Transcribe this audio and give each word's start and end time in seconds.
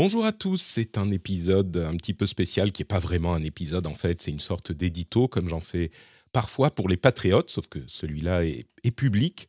Bonjour 0.00 0.24
à 0.24 0.30
tous, 0.30 0.62
c'est 0.62 0.96
un 0.96 1.10
épisode 1.10 1.76
un 1.76 1.96
petit 1.96 2.14
peu 2.14 2.24
spécial 2.24 2.70
qui 2.70 2.82
n'est 2.82 2.86
pas 2.86 3.00
vraiment 3.00 3.34
un 3.34 3.42
épisode 3.42 3.84
en 3.88 3.94
fait, 3.94 4.22
c'est 4.22 4.30
une 4.30 4.38
sorte 4.38 4.70
d'édito 4.70 5.26
comme 5.26 5.48
j'en 5.48 5.58
fais 5.58 5.90
parfois 6.30 6.70
pour 6.70 6.88
les 6.88 6.96
patriotes, 6.96 7.50
sauf 7.50 7.66
que 7.66 7.80
celui-là 7.88 8.44
est, 8.44 8.90
public. 8.92 9.48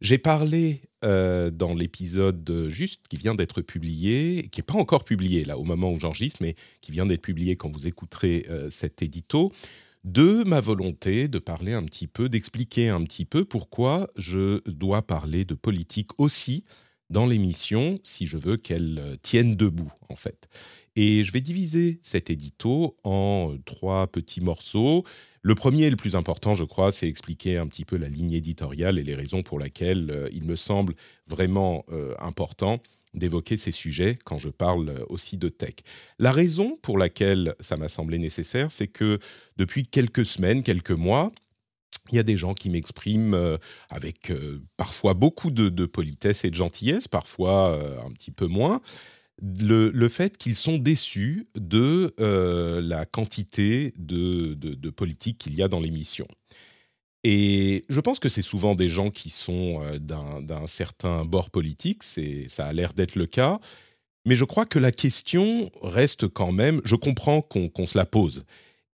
J'ai 0.00 0.18
parlé 0.18 0.80
euh, 1.04 1.50
dans 1.50 1.74
l'épisode 1.74 2.68
juste 2.68 3.08
qui 3.08 3.16
vient 3.16 3.34
d'être 3.34 3.62
publié, 3.62 4.48
qui 4.52 4.60
n'est 4.60 4.64
pas 4.64 4.74
encore 4.74 5.02
publié 5.02 5.44
là 5.44 5.58
au 5.58 5.64
moment 5.64 5.90
où 5.90 5.98
j'enregistre, 5.98 6.38
mais 6.40 6.54
qui 6.80 6.92
vient 6.92 7.04
d'être 7.04 7.22
publié 7.22 7.56
quand 7.56 7.68
vous 7.68 7.88
écouterez 7.88 8.46
euh, 8.48 8.70
cet 8.70 9.02
édito, 9.02 9.50
de 10.04 10.44
ma 10.44 10.60
volonté 10.60 11.26
de 11.26 11.40
parler 11.40 11.72
un 11.72 11.82
petit 11.82 12.06
peu, 12.06 12.28
d'expliquer 12.28 12.90
un 12.90 13.02
petit 13.02 13.24
peu 13.24 13.44
pourquoi 13.44 14.08
je 14.14 14.60
dois 14.70 15.02
parler 15.02 15.44
de 15.44 15.54
politique 15.54 16.10
aussi 16.18 16.62
dans 17.10 17.26
l'émission 17.26 17.96
si 18.02 18.26
je 18.26 18.38
veux 18.38 18.56
qu'elle 18.56 18.98
euh, 18.98 19.16
tienne 19.20 19.56
debout, 19.56 19.92
en 20.08 20.16
fait. 20.16 20.48
Et 20.96 21.24
je 21.24 21.32
vais 21.32 21.40
diviser 21.40 22.00
cet 22.02 22.30
édito 22.30 22.96
en 23.04 23.56
trois 23.64 24.06
petits 24.06 24.40
morceaux. 24.40 25.04
Le 25.42 25.54
premier 25.54 25.84
et 25.84 25.90
le 25.90 25.96
plus 25.96 26.16
important, 26.16 26.54
je 26.54 26.64
crois, 26.64 26.92
c'est 26.92 27.08
expliquer 27.08 27.58
un 27.58 27.66
petit 27.66 27.84
peu 27.84 27.96
la 27.96 28.08
ligne 28.08 28.32
éditoriale 28.32 28.98
et 28.98 29.02
les 29.02 29.14
raisons 29.14 29.42
pour 29.42 29.58
lesquelles 29.58 30.10
euh, 30.10 30.28
il 30.32 30.44
me 30.44 30.56
semble 30.56 30.94
vraiment 31.26 31.84
euh, 31.90 32.14
important 32.18 32.80
d'évoquer 33.12 33.56
ces 33.56 33.72
sujets 33.72 34.16
quand 34.24 34.38
je 34.38 34.50
parle 34.50 35.04
aussi 35.08 35.36
de 35.36 35.48
tech. 35.48 35.74
La 36.20 36.30
raison 36.30 36.76
pour 36.80 36.96
laquelle 36.96 37.56
ça 37.58 37.76
m'a 37.76 37.88
semblé 37.88 38.18
nécessaire, 38.18 38.70
c'est 38.70 38.86
que 38.86 39.18
depuis 39.56 39.84
quelques 39.84 40.24
semaines, 40.24 40.62
quelques 40.62 40.92
mois, 40.92 41.32
il 42.12 42.16
y 42.16 42.18
a 42.18 42.24
des 42.24 42.36
gens 42.36 42.54
qui 42.54 42.70
m'expriment 42.70 43.34
euh, 43.34 43.56
avec 43.88 44.30
euh, 44.30 44.62
parfois 44.76 45.14
beaucoup 45.14 45.50
de, 45.50 45.86
politesse 45.86 46.44
et 46.44 46.50
de 46.50 46.54
gentillesse, 46.54 47.08
parfois 47.08 47.74
euh, 47.74 48.00
un 48.04 48.10
petit 48.12 48.30
peu 48.30 48.46
moins, 48.46 48.80
le, 49.42 50.08
fait 50.08 50.36
qu'ils 50.36 50.54
sont 50.54 50.76
déçus 50.76 51.48
de 51.54 52.14
la 52.18 53.06
quantité 53.06 53.94
de, 53.96 54.52
de 54.54 54.90
politique 54.90 55.38
qu'il 55.38 55.54
y 55.54 55.62
a 55.62 55.68
dans 55.68 55.80
l'émission. 55.80 56.26
Et 57.24 57.84
je 57.88 58.00
pense 58.00 58.18
que 58.18 58.28
c'est 58.28 58.42
souvent 58.42 58.74
des 58.74 58.88
gens 58.88 59.10
qui 59.10 59.30
sont 59.30 59.80
d'un 59.98 60.66
certain 60.66 61.24
bord 61.24 61.48
politique, 61.48 62.02
ça 62.02 62.66
a 62.66 62.72
l'air 62.74 62.92
d'être 62.92 63.14
le 63.14 63.26
cas, 63.26 63.60
mais 64.26 64.36
je 64.36 64.44
crois 64.44 64.66
que 64.66 64.78
la 64.78 64.92
question 64.92 65.70
reste 65.82 66.28
quand 66.28 66.52
même, 66.52 66.82
je 66.84 66.94
comprends 66.94 67.40
qu'on 67.40 67.86
se 67.86 67.96
la 67.96 68.04
pose. 68.04 68.44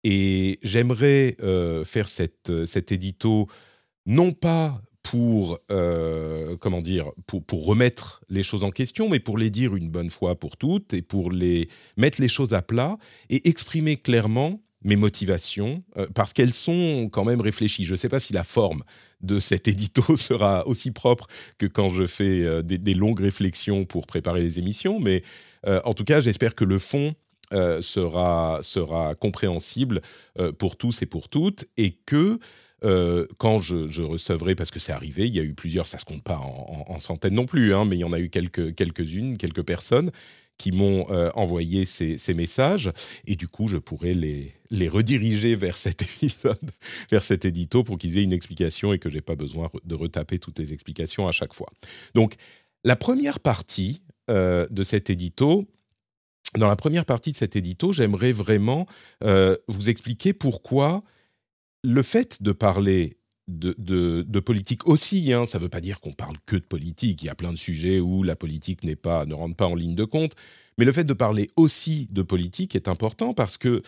Et 0.08 0.60
j'aimerais 0.62 1.36
euh, 1.42 1.84
faire 1.84 2.06
euh, 2.50 2.66
cet 2.68 2.92
édito 2.92 3.48
non 4.06 4.34
pas 4.34 4.80
pour 5.02 5.58
euh, 5.72 6.56
comment 6.58 6.82
dire 6.82 7.12
pour, 7.26 7.66
remettre 7.66 8.22
les 8.30 8.44
choses 8.44 8.64
en 8.64 8.70
question, 8.70 9.10
mais 9.10 9.20
pour 9.20 9.40
les 9.40 9.50
dire 9.50 9.76
une 9.76 9.90
bonne 9.90 10.12
fois 10.12 10.40
pour 10.40 10.58
toutes 10.58 10.94
et 10.94 11.02
pour 11.02 11.32
les 11.32 11.70
mettre 11.98 12.22
les 12.22 12.28
choses 12.28 12.54
à 12.54 12.62
plat 12.62 13.00
et 13.32 13.50
exprimer 13.50 13.98
clairement 13.98 14.62
mes 14.84 14.96
motivations 14.96 15.84
parce 16.14 16.34
qu'elles 16.34 16.54
sont 16.54 17.10
quand 17.12 17.26
même 17.26 17.42
réfléchies. 17.42 17.86
Je 17.86 17.94
ne 17.94 17.98
sais 17.98 18.10
pas 18.10 18.20
si 18.20 18.32
la 18.32 18.44
forme 18.44 18.84
de 19.22 19.40
cet 19.40 19.68
édito 19.68 20.16
sera 20.18 20.68
aussi 20.68 20.92
propre 20.92 21.26
que 21.58 21.66
quand 21.66 21.90
je 21.90 22.06
fais 22.06 22.62
des, 22.62 22.94
longues 22.94 23.22
réflexions 23.22 23.86
pour 23.86 24.06
préparer 24.06 24.44
les 24.44 24.60
émissions, 24.60 25.00
mais 25.00 25.24
en 25.66 25.96
tout 25.96 26.04
cas, 26.04 26.22
j'espère 26.22 26.54
que 26.54 26.64
le 26.64 26.78
fond 26.78 27.16
euh, 27.54 27.80
sera, 27.84 28.58
sera 28.64 29.14
compréhensible 29.14 30.02
euh, 30.40 30.52
pour 30.52 30.78
tous 30.78 31.04
et 31.04 31.06
pour 31.06 31.30
toutes, 31.30 31.66
et 31.78 31.92
que 31.92 32.40
euh, 32.84 33.28
quand 33.38 33.62
je, 33.62 34.02
recevrai, 34.02 34.56
parce 34.56 34.72
que 34.72 34.80
c'est 34.80 34.92
arrivé, 34.92 35.28
il 35.28 35.36
y 35.36 35.40
a 35.40 35.44
eu 35.44 35.54
plusieurs, 35.54 35.86
ça 35.86 36.00
se 36.00 36.06
compte 36.06 36.24
pas 36.24 36.40
en, 36.40 37.00
centaines 37.00 37.36
non 37.36 37.46
plus, 37.46 37.76
hein, 37.76 37.86
mais 37.86 37.98
il 37.98 38.00
y 38.00 38.04
en 38.04 38.14
a 38.14 38.20
eu 38.20 38.30
quelques, 38.30 38.74
quelques-unes, 38.74 39.38
quelques 39.38 39.62
personnes 39.62 40.10
qui 40.58 40.72
m'ont 40.72 41.06
envoyé 41.36 41.86
ces, 41.86 42.34
messages, 42.34 42.92
et 43.28 43.36
du 43.36 43.48
coup, 43.48 43.68
je 43.68 43.78
pourrais 43.78 44.14
les, 44.14 44.54
les 44.72 44.88
rediriger 44.88 45.54
vers 45.56 45.78
cet 45.78 46.02
épisode, 46.24 46.72
vers 47.12 47.24
cet 47.24 47.46
édito, 47.46 47.84
pour 47.84 47.98
qu'ils 48.00 48.18
aient 48.18 48.24
une 48.24 48.34
explication 48.34 48.92
et 48.94 48.98
que 48.98 49.10
j'ai 49.10 49.22
pas 49.22 49.36
besoin 49.36 49.70
de 49.84 49.96
retaper 49.96 50.40
toutes 50.40 50.58
les 50.58 50.74
explications 50.74 51.28
à 51.28 51.32
chaque 51.32 51.54
fois. 51.54 51.68
Donc, 52.16 52.36
la 52.84 52.96
première 52.96 53.40
partie 53.40 54.02
de 54.28 54.84
cet 54.84 55.10
édito, 55.10 55.68
dans 56.58 56.68
la 56.68 56.76
première 56.76 57.06
partie 57.06 57.32
de 57.32 57.38
cet 57.38 57.56
édito, 57.56 57.94
j'aimerais 57.94 58.32
vraiment 58.32 58.86
euh, 59.24 59.58
vous 59.68 59.90
expliquer 59.90 60.34
pourquoi 60.34 61.04
le 61.84 62.02
fait 62.02 62.42
de 62.42 62.52
parler 62.52 63.18
de, 63.48 64.40
politique 64.40 64.88
aussi, 64.88 65.32
hein, 65.32 65.46
ça 65.46 65.60
ne 65.60 65.64
veut 65.64 65.70
pas 65.70 65.82
dire 65.82 66.00
qu'on 66.00 66.14
parle 66.14 66.36
que 66.48 66.56
de 66.56 66.66
politique, 66.66 67.22
il 67.22 67.28
y 67.28 67.30
a 67.30 67.36
plein 67.36 67.52
de 67.52 67.58
sujets 67.58 68.00
où 68.00 68.24
la 68.24 68.36
politique 68.36 68.84
n'est 68.84 68.96
pas, 68.96 69.26
ne 69.26 69.36
rentre 69.36 69.56
pas 69.56 69.68
en 69.68 69.76
ligne 69.76 69.94
de 69.94 70.04
compte, 70.04 70.34
mais 70.78 70.86
le 70.86 70.92
fait 70.92 71.04
de 71.04 71.14
parler 71.14 71.48
aussi 71.56 72.08
de 72.12 72.24
politique 72.24 72.76
est 72.76 72.88
important 72.88 73.34
parce 73.34 73.58
que 73.58 73.84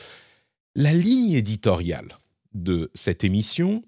la 0.75 0.93
ligne 0.93 1.31
éditoriale 1.31 2.19
de 2.53 2.91
cette 2.93 3.23
émission, 3.23 3.83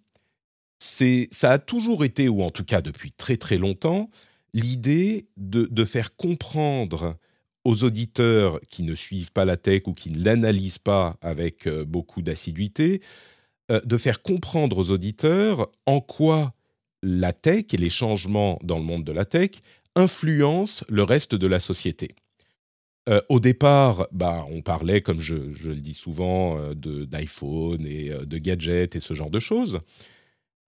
ça 0.80 1.52
a 1.52 1.60
toujours 1.60 2.04
été, 2.04 2.30
ou 2.30 2.42
en 2.42 2.50
tout 2.50 2.66
cas 2.66 2.82
depuis 2.82 3.12
très 3.12 3.38
très 3.38 3.58
longtemps, 3.58 4.10
l'idée 4.54 5.28
de 5.38 5.86
faire 5.86 6.16
comprendre 6.16 7.20
aux 7.70 7.84
auditeurs 7.84 8.60
qui 8.70 8.82
ne 8.82 8.96
suivent 8.96 9.32
pas 9.32 9.46
la 9.46 9.56
tech 9.56 9.84
ou 9.86 9.94
qui 9.94 10.10
ne 10.10 10.26
l'analysent 10.26 10.80
pas 10.80 11.18
avec 11.22 11.68
euh, 11.68 11.86
beaucoup 11.86 12.24
d'assiduité, 12.24 13.00
euh, 13.70 13.80
de 13.86 13.96
faire 13.98 14.24
comprendre 14.24 14.80
aux 14.80 14.90
auditeurs 14.90 15.70
en 15.86 16.02
quoi 16.02 16.56
la 17.04 17.32
tech 17.32 17.66
et 17.74 17.78
les 17.78 17.92
changements 17.92 18.58
dans 18.64 18.80
le 18.80 18.84
monde 18.84 19.04
de 19.04 19.12
la 19.12 19.24
tech 19.24 19.52
influencent 19.96 20.84
le 20.90 21.04
reste 21.04 21.36
de 21.36 21.46
la 21.46 21.60
société. 21.60 22.16
Euh, 23.08 23.22
au 23.30 23.40
départ, 23.40 24.08
bah, 24.12 24.48
on 24.50 24.64
parlait, 24.64 25.02
comme 25.02 25.20
je, 25.20 25.36
le 25.36 25.76
dis 25.76 25.94
souvent, 25.94 26.74
d'iPhone 26.74 27.86
et 27.86 28.12
de 28.26 28.38
gadgets 28.40 28.96
et 28.96 29.00
ce 29.00 29.14
genre 29.14 29.30
de 29.30 29.40
choses. 29.40 29.80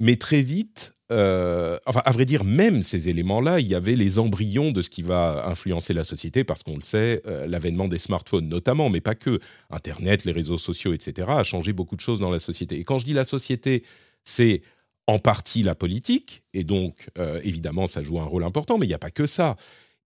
Mais 0.01 0.15
très 0.15 0.41
vite, 0.41 0.95
euh, 1.11 1.77
enfin, 1.85 2.01
à 2.05 2.11
vrai 2.11 2.25
dire, 2.25 2.43
même 2.43 2.81
ces 2.81 3.07
éléments-là, 3.07 3.59
il 3.59 3.67
y 3.67 3.75
avait 3.75 3.95
les 3.95 4.17
embryons 4.17 4.71
de 4.71 4.81
ce 4.81 4.89
qui 4.89 5.03
va 5.03 5.47
influencer 5.47 5.93
la 5.93 6.03
société, 6.03 6.43
parce 6.43 6.63
qu'on 6.63 6.73
le 6.73 6.81
sait, 6.81 7.21
euh, 7.27 7.45
l'avènement 7.45 7.87
des 7.87 7.99
smartphones 7.99 8.47
notamment, 8.47 8.89
mais 8.89 8.99
pas 8.99 9.13
que. 9.13 9.39
Internet, 9.69 10.25
les 10.25 10.31
réseaux 10.31 10.57
sociaux, 10.57 10.91
etc., 10.93 11.27
a 11.29 11.43
changé 11.43 11.71
beaucoup 11.71 11.95
de 11.95 12.01
choses 12.01 12.19
dans 12.19 12.31
la 12.31 12.39
société. 12.39 12.79
Et 12.79 12.83
quand 12.83 12.97
je 12.97 13.05
dis 13.05 13.13
la 13.13 13.25
société, 13.25 13.83
c'est 14.23 14.63
en 15.05 15.19
partie 15.19 15.61
la 15.61 15.75
politique, 15.75 16.41
et 16.55 16.63
donc, 16.63 17.07
euh, 17.19 17.39
évidemment, 17.43 17.85
ça 17.85 18.01
joue 18.01 18.19
un 18.19 18.25
rôle 18.25 18.43
important, 18.43 18.79
mais 18.79 18.87
il 18.87 18.89
n'y 18.89 18.95
a 18.95 18.99
pas 18.99 19.11
que 19.11 19.27
ça. 19.27 19.55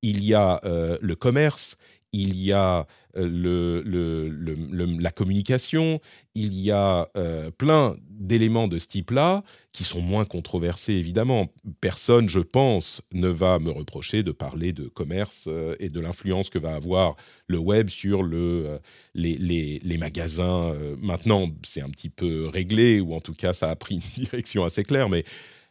Il 0.01 0.25
y 0.25 0.33
a 0.33 0.59
le 1.01 1.15
commerce, 1.15 1.77
il 2.15 2.37
y 2.41 2.53
a 2.53 2.87
euh, 3.17 3.81
le, 3.83 4.99
la 4.99 5.11
communication, 5.11 5.99
il 6.33 6.53
y 6.53 6.71
a 6.71 7.07
euh, 7.17 7.51
plein 7.51 7.95
d'éléments 8.09 8.67
de 8.67 8.79
ce 8.79 8.87
type-là 8.87 9.43
qui 9.71 9.83
sont 9.83 10.01
moins 10.01 10.25
controversés, 10.25 10.93
évidemment. 10.93 11.47
Personne, 11.81 12.29
je 12.29 12.39
pense, 12.39 13.01
ne 13.13 13.27
va 13.27 13.59
me 13.59 13.71
reprocher 13.71 14.23
de 14.23 14.31
parler 14.31 14.71
de 14.71 14.87
commerce 14.87 15.45
euh, 15.47 15.75
et 15.79 15.89
de 15.89 15.99
l'influence 15.99 16.49
que 16.49 16.59
va 16.59 16.75
avoir 16.75 17.15
le 17.47 17.57
web 17.57 17.89
sur 17.89 18.23
le, 18.23 18.79
les, 19.13 19.37
les, 19.83 19.97
magasins. 19.97 20.73
maintenant, 21.01 21.47
c'est 21.63 21.81
un 21.81 21.89
petit 21.89 22.09
peu 22.09 22.47
réglé, 22.47 22.99
ou 22.99 23.13
en 23.13 23.19
tout 23.19 23.33
cas, 23.33 23.53
ça 23.53 23.69
a 23.69 23.75
pris 23.75 23.95
une 23.95 24.01
direction 24.23 24.63
assez 24.63 24.83
claire, 24.83 25.09
mais 25.09 25.23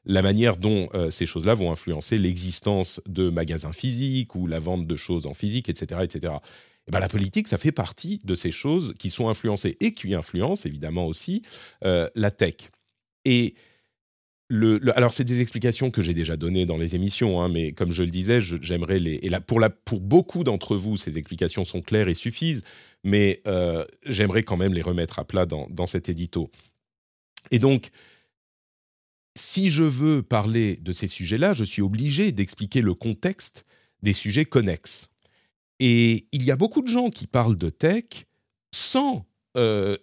la 0.06 0.22
manière 0.22 0.56
dont 0.56 0.88
ces 1.10 1.26
choses-là 1.26 1.54
vont 1.54 1.72
influencer 1.72 2.18
l'existence 2.18 3.00
de 3.06 3.30
magasins 3.30 3.72
physiques 3.72 4.34
ou 4.34 4.46
la 4.46 4.58
vente 4.58 4.86
de 4.86 4.96
choses 4.96 5.26
en 5.26 5.34
physique, 5.34 5.68
etc., 5.68 6.02
etc. 6.02 6.34
Eh 6.86 6.90
ben, 6.90 7.00
la 7.00 7.08
politique, 7.08 7.48
ça 7.48 7.56
fait 7.56 7.72
partie 7.72 8.18
de 8.24 8.34
ces 8.34 8.50
choses 8.50 8.94
qui 8.98 9.10
sont 9.10 9.28
influencées 9.28 9.76
et 9.80 9.92
qui 9.92 10.14
influencent 10.14 10.68
évidemment 10.68 11.06
aussi 11.06 11.42
euh, 11.84 12.08
la 12.14 12.30
tech. 12.30 12.56
Et 13.24 13.54
le, 14.48 14.78
alors, 14.94 15.14
c'est 15.14 15.24
des 15.24 15.40
explications 15.40 15.90
que 15.90 16.02
j'ai 16.02 16.12
déjà 16.12 16.36
données 16.36 16.66
dans 16.66 16.76
les 16.76 16.94
émissions, 16.94 17.40
hein, 17.40 17.48
mais 17.48 17.72
comme 17.72 17.90
je 17.90 18.02
le 18.02 18.10
disais, 18.10 18.40
j'aimerais 18.40 18.98
les. 18.98 19.14
Et 19.22 19.30
là, 19.30 19.40
pour, 19.40 19.58
la, 19.58 19.70
pour 19.70 20.00
beaucoup 20.00 20.44
d'entre 20.44 20.76
vous, 20.76 20.98
ces 20.98 21.16
explications 21.16 21.64
sont 21.64 21.80
claires 21.80 22.08
et 22.08 22.14
suffisent, 22.14 22.62
mais 23.02 23.40
euh, 23.46 23.86
j'aimerais 24.04 24.42
quand 24.42 24.58
même 24.58 24.74
les 24.74 24.82
remettre 24.82 25.18
à 25.18 25.24
plat 25.24 25.46
dans, 25.46 25.66
dans 25.70 25.86
cet 25.86 26.10
édito. 26.10 26.50
Et 27.50 27.58
donc, 27.58 27.88
si 29.36 29.70
je 29.70 29.82
veux 29.82 30.22
parler 30.22 30.76
de 30.76 30.92
ces 30.92 31.08
sujets-là, 31.08 31.54
je 31.54 31.64
suis 31.64 31.82
obligé 31.82 32.32
d'expliquer 32.32 32.80
le 32.80 32.94
contexte 32.94 33.64
des 34.02 34.12
sujets 34.12 34.44
connexes. 34.44 35.08
Et 35.80 36.26
il 36.32 36.44
y 36.44 36.50
a 36.50 36.56
beaucoup 36.56 36.82
de 36.82 36.88
gens 36.88 37.10
qui 37.10 37.26
parlent 37.26 37.56
de 37.56 37.70
tech 37.70 38.26
sans 38.72 39.26
euh, 39.56 39.96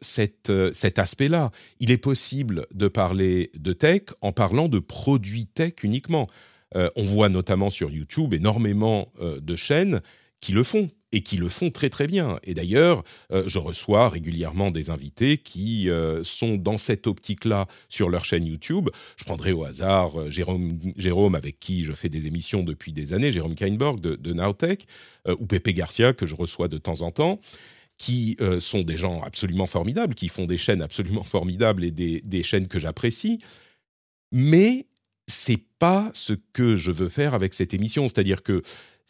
euh, 0.50 0.72
cet 0.72 1.00
aspect-là. 1.00 1.52
Il 1.80 1.92
est 1.92 1.98
possible 1.98 2.68
de 2.74 2.88
parler 2.88 3.52
de 3.58 3.74
tech 3.74 4.04
en 4.22 4.32
parlant 4.32 4.68
de 4.68 4.80
produits 4.80 5.46
tech 5.46 5.74
uniquement. 5.84 6.28
Euh, 6.76 6.90
on 6.96 7.04
voit 7.04 7.30
notamment 7.30 7.70
sur 7.70 7.90
YouTube 7.90 8.34
énormément 8.34 9.12
de 9.20 9.56
chaînes 9.56 10.02
qui 10.40 10.54
le 10.54 10.64
font 10.64 10.90
et 11.12 11.22
qui 11.22 11.38
le 11.38 11.50
font 11.50 11.70
très 11.70 11.90
très 11.90 12.08
bien. 12.08 12.40
Et 12.44 12.54
d'ailleurs, 12.54 13.04
euh, 13.32 13.44
je 13.48 13.60
reçois 13.60 14.10
régulièrement 14.10 14.72
des 14.72 14.90
invités 14.90 15.38
qui 15.38 15.90
euh, 15.90 16.24
sont 16.24 16.56
dans 16.56 16.78
cette 16.78 17.08
optique-là 17.08 17.68
sur 17.90 18.10
leur 18.10 18.26
chaîne 18.26 18.46
YouTube. 18.46 18.90
Je 19.18 19.26
prendrai 19.26 19.52
au 19.52 19.64
hasard 19.64 20.20
euh, 20.20 20.30
Jérôme, 20.30 20.80
Jérôme, 20.96 21.36
avec 21.36 21.60
qui 21.60 21.84
je 21.84 21.94
fais 21.94 22.10
des 22.10 22.28
émissions 22.28 22.64
depuis 22.64 22.94
des 22.94 23.14
années, 23.14 23.32
Jérôme 23.32 23.56
Kainborg 23.56 24.00
de, 24.00 24.16
de 24.16 24.34
Nowtech, 24.34 24.88
ou 25.40 25.46
Pepe 25.46 25.70
Garcia, 25.70 26.14
que 26.14 26.26
je 26.26 26.36
reçois 26.36 26.68
de 26.68 26.78
temps 26.78 27.02
en 27.02 27.12
temps 27.12 27.40
qui 28.00 28.36
sont 28.60 28.82
des 28.82 28.98
gens 28.98 29.22
absolument 29.22 29.68
formidables, 29.68 30.16
qui 30.16 30.28
font 30.28 30.48
des 30.48 30.58
chaînes 30.58 30.82
absolument 30.82 31.22
formidables 31.38 31.86
et 31.86 31.92
des, 31.92 32.20
des 32.22 32.42
chaînes 32.42 32.68
que 32.68 32.80
j'apprécie. 32.80 33.38
Mais 34.32 34.88
c'est 35.28 35.62
pas 35.80 36.10
ce 36.14 36.34
que 36.54 36.76
je 36.76 36.92
veux 36.92 37.10
faire 37.10 37.34
avec 37.34 37.54
cette 37.54 37.74
émission. 37.74 38.08
C'est-à-dire 38.08 38.44
que 38.44 38.62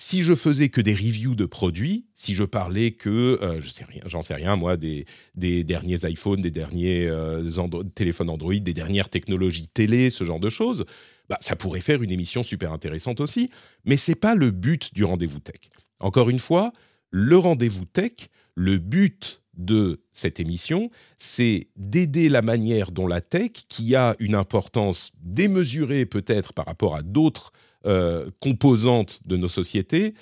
si 0.02 0.24
je 0.24 0.34
faisais 0.34 0.70
que 0.70 0.82
des 0.82 0.96
reviews 0.96 1.36
de 1.36 1.46
produits, 1.46 2.08
si 2.16 2.34
je 2.34 2.44
parlais 2.44 2.90
que, 2.90 3.38
euh, 3.40 3.62
je 3.62 3.70
sais 3.70 3.84
rien, 3.84 4.02
j'en 4.08 4.24
sais 4.24 4.34
rien 4.34 4.56
moi, 4.56 4.76
des, 4.76 5.06
derniers 5.36 6.10
iPhones, 6.10 6.42
des 6.42 6.50
derniers 6.50 7.08
euh, 7.08 7.48
téléphones 7.94 8.32
Android, 8.32 8.56
des 8.56 8.74
dernières 8.74 9.10
technologies 9.10 9.68
télé, 9.68 10.10
ce 10.10 10.24
genre 10.24 10.40
de 10.40 10.50
choses, 10.50 10.86
bah, 11.30 11.38
ça 11.40 11.56
pourrait 11.56 11.82
faire 11.82 12.02
une 12.02 12.10
émission 12.10 12.42
super 12.42 12.74
intéressante 12.74 13.20
aussi. 13.20 13.48
Mais 13.86 13.96
c'est 13.96 14.16
pas 14.16 14.34
le 14.34 14.50
but 14.50 14.92
du 14.96 15.04
rendez-vous 15.04 15.40
tech. 15.40 15.70
Encore 16.00 16.32
une 16.32 16.40
fois, 16.40 16.74
le 17.12 17.38
rendez-vous 17.38 17.86
tech, 17.86 18.14
le 18.56 18.80
but 18.80 19.44
de 19.54 20.02
cette 20.12 20.40
émission, 20.40 20.90
c'est 21.20 21.68
d'aider 21.76 22.28
la 22.28 22.42
manière 22.42 22.92
dont 22.92 23.06
la 23.06 23.22
tech, 23.22 23.52
qui 23.70 23.96
a 23.96 24.16
une 24.18 24.34
importance 24.34 25.12
démesurée 25.22 26.08
peut-être 26.08 26.54
par 26.54 26.66
rapport 26.66 26.96
à 26.96 27.04
d'autres 27.04 27.52
euh, 27.88 28.30
composantes 28.42 29.22
de 29.26 29.38
nos 29.38 29.48
sociétés, 29.48 30.14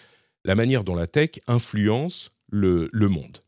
la 0.46 0.56
manière 0.56 0.86
dont 0.86 0.96
la 0.96 1.08
tech 1.08 1.32
influence 1.46 2.32
le, 2.50 2.90
monde. 2.94 3.40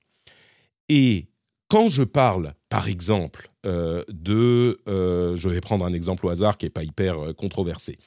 Et 0.90 1.28
quand 1.70 1.88
je 1.88 2.04
parle, 2.04 2.54
par 2.68 2.90
exemple, 2.90 3.50
euh, 3.66 4.04
de... 4.10 4.82
Euh, 4.90 5.38
je 5.38 5.48
vais 5.48 5.62
prendre 5.62 5.86
un 5.86 5.94
exemple 5.94 6.26
au 6.26 6.30
hasard 6.30 6.58
qui 6.58 6.66
n'est 6.66 6.72
pas 6.72 6.84
hyper 6.84 7.34
controversé. 7.38 7.98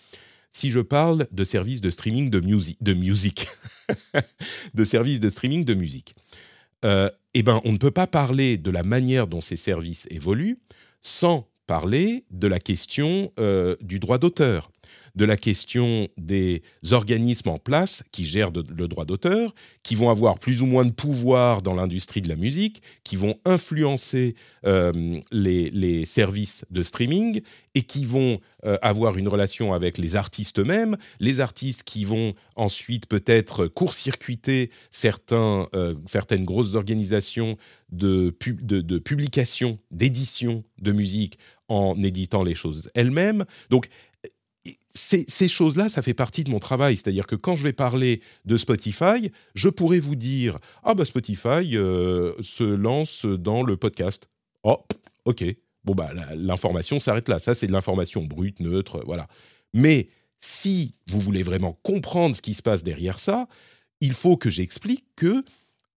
Si 0.53 0.69
je 0.69 0.81
parle 0.81 1.27
de 1.33 1.43
services 1.43 1.81
de 1.81 1.89
streaming 1.89 2.29
de, 2.29 2.41
musique, 2.41 2.83
de 2.83 2.93
musique, 2.93 3.49
de 4.75 4.85
services 4.85 5.21
de 5.21 5.31
streaming 5.31 5.65
de 5.65 5.73
musique, 5.73 6.15
eh 6.83 7.43
ben, 7.43 7.63
on 7.65 7.73
ne 7.73 7.79
peut 7.79 7.91
pas 7.91 8.07
parler 8.07 8.59
de 8.59 8.71
la 8.71 8.83
manière 8.83 9.27
dont 9.27 9.41
ces 9.41 9.57
services 9.57 10.07
évoluent 10.11 10.59
sans 11.01 11.49
parler 11.67 12.27
de 12.31 12.47
la 12.47 12.61
question 12.61 13.33
du 13.81 13.99
droit 13.99 14.19
d'auteur 14.19 14.71
de 15.15 15.25
la 15.25 15.37
question 15.37 16.09
des 16.17 16.63
organismes 16.91 17.51
en 17.51 17.59
place 17.59 18.03
qui 18.11 18.25
gèrent 18.25 18.51
le 18.51 18.89
droit 18.89 19.05
d'auteur, 19.05 19.55
qui 19.83 19.95
vont 19.95 20.11
avoir 20.11 20.39
plus 20.39 20.61
ou 20.61 20.67
moins 20.67 20.85
de 20.85 20.91
pouvoir 20.91 21.63
dans 21.63 21.75
l'industrie 21.75 22.21
de 22.21 22.29
la 22.29 22.37
musique, 22.37 22.83
qui 23.05 23.17
vont 23.17 23.37
influencer 23.45 24.35
euh, 24.67 25.21
les, 25.31 26.05
services 26.05 26.65
de 26.71 26.83
streaming 26.83 27.43
et 27.75 27.83
qui 27.83 28.05
vont 28.05 28.41
euh, 28.65 28.77
avoir 28.83 29.17
une 29.17 29.29
relation 29.29 29.73
avec 29.73 29.99
les 29.99 30.17
artistes 30.17 30.59
eux-mêmes, 30.59 30.97
les 31.21 31.41
artistes 31.41 31.83
qui 31.85 32.05
vont 32.05 32.35
ensuite 32.57 33.07
peut-être 33.07 33.67
court-circuiter 33.67 34.71
certains, 34.91 35.69
euh, 35.75 35.95
certaines 36.07 36.45
grosses 36.45 36.75
organisations 36.75 37.57
de, 37.91 38.35
de, 38.63 38.81
de 38.81 38.99
publication, 38.99 39.79
d'édition 39.91 40.65
de 40.81 40.93
musique 40.93 41.39
en 41.69 42.01
éditant 42.03 42.43
les 42.43 42.55
choses 42.55 42.89
elles-mêmes. 42.95 43.45
Donc 43.71 43.89
ces, 44.95 45.49
choses-là, 45.49 45.89
ça 45.89 46.03
fait 46.03 46.15
partie 46.15 46.45
de 46.45 46.51
mon 46.51 46.59
travail. 46.59 46.97
C'est-à-dire 46.97 47.27
que 47.27 47.37
quand 47.37 47.57
je 47.57 47.63
vais 47.63 47.73
parler 47.73 48.21
de 48.45 48.57
Spotify, 48.57 49.31
je 49.55 49.69
pourrais 49.69 50.01
vous 50.01 50.17
dire 50.17 50.59
Ah, 50.83 50.95
bah 50.95 51.05
Spotify 51.05 51.77
euh, 51.77 52.33
se 52.41 52.65
lance 52.65 53.27
dans 53.27 53.63
le 53.63 53.77
podcast. 53.77 54.29
Oh, 54.63 54.85
ok. 55.25 55.45
Bon, 55.85 55.95
bah, 55.95 56.11
l'information 56.35 56.99
s'arrête 56.99 57.29
là. 57.29 57.39
Ça, 57.39 57.55
c'est 57.55 57.67
de 57.67 57.73
l'information 57.73 58.25
brute, 58.25 58.61
neutre, 58.61 59.03
voilà. 59.05 59.27
Mais 59.75 60.09
si 60.41 60.93
vous 61.09 61.21
voulez 61.21 61.43
vraiment 61.43 61.79
comprendre 61.83 62.35
ce 62.35 62.41
qui 62.41 62.55
se 62.55 62.63
passe 62.63 62.83
derrière 62.83 63.19
ça, 63.19 63.49
il 64.01 64.15
faut 64.15 64.37
que 64.37 64.51
j'explique 64.51 65.05
que 65.17 65.45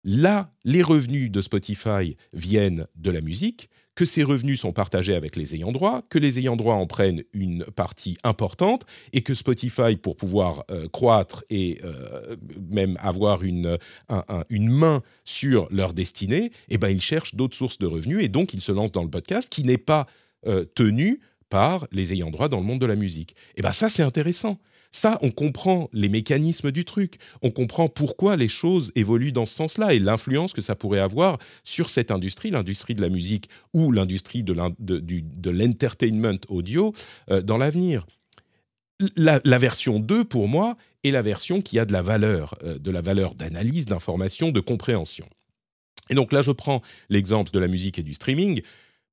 là, 0.04 0.52
les 0.66 0.82
revenus 0.82 1.32
de 1.32 1.42
Spotify 1.42 2.18
viennent 2.34 2.88
de 2.96 3.12
la 3.12 3.22
musique, 3.22 3.70
que 3.98 4.06
ces 4.06 4.22
revenus 4.22 4.62
sont 4.62 4.74
partagés 4.74 5.16
avec 5.16 5.36
les 5.36 5.56
ayants 5.56 5.72
droit, 5.72 6.04
que 6.08 6.20
les 6.20 6.38
ayants 6.38 6.56
droit 6.56 6.76
en 6.76 6.86
prennent 6.86 7.24
une 7.34 7.66
partie 7.66 8.16
importante 8.24 8.86
et 9.12 9.22
que 9.22 9.34
Spotify, 9.34 9.98
pour 10.00 10.16
pouvoir 10.16 10.66
euh, 10.70 10.88
croître 10.88 11.44
et 11.50 11.80
euh, 11.84 12.36
même 12.70 12.96
avoir 13.00 13.42
une, 13.42 13.80
main 14.52 15.02
sur 15.26 15.68
leur 15.72 15.94
destinée, 15.94 16.52
eh 16.70 16.78
ben, 16.78 16.90
ils 16.90 17.02
cherchent 17.02 17.34
d'autres 17.34 17.58
sources 17.58 17.80
de 17.80 17.88
revenus 17.88 18.24
et 18.24 18.28
donc 18.28 18.54
ils 18.54 18.62
se 18.62 18.72
lancent 18.72 18.92
dans 18.92 19.02
le 19.02 19.10
podcast 19.10 19.50
qui 19.50 19.64
n'est 19.64 19.80
pas 19.80 20.06
euh, 20.46 20.64
tenu 20.76 21.20
par 21.50 21.88
les 21.92 22.14
ayants 22.14 22.30
droit 22.30 22.50
dans 22.50 22.58
le 22.60 22.66
monde 22.66 22.80
de 22.80 22.86
la 22.86 22.96
musique. 22.96 23.36
Et 23.56 23.64
bien 23.64 23.72
ça, 23.74 23.90
c'est 23.90 24.04
intéressant. 24.04 24.60
Ça, 24.92 25.20
on 25.22 25.32
comprend 25.32 25.90
les 25.94 26.10
mécanismes 26.10 26.72
du 26.72 26.86
truc, 26.86 27.18
on 27.42 27.52
comprend 27.52 27.88
pourquoi 27.88 28.36
les 28.36 28.48
choses 28.48 28.92
évoluent 28.96 29.32
dans 29.32 29.46
ce 29.46 29.54
sens-là 29.54 29.94
et 29.94 30.00
l'influence 30.00 30.54
que 30.54 30.62
ça 30.62 30.76
pourrait 30.76 31.00
avoir 31.00 31.38
sur 31.64 31.90
cette 31.90 32.12
industrie, 32.12 32.52
l'industrie 32.52 32.96
de 32.96 33.02
la 33.02 33.10
musique 33.10 33.50
ou 33.74 33.92
l'industrie 33.92 34.44
de 34.44 35.50
l'entertainment 35.50 36.40
audio 36.50 36.94
euh, 37.30 37.42
dans 37.42 37.58
l'avenir. 37.58 38.06
La, 39.16 39.40
version 39.60 40.00
2, 40.00 40.24
pour 40.24 40.48
moi, 40.48 40.76
est 41.04 41.12
la 41.12 41.22
version 41.22 41.62
qui 41.62 41.78
a 41.78 41.86
de 41.86 41.94
la 41.94 42.02
valeur, 42.02 42.56
euh, 42.64 42.80
de 42.80 42.90
la 42.90 43.02
valeur 43.02 43.36
d'analyse, 43.36 43.86
d'information, 43.86 44.50
de 44.50 44.60
compréhension. 44.60 45.28
Et 46.10 46.16
donc 46.16 46.32
là, 46.32 46.42
je 46.42 46.52
prends 46.52 46.82
l'exemple 47.10 47.52
de 47.52 47.60
la 47.60 47.68
musique 47.68 48.00
et 48.00 48.04
du 48.04 48.16
streaming, 48.16 48.62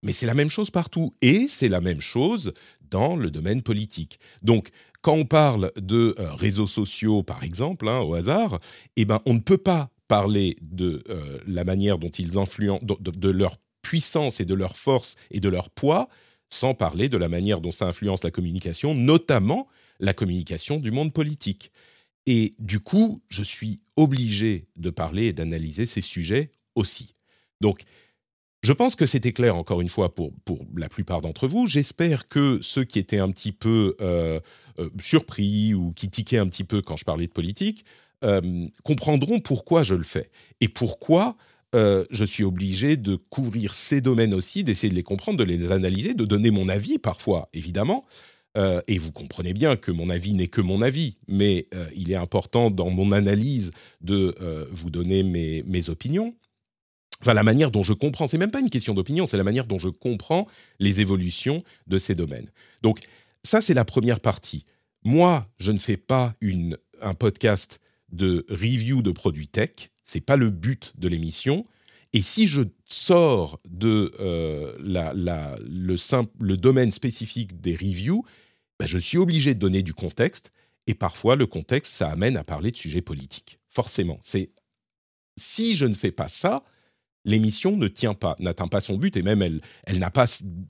mais 0.02 0.12
c'est 0.12 0.26
la 0.26 0.34
même 0.34 0.48
chose 0.48 0.70
partout. 0.70 1.14
Et 1.20 1.48
c'est 1.48 1.68
la 1.68 1.82
même 1.82 2.00
chose 2.00 2.54
dans 2.90 3.16
le 3.16 3.30
domaine 3.30 3.62
politique. 3.62 4.18
Donc, 4.42 4.70
quand 5.04 5.12
on 5.12 5.26
parle 5.26 5.70
de 5.76 6.14
euh, 6.18 6.32
réseaux 6.32 6.66
sociaux, 6.66 7.22
par 7.22 7.44
exemple, 7.44 7.86
hein, 7.88 8.00
au 8.00 8.14
hasard, 8.14 8.56
eh 8.96 9.04
ben, 9.04 9.20
on 9.26 9.34
ne 9.34 9.38
peut 9.38 9.58
pas 9.58 9.90
parler 10.08 10.56
de 10.62 11.04
euh, 11.10 11.38
la 11.46 11.62
manière 11.64 11.98
dont 11.98 12.08
ils 12.08 12.38
influencent, 12.38 12.82
de, 12.82 13.28
leur 13.28 13.58
puissance 13.82 14.40
et 14.40 14.46
de 14.46 14.54
leur 14.54 14.78
force 14.78 15.16
et 15.30 15.40
de 15.40 15.48
leur 15.50 15.68
poids, 15.68 16.08
sans 16.48 16.72
parler 16.72 17.10
de 17.10 17.18
la 17.18 17.28
manière 17.28 17.60
dont 17.60 17.70
ça 17.70 17.86
influence 17.86 18.24
la 18.24 18.30
communication, 18.30 18.94
notamment 18.94 19.68
la 20.00 20.14
communication 20.14 20.78
du 20.78 20.90
monde 20.90 21.12
politique. 21.12 21.70
Et 22.24 22.54
du 22.58 22.80
coup, 22.80 23.22
je 23.28 23.42
suis 23.42 23.80
obligé 23.96 24.68
de 24.76 24.88
parler 24.88 25.26
et 25.26 25.32
d'analyser 25.34 25.84
ces 25.84 26.00
sujets 26.00 26.50
aussi. 26.76 27.12
Donc, 27.60 27.82
je 28.62 28.72
pense 28.72 28.96
que 28.96 29.04
c'était 29.04 29.34
clair, 29.34 29.54
encore 29.54 29.82
une 29.82 29.90
fois, 29.90 30.14
pour, 30.14 30.32
pour 30.46 30.64
la 30.74 30.88
plupart 30.88 31.20
d'entre 31.20 31.46
vous. 31.46 31.66
J'espère 31.66 32.26
que 32.26 32.58
ceux 32.62 32.84
qui 32.84 32.98
étaient 32.98 33.18
un 33.18 33.30
petit 33.30 33.52
peu 33.52 33.94
euh, 34.00 34.40
surpris 35.00 35.74
ou 35.74 35.92
qui 35.92 36.08
tiquaient 36.08 36.38
un 36.38 36.48
petit 36.48 36.64
peu 36.64 36.82
quand 36.82 36.96
je 36.96 37.04
parlais 37.04 37.26
de 37.26 37.32
politique 37.32 37.84
euh, 38.24 38.66
comprendront 38.82 39.40
pourquoi 39.40 39.82
je 39.82 39.94
le 39.94 40.04
fais 40.04 40.30
et 40.60 40.68
pourquoi 40.68 41.36
je 41.76 42.24
suis 42.24 42.44
obligé 42.44 42.96
de 42.96 43.16
couvrir 43.16 43.74
ces 43.74 44.00
domaines 44.00 44.32
aussi, 44.32 44.62
d'essayer 44.62 44.90
de 44.90 44.94
les 44.94 45.02
comprendre, 45.02 45.38
de 45.38 45.42
les 45.42 45.72
analyser, 45.72 46.14
de 46.14 46.24
donner 46.24 46.52
mon 46.52 46.68
avis 46.68 46.98
parfois, 46.98 47.48
évidemment. 47.52 48.04
et 48.54 48.96
vous 48.96 49.10
comprenez 49.10 49.52
bien 49.52 49.74
que 49.74 49.90
mon 49.90 50.08
avis 50.08 50.34
n'est 50.34 50.46
que 50.46 50.60
mon 50.60 50.82
avis, 50.82 51.16
mais 51.26 51.66
il 51.96 52.12
est 52.12 52.14
important 52.14 52.70
dans 52.70 52.90
mon 52.90 53.10
analyse 53.10 53.72
de 54.02 54.36
vous 54.70 54.90
donner 54.90 55.24
mes, 55.24 55.64
mes 55.66 55.90
opinions 55.90 56.36
enfin 57.24 57.34
la 57.34 57.42
manière 57.42 57.70
dont 57.70 57.82
je 57.82 57.92
comprends, 57.92 58.26
c'est 58.26 58.38
même 58.38 58.50
pas 58.50 58.60
une 58.60 58.70
question 58.70 58.94
d'opinion, 58.94 59.26
c'est 59.26 59.36
la 59.36 59.44
manière 59.44 59.66
dont 59.66 59.78
je 59.78 59.88
comprends 59.88 60.46
les 60.78 61.00
évolutions 61.00 61.64
de 61.86 61.98
ces 61.98 62.14
domaines. 62.14 62.48
Donc 62.82 63.00
ça, 63.44 63.60
c'est 63.60 63.74
la 63.74 63.84
première 63.84 64.20
partie. 64.20 64.64
Moi, 65.04 65.48
je 65.58 65.70
ne 65.70 65.78
fais 65.78 65.96
pas 65.96 66.34
un 67.00 67.14
podcast 67.14 67.80
de 68.10 68.46
review 68.48 69.02
de 69.02 69.10
produits 69.10 69.48
tech, 69.48 69.90
c'est 70.02 70.20
pas 70.20 70.36
le 70.36 70.50
but 70.50 70.92
de 70.96 71.08
l'émission. 71.08 71.62
Et 72.12 72.22
si 72.22 72.46
je 72.46 72.62
sors 72.86 73.60
de 73.68 74.12
euh, 74.20 74.76
la, 74.80 75.12
le 75.14 76.56
domaine 76.56 76.92
spécifique 76.92 77.60
des 77.60 77.74
reviews, 77.74 78.24
ben 78.78 78.86
je 78.86 78.98
suis 78.98 79.18
obligé 79.18 79.54
de 79.54 79.58
donner 79.58 79.82
du 79.82 79.94
contexte. 79.94 80.52
Et 80.86 80.94
parfois, 80.94 81.34
le 81.34 81.46
contexte, 81.46 81.92
ça 81.92 82.10
amène 82.10 82.36
à 82.36 82.44
parler 82.44 82.70
de 82.70 82.76
sujets 82.76 83.02
politiques. 83.02 83.58
Forcément. 83.68 84.18
C'est 84.22 84.52
si 85.36 85.74
je 85.74 85.86
ne 85.86 85.94
fais 85.94 86.12
pas 86.12 86.28
ça, 86.28 86.62
l'émission 87.24 87.76
ne 87.76 87.88
tient 87.88 88.14
pas, 88.14 88.36
n'atteint 88.38 88.68
pas 88.68 88.80
son 88.80 88.96
but 88.96 89.16
et 89.16 89.22
même 89.22 89.42
elle, 89.42 89.60
elle 89.84 89.98
n'a 89.98 90.10
pas 90.10 90.26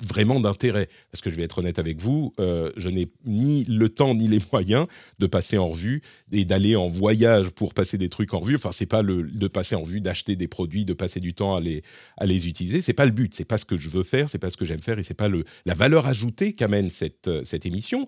vraiment 0.06 0.40
d'intérêt. 0.40 0.88
Parce 1.10 1.20
que 1.20 1.30
je 1.30 1.36
vais 1.36 1.42
être 1.42 1.58
honnête 1.58 1.78
avec 1.78 2.00
vous, 2.00 2.32
euh, 2.38 2.70
je 2.76 2.88
n'ai 2.88 3.10
ni 3.24 3.64
le 3.64 3.88
temps 3.88 4.14
ni 4.14 4.28
les 4.28 4.38
moyens 4.52 4.86
de 5.18 5.26
passer 5.26 5.58
en 5.58 5.68
revue 5.68 6.02
et 6.32 6.44
d'aller 6.44 6.76
en 6.76 6.88
voyage 6.88 7.50
pour 7.50 7.74
passer 7.74 7.98
des 7.98 8.08
trucs 8.08 8.34
en 8.34 8.40
revue. 8.40 8.56
Enfin, 8.56 8.72
c'est 8.72 8.86
pas 8.86 9.02
le 9.02 9.24
de 9.24 9.48
passer 9.48 9.74
en 9.74 9.82
revue, 9.82 10.00
d'acheter 10.00 10.36
des 10.36 10.48
produits, 10.48 10.84
de 10.84 10.94
passer 10.94 11.20
du 11.20 11.34
temps 11.34 11.56
à 11.56 11.60
les 11.60 11.82
à 12.16 12.26
les 12.26 12.46
utiliser. 12.48 12.80
C'est 12.80 12.92
pas 12.92 13.06
le 13.06 13.12
but. 13.12 13.34
C'est 13.34 13.44
pas 13.44 13.58
ce 13.58 13.64
que 13.64 13.76
je 13.76 13.88
veux 13.88 14.04
faire. 14.04 14.30
C'est 14.30 14.38
pas 14.38 14.50
ce 14.50 14.56
que 14.56 14.64
j'aime 14.64 14.82
faire 14.82 14.98
et 14.98 15.02
c'est 15.02 15.14
pas 15.14 15.28
le 15.28 15.44
la 15.66 15.74
valeur 15.74 16.06
ajoutée 16.06 16.52
qu'amène 16.54 16.90
cette 16.90 17.28
euh, 17.28 17.42
cette 17.44 17.66
émission. 17.66 18.06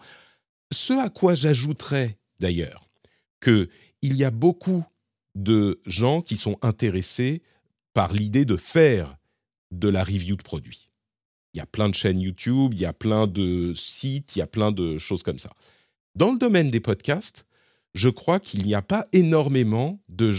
Ce 0.73 0.93
à 0.93 1.11
quoi 1.11 1.35
j'ajouterais 1.35 2.19
d'ailleurs 2.41 2.89
que 3.41 3.69
il 4.03 4.17
y 4.17 4.25
a 4.25 4.31
beaucoup 4.31 4.85
de 5.35 5.81
gens 5.87 6.23
qui 6.23 6.37
sont 6.37 6.59
intéressés 6.63 7.43
par 7.97 8.13
l'idée 8.13 8.45
de 8.45 8.59
faire 8.59 9.17
de 9.71 9.89
la 9.89 10.05
review 10.05 10.37
de 10.37 10.43
produits. 10.43 10.91
Il 11.55 11.57
y 11.57 11.61
a 11.63 11.67
plein 11.67 11.89
de 11.89 11.95
chaînes 11.95 12.21
YouTube, 12.21 12.75
il 12.75 12.81
y 12.81 12.85
a 12.85 12.93
plein 12.93 13.27
de 13.27 13.73
sites, 13.75 14.37
il 14.37 14.41
y 14.41 14.43
a 14.43 14.47
plein 14.47 14.71
de 14.71 14.99
choses 14.99 15.23
comme 15.23 15.39
ça. 15.39 15.49
Dans 16.15 16.31
le 16.31 16.39
domaine 16.39 16.71
des 16.71 16.81
podcasts, 16.81 17.47
je 17.95 18.11
crois 18.11 18.39
qu'il 18.39 18.67
n'y 18.67 18.75
a 18.75 18.83
pas 18.83 19.07
énormément 19.15 19.99
de, 20.11 20.31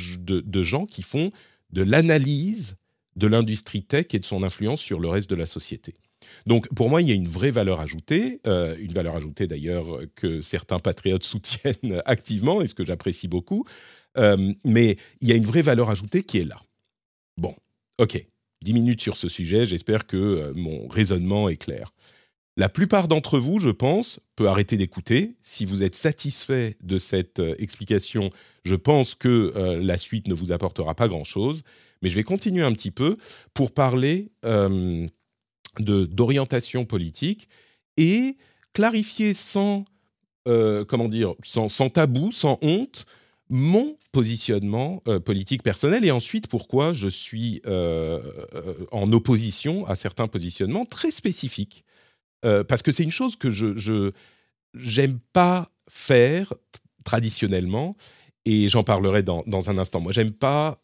gens 0.62 0.86
qui 0.86 1.02
font 1.02 1.32
de 1.72 1.82
l'analyse 1.82 2.78
de 3.16 3.26
l'industrie 3.26 3.82
tech 3.82 4.06
et 4.14 4.20
de 4.20 4.26
son 4.26 4.44
influence 4.44 4.80
sur 4.80 5.00
le 5.00 5.10
reste 5.10 5.28
de 5.28 5.36
la 5.36 5.48
société. 5.48 5.96
Donc 6.46 6.72
pour 6.76 6.92
moi, 6.92 7.02
il 7.02 7.08
y 7.08 7.12
a 7.12 7.16
une 7.16 7.28
vraie 7.28 7.50
valeur 7.50 7.80
ajoutée, 7.80 8.40
euh, 8.46 8.78
une 8.78 8.94
valeur 8.94 9.16
ajoutée 9.16 9.48
d'ailleurs 9.48 10.02
que 10.14 10.44
certains 10.44 10.78
patriotes 10.78 11.24
soutiennent 11.24 12.04
activement 12.06 12.62
et 12.62 12.68
ce 12.68 12.76
que 12.76 12.86
j'apprécie 12.86 13.28
beaucoup, 13.28 13.66
euh, 14.20 14.54
mais 14.64 14.98
il 15.22 15.28
y 15.28 15.32
a 15.32 15.36
une 15.36 15.48
vraie 15.48 15.64
valeur 15.64 15.90
ajoutée 15.90 16.22
qui 16.22 16.38
est 16.38 16.46
là. 16.46 16.58
Bon, 17.38 17.56
ok, 17.98 18.26
dix 18.62 18.74
minutes 18.74 19.02
sur 19.02 19.18
ce 19.18 19.30
sujet, 19.30 19.66
j'espère 19.66 20.08
que 20.08 20.18
euh, 20.18 20.54
mon 20.56 20.88
raisonnement 20.88 21.50
est 21.50 21.58
clair. 21.58 21.94
La 22.58 22.70
plupart 22.70 23.08
d'entre 23.08 23.38
vous, 23.38 23.60
je 23.60 23.70
pense, 23.70 24.20
peut 24.36 24.48
arrêter 24.48 24.78
d'écouter. 24.78 25.36
Si 25.44 25.66
vous 25.66 25.84
êtes 25.84 25.94
satisfait 25.94 26.76
de 26.84 26.98
cette 26.98 27.40
explication, 27.60 28.32
je 28.64 28.74
pense 28.74 29.14
que 29.14 29.54
la 29.80 30.00
suite 30.00 30.28
ne 30.28 30.34
vous 30.34 30.52
apportera 30.52 30.96
pas 30.96 31.08
grand-chose. 31.08 31.62
Mais 32.02 32.10
je 32.10 32.16
vais 32.16 32.24
continuer 32.24 32.64
un 32.64 32.74
petit 32.74 32.90
peu 32.90 33.18
pour 33.54 33.72
parler 33.72 34.32
d'orientation 35.80 36.86
politique 36.86 37.48
et 37.98 38.38
clarifier 38.78 39.34
sans, 39.34 39.86
euh, 40.48 40.86
comment 40.86 41.10
dire, 41.10 41.34
sans, 41.44 41.90
tabou, 41.90 42.32
sans 42.32 42.60
honte, 42.62 43.06
mon 43.50 43.97
positionnement 44.12 45.02
euh, 45.08 45.20
politique 45.20 45.64
personnel 45.64 46.06
et 46.06 46.12
ensuite 46.12 46.48
pourquoi 46.48 46.94
je 46.94 47.08
suis 47.08 47.62
euh, 47.66 48.20
en 48.92 49.12
opposition 49.12 49.86
à 49.86 49.96
certains 49.96 50.28
positionnements 50.28 50.86
très 50.86 51.12
spécifiques. 51.12 51.84
parce 52.42 52.82
que 52.82 52.92
c'est 52.92 53.04
une 53.04 53.12
chose 53.12 53.36
que 53.36 53.52
je 53.52 54.12
n'aime 54.74 55.20
pas 55.34 55.70
faire 55.90 56.54
traditionnellement 57.04 57.96
et 58.46 58.70
j'en 58.70 58.84
parlerai 58.84 59.24
dans, 59.24 59.44
dans, 59.48 59.70
un 59.70 59.78
instant. 59.78 60.00
Moi, 60.00 60.14
j'aime 60.14 60.32
pas 60.32 60.80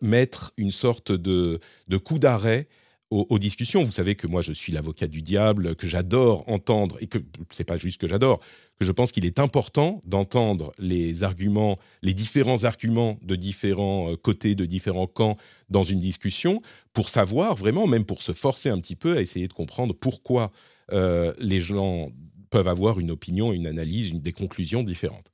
mettre 0.00 0.52
une 0.56 0.70
sorte 0.70 1.12
de, 1.12 1.60
de 1.88 1.96
coup 1.98 2.18
d'arrêt 2.18 2.68
aux, 3.12 3.38
discussions. 3.38 3.82
Vous 3.84 3.92
savez 3.92 4.14
que 4.14 4.26
moi, 4.26 4.40
je 4.40 4.52
suis 4.52 4.72
l'avocat 4.72 5.06
du 5.06 5.20
diable, 5.20 5.76
que 5.76 5.86
j'adore 5.86 6.48
entendre, 6.48 6.96
et 7.00 7.06
que 7.06 7.18
c'est 7.50 7.64
pas 7.64 7.76
juste 7.76 8.00
que 8.00 8.06
j'adore, 8.06 8.40
que 8.78 8.86
je 8.86 8.92
pense 8.92 9.12
qu'il 9.12 9.26
est 9.26 9.38
important 9.38 10.00
d'entendre 10.06 10.72
les 10.78 11.22
arguments, 11.22 11.78
les 12.00 12.14
différents 12.14 12.64
arguments 12.64 13.18
de 13.22 13.36
différents 13.36 14.12
euh, 14.12 14.16
côtés, 14.16 14.54
de 14.54 14.64
différents 14.64 15.06
camps 15.06 15.36
dans 15.68 15.82
une 15.82 16.00
discussion, 16.00 16.62
pour 16.94 17.10
savoir 17.10 17.54
vraiment, 17.54 17.86
même 17.86 18.06
pour 18.06 18.22
se 18.22 18.32
forcer 18.32 18.70
un 18.70 18.80
petit 18.80 18.96
peu 18.96 19.16
à 19.16 19.20
essayer 19.20 19.46
de 19.46 19.52
comprendre 19.52 19.94
pourquoi 19.94 20.50
euh, 20.92 21.34
les 21.38 21.60
gens 21.60 22.10
peuvent 22.48 22.68
avoir 22.68 22.98
une 22.98 23.10
opinion, 23.10 23.52
une 23.52 23.66
analyse, 23.66 24.08
une, 24.08 24.20
des 24.20 24.32
conclusions 24.32 24.82
différentes. 24.82 25.30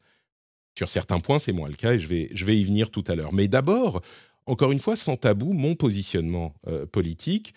Sur 0.77 0.89
certains 0.89 1.19
points, 1.19 1.41
c'est 1.41 1.53
moins 1.53 1.69
le 1.69 1.75
cas 1.75 1.95
et 1.95 1.99
je 1.99 2.07
vais, 2.07 2.29
je 2.33 2.45
vais 2.45 2.57
y 2.57 2.65
venir 2.65 2.91
tout 2.91 3.03
à 3.09 3.17
l'heure. 3.17 3.33
Mais 3.33 3.49
d'abord, 3.49 4.01
encore 4.49 4.73
une 4.73 4.81
fois, 4.81 4.97
sans 4.97 5.17
tabou, 5.17 5.53
mon 5.53 5.75
positionnement 5.75 6.55
euh, 6.67 6.87
politique, 6.87 7.55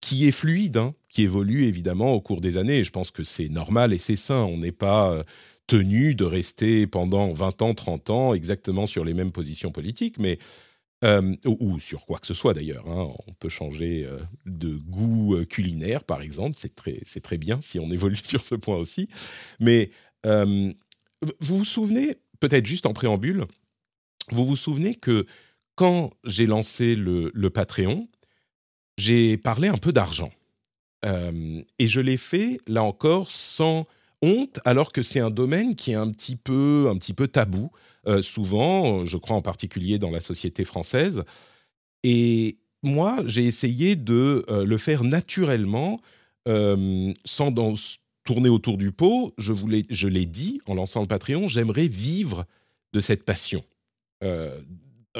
qui 0.00 0.28
est 0.28 0.32
fluide, 0.32 0.76
hein, 0.76 0.94
qui 1.08 1.22
évolue 1.22 1.64
évidemment 1.64 2.12
au 2.12 2.20
cours 2.20 2.40
des 2.40 2.58
années. 2.58 2.78
Et 2.78 2.84
je 2.84 2.92
pense 2.92 3.10
que 3.10 3.24
c'est 3.24 3.48
normal 3.48 3.92
et 3.92 3.98
c'est 3.98 4.16
sain. 4.16 4.44
On 4.44 4.58
n'est 4.58 4.72
pas 4.72 5.10
euh, 5.10 5.24
tenu 5.66 6.14
de 6.14 6.24
rester 6.24 6.86
pendant 6.86 7.32
20 7.32 7.62
ans, 7.62 7.74
30 7.74 8.10
ans 8.10 8.34
exactement 8.34 8.86
sur 8.86 9.04
les 9.04 9.14
mêmes 9.14 9.32
positions 9.32 9.72
politiques, 9.72 10.18
mais 10.18 10.38
euh, 11.02 11.34
ou, 11.46 11.80
sur 11.80 12.04
quoi 12.04 12.18
que 12.18 12.26
ce 12.26 12.34
soit 12.34 12.52
d'ailleurs. 12.52 12.86
Hein. 12.88 13.10
On 13.26 13.32
peut 13.32 13.48
changer 13.48 14.06
de 14.44 14.76
goût 14.76 15.36
culinaire, 15.48 16.04
par 16.04 16.20
exemple. 16.20 16.56
C'est 16.58 16.74
très, 16.74 17.00
c'est 17.06 17.22
très 17.22 17.38
bien 17.38 17.60
si 17.62 17.78
on 17.78 17.90
évolue 17.90 18.16
sur 18.22 18.44
ce 18.44 18.54
point 18.54 18.76
aussi. 18.76 19.08
Mais 19.60 19.90
vous 20.24 21.56
vous 21.58 21.64
souvenez, 21.64 22.16
peut-être 22.40 22.66
juste 22.66 22.84
en 22.84 22.92
préambule, 22.92 23.46
vous 24.30 24.46
vous 24.46 24.56
souvenez 24.56 24.94
que 24.94 25.26
quand 25.74 26.12
j'ai 26.24 26.46
lancé 26.46 26.96
le, 26.96 27.48
Patreon, 27.50 28.08
j'ai 28.96 29.36
parlé 29.36 29.68
un 29.68 29.76
peu 29.76 29.92
d'argent. 29.92 30.30
Euh, 31.04 31.62
et 31.78 31.88
je 31.88 32.00
l'ai 32.00 32.16
fait, 32.16 32.58
là 32.66 32.82
encore, 32.82 33.30
sans 33.30 33.86
honte, 34.22 34.60
alors 34.64 34.92
que 34.92 35.02
c'est 35.02 35.20
un 35.20 35.30
domaine 35.30 35.74
qui 35.74 35.90
est 35.90 35.96
un 35.96 36.10
petit 36.10 36.36
peu, 36.36 36.88
un 36.88 36.96
petit 36.96 37.12
peu 37.12 37.28
tabou, 37.28 37.70
euh, 38.06 38.22
souvent, 38.22 39.04
je 39.04 39.16
crois 39.16 39.36
en 39.36 39.42
particulier 39.42 39.98
dans 39.98 40.10
la 40.10 40.20
société 40.20 40.64
française. 40.64 41.24
Et 42.02 42.58
moi, 42.82 43.22
j'ai 43.26 43.44
essayé 43.44 43.96
de 43.96 44.44
euh, 44.48 44.64
le 44.64 44.78
faire 44.78 45.04
naturellement, 45.04 46.00
sans 47.24 47.54
tourner 48.22 48.50
autour 48.50 48.76
du 48.76 48.92
pot. 48.92 49.32
Je, 49.38 49.54
je 49.88 50.08
l'ai 50.08 50.26
dit 50.26 50.60
en 50.66 50.74
lançant 50.74 51.00
le 51.00 51.06
Patreon, 51.06 51.48
j'aimerais 51.48 51.86
vivre 51.86 52.44
de 52.92 53.00
cette 53.00 53.24
passion 53.24 53.64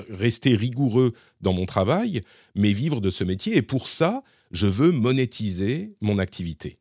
rester 0.08 0.54
rigoureux 0.56 1.12
dans 1.40 1.52
mon 1.52 1.66
travail, 1.66 2.20
mais 2.54 2.72
vivre 2.72 3.00
de 3.00 3.10
ce 3.10 3.24
métier. 3.24 3.56
Et 3.56 3.62
pour 3.62 3.88
ça, 3.88 4.22
je 4.50 4.66
veux 4.66 4.92
monétiser 4.92 5.94
mon 6.00 6.18
activité. 6.18 6.78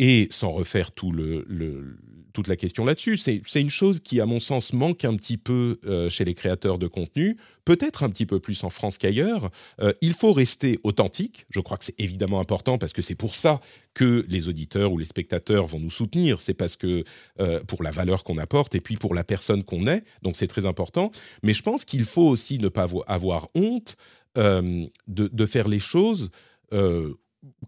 Et 0.00 0.26
sans 0.30 0.50
refaire 0.50 0.90
toute 0.90 2.48
la 2.48 2.56
question 2.56 2.84
là-dessus, 2.84 3.16
c'est 3.16 3.60
une 3.60 3.70
chose 3.70 4.00
qui, 4.00 4.20
à 4.20 4.26
mon 4.26 4.40
sens, 4.40 4.72
manque 4.72 5.04
un 5.04 5.14
petit 5.14 5.36
peu 5.36 5.78
euh, 5.86 6.08
chez 6.08 6.24
les 6.24 6.34
créateurs 6.34 6.78
de 6.78 6.88
contenu, 6.88 7.36
peut-être 7.64 8.02
un 8.02 8.10
petit 8.10 8.26
peu 8.26 8.40
plus 8.40 8.64
en 8.64 8.70
France 8.70 8.98
qu'ailleurs. 8.98 9.52
Euh, 9.80 9.92
il 10.00 10.14
faut 10.14 10.32
rester 10.32 10.80
authentique. 10.82 11.46
Je 11.50 11.60
crois 11.60 11.76
que 11.76 11.84
c'est 11.84 12.00
évidemment 12.00 12.40
important 12.40 12.76
parce 12.76 12.92
que 12.92 13.02
c'est 13.02 13.14
pour 13.14 13.36
ça 13.36 13.60
que 13.94 14.26
les 14.28 14.48
auditeurs 14.48 14.92
ou 14.92 14.98
les 14.98 15.04
spectateurs 15.04 15.68
vont 15.68 15.78
nous 15.78 15.90
soutenir. 15.90 16.40
C'est 16.40 16.54
parce 16.54 16.76
que 16.76 17.04
euh, 17.38 17.60
pour 17.62 17.84
la 17.84 17.92
valeur 17.92 18.24
qu'on 18.24 18.38
apporte 18.38 18.74
et 18.74 18.80
puis 18.80 18.96
pour 18.96 19.14
la 19.14 19.22
personne 19.22 19.62
qu'on 19.62 19.86
est. 19.86 20.02
Donc 20.22 20.34
c'est 20.34 20.48
très 20.48 20.66
important. 20.66 21.12
Mais 21.44 21.54
je 21.54 21.62
pense 21.62 21.84
qu'il 21.84 22.04
faut 22.04 22.26
aussi 22.26 22.58
ne 22.58 22.68
pas 22.68 22.86
avoir 23.06 23.48
honte 23.54 23.96
de, 24.36 25.46
faire 25.46 25.68
les 25.68 25.78
choses 25.78 26.30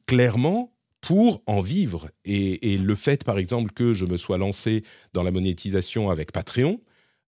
clairement 0.06 0.75
pour 1.06 1.40
en 1.46 1.60
vivre. 1.60 2.10
Et, 2.24 2.78
le 2.78 2.94
fait, 2.96 3.22
par 3.22 3.38
exemple, 3.38 3.70
que 3.70 3.92
je 3.92 4.06
me 4.06 4.16
sois 4.16 4.38
lancé 4.38 4.82
dans 5.12 5.22
la 5.22 5.30
monétisation 5.30 6.10
avec 6.10 6.32
Patreon, 6.32 6.80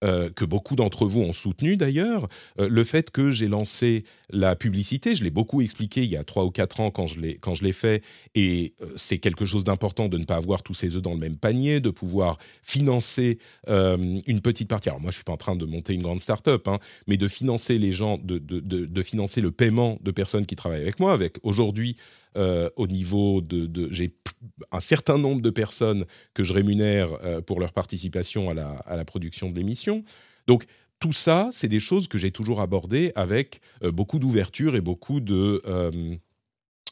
euh, 0.03 0.31
que 0.31 0.45
beaucoup 0.45 0.75
d'entre 0.75 1.07
vous 1.07 1.21
ont 1.21 1.33
soutenu 1.33 1.77
d'ailleurs. 1.77 2.27
Euh, 2.59 2.69
le 2.69 2.83
fait 2.83 3.13
que 3.13 3.31
j'ai 3.31 3.47
lancé 3.47 4.03
la 4.31 4.57
publicité, 4.57 5.15
je 5.15 5.23
l'ai 5.23 5.31
beaucoup 5.31 5.61
expliqué 5.61 6.03
il 6.03 6.11
y 6.11 6.17
a 6.17 6.25
trois 6.25 6.45
ou 6.45 6.51
quatre 6.51 6.81
ans 6.81 6.91
quand 6.91 7.07
je 7.07 7.21
l'ai, 7.21 7.73
fait, 7.73 8.03
et 8.35 8.75
euh, 8.83 8.87
c'est 8.97 9.19
quelque 9.19 9.47
chose 9.47 9.63
d'important 9.63 10.09
de 10.09 10.19
ne 10.19 10.25
pas 10.25 10.37
avoir 10.37 10.65
tous 10.65 10.75
ses 10.75 10.97
œufs 10.97 11.03
dans 11.03 11.15
le 11.15 11.21
même 11.21 11.37
panier, 11.37 11.79
de 11.79 11.91
pouvoir 11.91 12.39
financer 12.65 13.39
une 13.69 14.41
petite 14.43 14.69
partie. 14.69 14.89
Alors 14.89 15.01
moi, 15.01 15.13
je 15.13 15.17
suis 15.17 15.25
pas 15.25 15.33
en 15.33 15.37
train 15.37 15.55
de 15.55 15.65
monter 15.67 15.95
une 15.95 16.03
grande 16.03 16.21
start-up, 16.21 16.67
hein, 16.67 16.81
mais 17.07 17.17
de 17.17 17.29
financer 17.29 17.79
les 17.79 17.93
gens, 17.93 18.19
de, 18.19 18.39
de, 18.39 19.03
financer 19.03 19.41
le 19.41 19.53
paiement 19.53 19.99
de 20.03 20.11
personnes 20.11 20.47
qui 20.47 20.57
travaillent 20.57 20.83
avec 20.83 20.99
moi, 20.99 21.13
avec 21.13 21.37
aujourd'hui 21.45 21.97
euh, 22.37 22.71
au 22.77 22.87
niveau 22.87 23.41
de, 23.41 23.89
j'ai 23.91 24.15
un 24.71 24.81
certain 24.81 25.19
nombre 25.19 25.41
de 25.41 25.51
personnes 25.51 26.05
que 26.35 26.45
je 26.45 26.53
rémunère 26.53 27.11
euh, 27.25 27.41
pour 27.41 27.61
leur 27.61 27.73
participation 27.73 28.51
à 28.51 28.55
la, 28.55 29.05
production 29.05 29.51
de 29.51 29.57
l'émission. 29.57 30.05
Donc 30.47 30.65
tout 31.01 31.13
ça, 31.13 31.49
c'est 31.53 31.69
des 31.69 31.81
choses 31.81 32.09
que 32.09 32.19
j'ai 32.19 32.31
toujours 32.31 32.61
abordées 32.61 33.13
avec 33.15 33.61
euh, 33.83 33.91
beaucoup 33.91 34.19
d'ouverture 34.19 34.77
et 34.77 34.81
beaucoup 34.81 35.21
de 35.21 35.63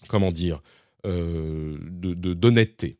comment 0.08 0.32
dire 0.32 0.62
d'honnêteté. 1.04 2.98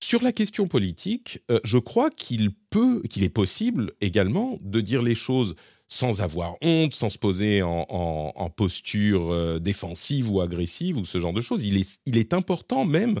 Sur 0.00 0.22
la 0.22 0.32
question 0.32 0.68
politique, 0.68 1.40
je 1.64 1.78
crois 1.78 2.10
qu'il 2.10 2.52
peut, 2.52 3.02
qu'il 3.08 3.22
est 3.22 3.28
possible 3.28 3.92
également 4.00 4.58
de 4.60 4.80
dire 4.80 5.02
les 5.02 5.14
choses 5.14 5.54
sans 5.88 6.20
avoir 6.20 6.56
honte, 6.62 6.94
sans 6.94 7.08
se 7.08 7.18
poser 7.18 7.62
en, 7.62 8.50
posture 8.56 9.32
euh, 9.32 9.58
défensive 9.58 10.30
ou 10.30 10.40
agressive 10.40 10.98
ou 10.98 11.04
ce 11.04 11.18
genre 11.18 11.32
de 11.32 11.40
choses. 11.40 11.64
Il 11.64 11.76
est, 12.18 12.34
important 12.34 12.84
même 12.84 13.20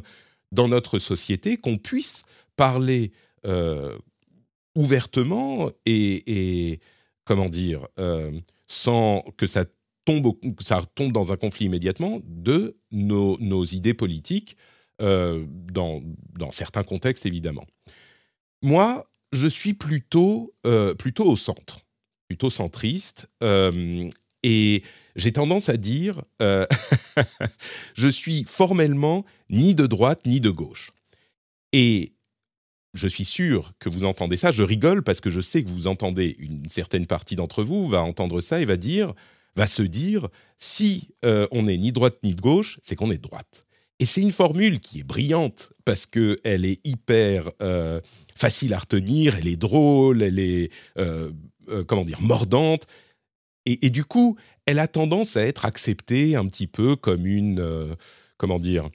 dans 0.52 0.68
notre 0.68 0.98
société 0.98 1.56
qu'on 1.56 1.78
puisse 1.78 2.24
parler 2.56 3.12
euh, 3.46 3.96
ouvertement 4.74 5.70
et, 5.86 6.80
comment 7.24 7.48
dire, 7.48 7.86
euh, 7.98 8.38
sans 8.66 9.24
que 9.36 9.46
ça 9.46 9.64
tombe, 10.04 10.34
ça 10.60 10.82
tombe 10.94 11.12
dans 11.12 11.32
un 11.32 11.36
conflit 11.36 11.66
immédiatement 11.66 12.20
de 12.24 12.76
nos, 12.90 13.38
nos 13.38 13.64
idées 13.64 13.94
politiques 13.94 14.56
dans, 15.00 16.02
dans 16.36 16.50
certains 16.50 16.82
contextes 16.82 17.24
évidemment. 17.24 17.64
Moi, 18.62 19.08
je 19.30 19.46
suis 19.46 19.74
plutôt, 19.74 20.52
plutôt 20.98 21.24
au 21.24 21.36
centre 21.36 21.87
plutôt 22.28 22.50
centriste. 22.50 23.28
Euh, 23.42 24.08
et 24.44 24.82
j'ai 25.16 25.32
tendance 25.32 25.68
à 25.68 25.76
dire, 25.76 26.22
euh, 26.40 26.66
je 27.94 28.08
suis 28.08 28.44
formellement 28.46 29.24
ni 29.50 29.74
de 29.74 29.86
droite 29.86 30.20
ni 30.26 30.40
de 30.40 30.50
gauche. 30.50 30.92
Et 31.72 32.12
je 32.94 33.08
suis 33.08 33.24
sûr 33.24 33.72
que 33.78 33.88
vous 33.88 34.04
entendez 34.04 34.36
ça. 34.36 34.52
Je 34.52 34.62
rigole 34.62 35.02
parce 35.02 35.20
que 35.20 35.30
je 35.30 35.40
sais 35.40 35.64
que 35.64 35.68
vous 35.68 35.86
entendez 35.86 36.36
une 36.38 36.68
certaine 36.68 37.06
partie 37.06 37.34
d'entre 37.34 37.64
vous 37.64 37.88
va 37.88 38.02
entendre 38.02 38.40
ça 38.40 38.60
et 38.60 38.64
va 38.64 38.76
dire, 38.76 39.14
va 39.56 39.66
se 39.66 39.82
dire, 39.82 40.28
si 40.58 41.08
euh, 41.24 41.48
on 41.50 41.64
n'est 41.64 41.78
ni 41.78 41.92
droite 41.92 42.18
ni 42.22 42.34
de 42.34 42.40
gauche, 42.40 42.78
c'est 42.82 42.94
qu'on 42.94 43.10
est 43.10 43.16
de 43.18 43.22
droite. 43.22 43.66
Et 44.00 44.06
c'est 44.06 44.20
une 44.20 44.32
formule 44.32 44.78
qui 44.78 45.00
est 45.00 45.04
brillante 45.04 45.72
parce 45.84 46.06
que 46.06 46.38
elle 46.44 46.64
est 46.64 46.78
hyper 46.86 47.50
facile 48.36 48.72
à 48.72 48.78
retenir, 48.78 49.36
elle 49.36 49.48
est 49.48 49.56
drôle, 49.56 50.22
elle 50.22 50.38
est 50.38 50.70
comment 51.86 52.04
dire 52.04 52.20
mordante. 52.20 52.86
Et, 53.66 53.90
du 53.90 54.04
coup, 54.04 54.36
elle 54.64 54.78
a 54.78 54.88
tendance 54.88 55.36
à 55.36 55.42
être 55.42 55.66
acceptée 55.66 56.36
un 56.36 56.46
petit 56.46 56.66
peu 56.66 56.96
comme 56.96 57.26
une 57.26 57.96
comment 58.38 58.58
dire 58.58 58.88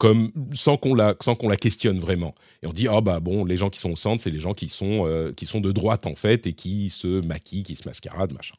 comme 0.00 0.32
sans 0.52 0.78
qu'on 0.78 0.94
la 0.94 1.14
sans 1.20 1.36
qu'on 1.36 1.48
la 1.48 1.56
questionne 1.56 2.00
vraiment. 2.00 2.34
Et 2.62 2.66
on 2.66 2.72
dit 2.72 2.88
ah 2.88 3.02
bah 3.02 3.20
bon 3.20 3.44
les 3.44 3.56
gens 3.56 3.68
qui 3.68 3.78
sont 3.78 3.92
au 3.92 3.96
centre 3.96 4.22
c'est 4.22 4.30
les 4.30 4.40
gens 4.40 4.54
qui 4.54 4.68
sont 4.68 5.06
euh, 5.06 5.32
qui 5.32 5.44
sont 5.44 5.60
de 5.60 5.72
droite 5.72 6.06
en 6.06 6.14
fait 6.14 6.46
et 6.46 6.54
qui 6.54 6.88
se 6.88 7.24
maquillent, 7.24 7.62
qui 7.62 7.76
se 7.76 7.86
mascaradent 7.86 8.32
machin. 8.32 8.56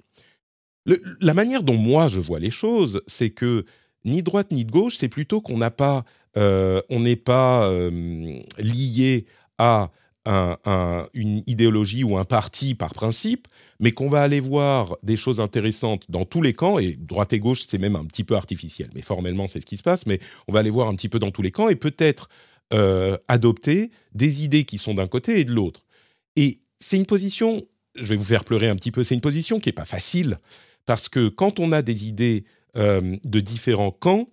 la 0.86 1.34
manière 1.34 1.64
dont 1.64 1.78
moi 1.78 2.08
je 2.08 2.20
vois 2.20 2.40
les 2.40 2.52
choses, 2.52 3.02
c'est 3.08 3.32
que 3.32 3.66
ni 4.06 4.22
droite 4.22 4.52
ni 4.52 4.66
de 4.66 4.72
gauche, 4.72 4.98
c'est 4.98 5.10
plutôt 5.10 5.42
qu'on 5.42 5.58
n'a 5.58 5.72
pas 5.72 6.06
euh, 6.38 6.80
on 6.90 7.00
n'est 7.00 7.16
pas 7.16 7.68
euh, 7.72 8.40
lié 8.60 9.26
à 9.58 9.92
une 10.26 11.42
idéologie 11.48 12.04
ou 12.04 12.18
un 12.18 12.26
parti 12.26 12.76
par 12.76 12.94
principe, 12.94 13.48
mais 13.80 13.92
qu'on 13.92 14.10
va 14.10 14.22
aller 14.22 14.40
voir 14.40 14.98
des 15.02 15.18
choses 15.18 15.40
intéressantes 15.40 16.06
dans 16.10 16.26
tous 16.26 16.42
les 16.42 16.54
camps, 16.54 16.78
et 16.78 16.96
droite 16.96 17.34
et 17.34 17.40
gauche, 17.40 17.64
c'est 17.64 17.80
même 17.80 17.96
un 17.96 18.06
petit 18.06 18.24
peu 18.24 18.36
artificiel, 18.36 18.90
mais 18.94 19.02
formellement, 19.02 19.48
c'est 19.48 19.60
ce 19.60 19.66
qui 19.66 19.78
se 19.78 19.84
passe, 19.84 20.06
mais 20.06 20.20
on 20.48 20.54
va 20.54 20.60
aller 20.60 20.70
voir 20.70 20.88
un 20.88 20.96
petit 20.96 21.10
peu 21.10 21.18
dans 21.18 21.32
tous 21.32 21.42
les 21.42 21.52
camps 21.52 21.70
et 21.70 21.76
peut-être 21.76 22.30
euh, 22.74 23.18
adopter 23.28 23.92
des 24.14 24.44
idées 24.44 24.64
qui 24.64 24.78
sont 24.78 24.94
d'un 24.94 25.08
côté 25.08 25.40
et 25.40 25.44
de 25.44 25.52
l'autre. 25.52 25.86
Et 26.36 26.60
c'est 26.80 26.98
une 26.98 27.06
position, 27.06 27.66
je 27.96 28.06
vais 28.06 28.16
vous 28.16 28.24
faire 28.24 28.46
pleurer 28.46 28.70
un 28.70 28.76
petit 28.76 28.92
peu, 28.92 29.04
c'est 29.04 29.16
une 29.16 29.22
position 29.22 29.60
qui 29.60 29.70
n'est 29.70 29.74
pas 29.74 29.86
facile, 29.86 30.38
parce 30.86 31.10
que 31.10 31.30
quand 31.30 31.60
on 31.60 31.72
a 31.72 31.82
des 31.82 32.06
idées 32.08 32.46
euh, 32.78 33.18
de 33.24 33.40
différents 33.40 33.92
camps, 33.92 34.30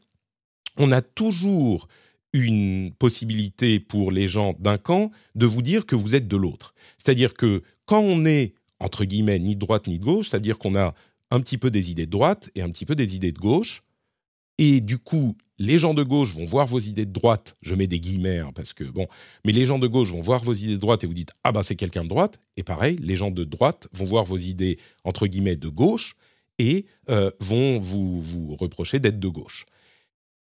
on 0.76 0.92
a 0.92 1.02
toujours 1.02 1.88
une 2.32 2.92
possibilité 2.98 3.80
pour 3.80 4.10
les 4.10 4.28
gens 4.28 4.54
d'un 4.58 4.78
camp 4.78 5.10
de 5.34 5.46
vous 5.46 5.62
dire 5.62 5.86
que 5.86 5.96
vous 5.96 6.14
êtes 6.14 6.28
de 6.28 6.36
l'autre. 6.36 6.74
C'est-à-dire 6.98 7.34
que 7.34 7.62
quand 7.86 8.00
on 8.00 8.24
est, 8.24 8.54
entre 8.80 9.04
guillemets, 9.04 9.38
ni 9.38 9.54
de 9.54 9.60
droite 9.60 9.86
ni 9.86 9.98
de 9.98 10.04
gauche, 10.04 10.28
c'est-à-dire 10.28 10.58
qu'on 10.58 10.74
a 10.76 10.94
un 11.30 11.40
petit 11.40 11.58
peu 11.58 11.70
des 11.70 11.90
idées 11.90 12.06
de 12.06 12.10
droite 12.10 12.50
et 12.54 12.62
un 12.62 12.70
petit 12.70 12.86
peu 12.86 12.94
des 12.94 13.16
idées 13.16 13.32
de 13.32 13.38
gauche, 13.38 13.82
et 14.58 14.80
du 14.80 14.98
coup, 14.98 15.36
les 15.58 15.78
gens 15.78 15.94
de 15.94 16.02
gauche 16.02 16.34
vont 16.34 16.44
voir 16.44 16.66
vos 16.66 16.78
idées 16.78 17.06
de 17.06 17.12
droite, 17.12 17.56
je 17.62 17.74
mets 17.74 17.86
des 17.86 18.00
guillemets 18.00 18.38
hein, 18.38 18.52
parce 18.54 18.72
que 18.72 18.84
bon, 18.84 19.06
mais 19.44 19.52
les 19.52 19.64
gens 19.64 19.78
de 19.78 19.86
gauche 19.86 20.10
vont 20.10 20.20
voir 20.20 20.42
vos 20.42 20.52
idées 20.52 20.74
de 20.74 20.78
droite 20.78 21.04
et 21.04 21.06
vous 21.06 21.14
dites 21.14 21.32
ah 21.44 21.52
ben 21.52 21.62
c'est 21.62 21.76
quelqu'un 21.76 22.04
de 22.04 22.08
droite, 22.08 22.38
et 22.56 22.62
pareil, 22.62 22.96
les 23.00 23.16
gens 23.16 23.30
de 23.30 23.44
droite 23.44 23.88
vont 23.92 24.04
voir 24.04 24.24
vos 24.24 24.36
idées 24.36 24.78
entre 25.04 25.26
guillemets 25.26 25.56
de 25.56 25.68
gauche 25.68 26.14
et 26.58 26.86
euh, 27.08 27.30
vont 27.40 27.78
vous, 27.78 28.20
vous 28.20 28.56
reprocher 28.56 28.98
d'être 28.98 29.20
de 29.20 29.28
gauche. 29.28 29.64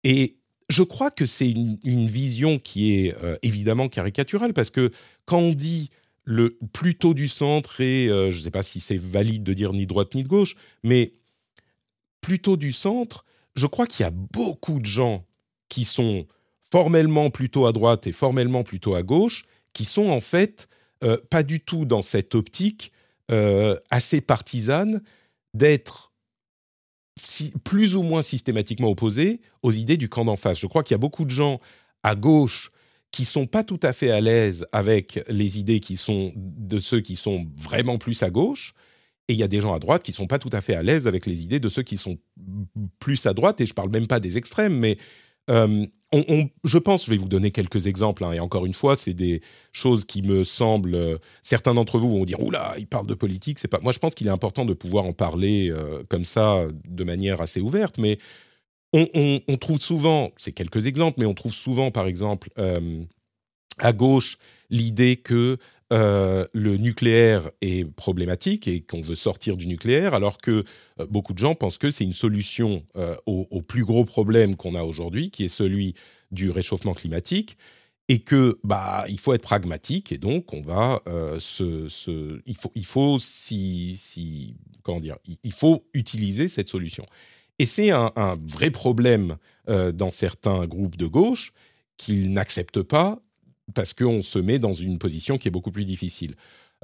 Et 0.04 0.37
je 0.70 0.84
crois 0.84 1.12
que 1.12 1.26
c'est 1.26 1.50
une, 1.50 2.08
vision 2.08 2.60
qui 2.60 2.94
est 2.94 3.16
euh, 3.24 3.38
évidemment 3.42 3.88
caricaturale 3.88 4.54
parce 4.54 4.70
que 4.70 4.92
quand 5.26 5.40
on 5.40 5.54
dit 5.54 5.90
le 6.26 6.58
plutôt 6.74 7.14
du 7.14 7.30
centre 7.30 7.80
et 7.80 8.08
euh, 8.08 8.32
je 8.32 8.40
ne 8.40 8.44
sais 8.44 8.52
pas 8.52 8.64
si 8.64 8.82
c'est 8.82 8.98
valide 8.98 9.44
de 9.44 9.54
dire 9.54 9.72
ni 9.72 9.88
droite 9.88 10.14
ni 10.14 10.24
de 10.24 10.28
gauche, 10.28 10.56
mais 10.84 11.14
plutôt 12.20 12.58
du 12.58 12.74
centre, 12.74 13.24
je 13.56 13.66
crois 13.66 13.88
qu'il 13.88 14.04
y 14.04 14.08
a 14.08 14.12
beaucoup 14.12 14.80
de 14.80 14.86
gens 14.86 15.26
qui 15.70 15.86
sont 15.86 16.26
formellement 16.70 17.30
plutôt 17.30 17.66
à 17.66 17.72
droite 17.72 18.08
et 18.08 18.12
formellement 18.12 18.64
plutôt 18.64 18.96
à 18.96 19.04
gauche, 19.04 19.46
qui 19.72 19.86
sont 19.86 20.10
en 20.10 20.20
fait 20.20 20.68
euh, 21.04 21.18
pas 21.30 21.44
du 21.44 21.62
tout 21.62 21.86
dans 21.86 22.02
cette 22.02 22.36
optique 22.36 22.92
assez 23.90 24.22
partisane 24.22 25.02
d'être 25.54 26.07
plus 27.64 27.96
ou 27.96 28.04
moins 28.04 28.22
systématiquement 28.22 28.90
opposés 28.90 29.42
aux 29.64 29.72
idées 29.72 29.98
du 29.98 30.10
camp 30.10 30.26
d'en 30.26 30.36
face. 30.36 30.60
Je 30.60 30.68
crois 30.68 30.84
qu'il 30.84 30.94
y 30.94 30.96
a 30.96 31.00
beaucoup 31.00 31.26
de 31.26 31.30
gens 31.30 31.60
à 32.04 32.16
gauche 32.16 32.72
qui 33.12 33.26
sont 33.26 33.48
pas 33.48 33.64
tout 33.64 33.80
à 33.84 33.94
fait 33.94 34.12
à 34.12 34.22
l'aise 34.22 34.68
avec 34.72 35.24
les 35.30 35.60
idées 35.60 35.80
qui 35.80 35.98
sont 35.98 36.34
de 36.36 36.80
ceux 36.80 37.00
qui 37.02 37.16
sont 37.16 37.46
vraiment 37.56 37.98
plus 37.98 38.22
à 38.22 38.30
gauche, 38.30 38.74
et 39.28 39.34
il 39.34 39.40
y 39.40 39.44
a 39.44 39.48
des 39.48 39.62
gens 39.62 39.74
à 39.74 39.80
droite 39.80 40.04
qui 40.04 40.12
sont 40.14 40.28
pas 40.28 40.40
tout 40.40 40.50
à 40.54 40.62
fait 40.62 40.76
à 40.76 40.84
l'aise 40.84 41.08
avec 41.08 41.26
les 41.26 41.44
idées 41.44 41.60
de 41.60 41.70
ceux 41.70 41.84
qui 41.84 41.98
sont 41.98 42.18
plus 43.00 43.26
à 43.26 43.34
droite. 43.34 43.60
Et 43.60 43.66
je 43.66 43.74
parle 43.74 43.90
même 43.90 44.08
pas 44.08 44.22
des 44.22 44.38
extrêmes, 44.38 44.78
mais 44.78 44.98
euh, 45.50 45.86
je 46.64 46.78
pense, 46.78 47.06
je 47.06 47.12
vais 47.12 47.18
vous 47.18 47.28
donner 47.28 47.52
quelques 47.52 47.88
exemples, 47.88 48.24
hein, 48.24 48.32
et 48.32 48.40
encore 48.40 48.66
une 48.66 48.74
fois, 48.74 48.96
c'est 48.96 49.14
des 49.14 49.42
choses 49.72 50.06
qui 50.06 50.22
me 50.22 50.44
semblent. 50.44 50.96
Euh, 50.96 51.18
certains 51.42 51.74
d'entre 51.74 52.00
vous 52.00 52.10
vont 52.10 52.26
dire 52.26 52.42
Oula, 52.42 52.76
il 52.78 52.88
parle 52.88 53.08
de 53.08 53.14
politique, 53.14 53.60
c'est 53.60 53.68
pas. 53.68 53.80
Moi, 53.80 53.92
je 53.92 54.00
pense 54.00 54.16
qu'il 54.16 54.28
est 54.28 54.32
important 54.32 54.66
de 54.66 54.74
pouvoir 54.74 55.06
en 55.06 55.14
parler 55.14 55.70
euh, 55.70 56.04
comme 56.10 56.26
ça, 56.26 56.66
de 56.88 57.04
manière 57.04 57.42
assez 57.42 57.60
ouverte, 57.60 57.98
mais 57.98 58.18
on, 58.94 59.58
trouve 59.60 59.80
souvent, 59.80 60.32
c'est 60.38 60.54
quelques 60.54 60.88
exemples, 60.88 61.20
mais 61.20 61.26
on 61.26 61.34
trouve 61.34 61.52
souvent, 61.52 61.92
par 61.92 62.08
exemple, 62.08 62.50
à 63.78 63.94
gauche, 63.94 64.38
l'idée 64.70 65.18
que 65.18 65.58
euh, 65.94 66.46
le 66.54 66.76
nucléaire 66.76 67.50
est 67.62 67.90
problématique 67.90 68.68
et 68.68 68.82
qu'on 68.82 69.02
veut 69.02 69.16
sortir 69.16 69.56
du 69.56 69.68
nucléaire, 69.68 70.14
alors 70.14 70.38
que 70.38 70.66
euh, 71.00 71.08
beaucoup 71.10 71.34
de 71.34 71.38
gens 71.38 71.56
pensent 71.56 71.78
que 71.78 71.92
c'est 71.92 72.04
une 72.04 72.12
solution 72.12 72.84
euh, 72.98 73.16
au, 73.26 73.62
plus 73.62 73.86
gros 73.86 74.04
problème 74.04 74.58
qu'on 74.58 74.76
a 74.76 74.84
aujourd'hui, 74.84 75.32
qui 75.32 75.46
est 75.46 75.50
celui 75.50 75.94
du 76.32 76.50
réchauffement 76.50 76.94
climatique, 76.94 77.58
et 78.10 78.20
que 78.20 78.60
bah 78.64 79.06
il 79.10 79.20
faut 79.20 79.34
être 79.34 79.42
pragmatique 79.42 80.14
et 80.14 80.18
donc 80.18 80.54
on 80.54 80.62
va 80.62 81.02
se, 81.40 82.40
il 82.46 82.56
faut 82.56 82.72
il 82.74 82.86
faut 82.86 83.20
si, 83.20 83.98
si 83.98 84.56
comment 84.82 85.02
dire 85.02 85.18
il, 85.44 85.52
faut 85.52 85.86
utiliser 85.94 86.48
cette 86.48 86.70
solution. 86.70 87.06
Et 87.60 87.66
c'est 87.66 87.92
un, 87.92 88.14
un, 88.16 88.38
vrai 88.48 88.72
problème 88.72 89.36
dans 89.68 90.10
certains 90.10 90.68
groupes 90.68 90.96
de 90.96 91.06
gauche 91.06 91.52
qu'ils 91.98 92.32
n'acceptent 92.32 92.82
pas 92.82 93.20
parce 93.74 93.94
qu'on 93.94 94.22
se 94.22 94.40
met 94.40 94.60
dans 94.60 94.74
une 94.74 95.00
position 95.00 95.38
qui 95.38 95.48
est 95.48 95.52
beaucoup 95.52 95.72
plus 95.72 95.86
difficile. 95.86 96.36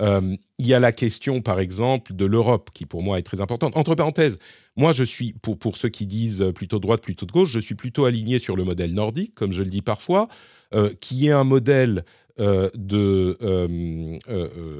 Euh, 0.01 0.35
il 0.57 0.67
y 0.67 0.73
a 0.73 0.79
la 0.79 0.91
question, 0.91 1.41
par 1.41 1.59
exemple, 1.59 2.13
de 2.13 2.25
l'Europe, 2.25 2.69
qui 2.73 2.85
pour 2.85 3.03
moi 3.03 3.19
est 3.19 3.23
très 3.23 3.41
importante. 3.41 3.77
Entre 3.77 3.95
parenthèses, 3.95 4.39
moi, 4.75 4.91
je 4.91 5.03
suis, 5.03 5.33
pour, 5.33 5.57
pour 5.57 5.77
ceux 5.77 5.89
qui 5.89 6.05
disent 6.05 6.43
plutôt 6.55 6.79
droite, 6.79 7.01
plutôt 7.01 7.25
de 7.25 7.31
gauche, 7.31 7.51
je 7.51 7.59
suis 7.59 7.75
plutôt 7.75 8.05
aligné 8.05 8.39
sur 8.39 8.55
le 8.55 8.63
modèle 8.63 8.93
nordique, 8.93 9.35
comme 9.35 9.51
je 9.51 9.63
le 9.63 9.69
dis 9.69 9.81
parfois, 9.81 10.27
euh, 10.73 10.93
qui 10.99 11.27
est 11.27 11.31
un 11.31 11.43
modèle 11.43 12.05
euh, 12.39 12.69
de, 12.73 13.37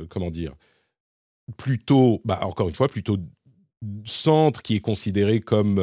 comment 0.10 0.32
dire, 0.32 0.54
plutôt, 1.58 2.22
bah, 2.26 2.40
encore 2.44 2.70
une 2.70 2.76
fois, 2.76 2.88
plutôt 2.88 3.18
centre 4.06 4.62
qui 4.62 4.78
est 4.78 4.80
considéré 4.80 5.42
comme 5.42 5.78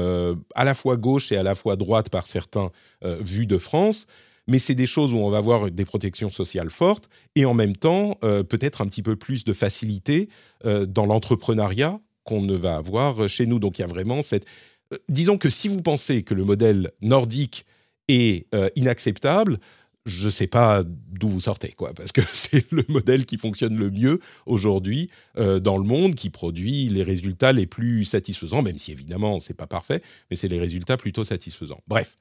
à 0.55 0.65
la 0.65 0.75
fois 0.75 0.97
gauche 0.97 1.33
et 1.33 1.37
à 1.37 1.43
la 1.43 1.55
fois 1.55 1.77
droite 1.77 2.09
par 2.09 2.27
certains 2.27 2.71
vus 3.03 3.47
de 3.47 3.59
France 3.59 4.07
mais 4.51 4.59
c'est 4.59 4.75
des 4.75 4.87
choses 4.87 5.15
où 5.15 5.19
on 5.19 5.31
va 5.31 5.39
avoir 5.39 5.71
des 5.71 5.85
protections 5.85 6.29
sociales 6.29 6.71
fortes 6.71 7.09
et 7.37 7.45
en 7.45 7.55
même 7.55 7.77
temps 7.77 8.19
euh, 8.25 8.43
peut-être 8.43 8.83
un 8.83 8.87
petit 8.87 9.03
peu 9.03 9.15
plus 9.15 9.45
de 9.45 9.53
facilité 9.53 10.29
euh, 10.67 10.87
dans 10.87 11.07
l'entrepreneuriat 11.07 12.01
qu'on 12.25 12.43
ne 12.43 12.57
va 12.57 12.75
avoir 12.75 13.29
chez 13.29 13.47
nous. 13.47 13.61
Donc 13.61 13.79
il 13.79 13.83
y 13.83 13.85
a 13.85 13.89
vraiment 13.89 14.23
cette... 14.23 14.47
Euh, 14.93 14.99
disons 15.09 15.39
que 15.39 15.51
si 15.51 15.69
vous 15.69 15.83
pensez 15.83 16.25
que 16.25 16.35
le 16.35 16.45
modèle 16.45 16.91
nordique 17.01 17.65
est 18.09 18.49
inacceptable, 18.75 19.61
je 20.05 20.25
ne 20.25 20.31
sais 20.31 20.49
pas 20.49 20.83
d'où 20.85 21.29
vous 21.29 21.43
sortez, 21.43 21.71
quoi, 21.71 21.95
parce 21.95 22.11
que 22.11 22.23
c'est 22.33 22.69
le 22.73 22.85
modèle 22.89 23.27
qui 23.27 23.37
fonctionne 23.37 23.77
le 23.77 23.89
mieux 23.89 24.19
aujourd'hui 24.47 25.11
dans 25.37 25.79
le 25.79 25.85
monde, 25.85 26.17
qui 26.17 26.29
produit 26.29 26.89
les 26.89 27.05
résultats 27.05 27.53
les 27.53 27.67
plus 27.67 28.05
satisfaisants, 28.05 28.63
même 28.63 28.79
si 28.79 28.91
évidemment 28.91 29.39
c'est 29.39 29.55
pas 29.55 29.69
parfait, 29.69 30.03
mais 30.29 30.35
c'est 30.35 30.49
les 30.49 30.59
résultats 30.59 30.97
plutôt 30.97 31.23
satisfaisants. 31.23 31.83
Bref, 31.87 32.19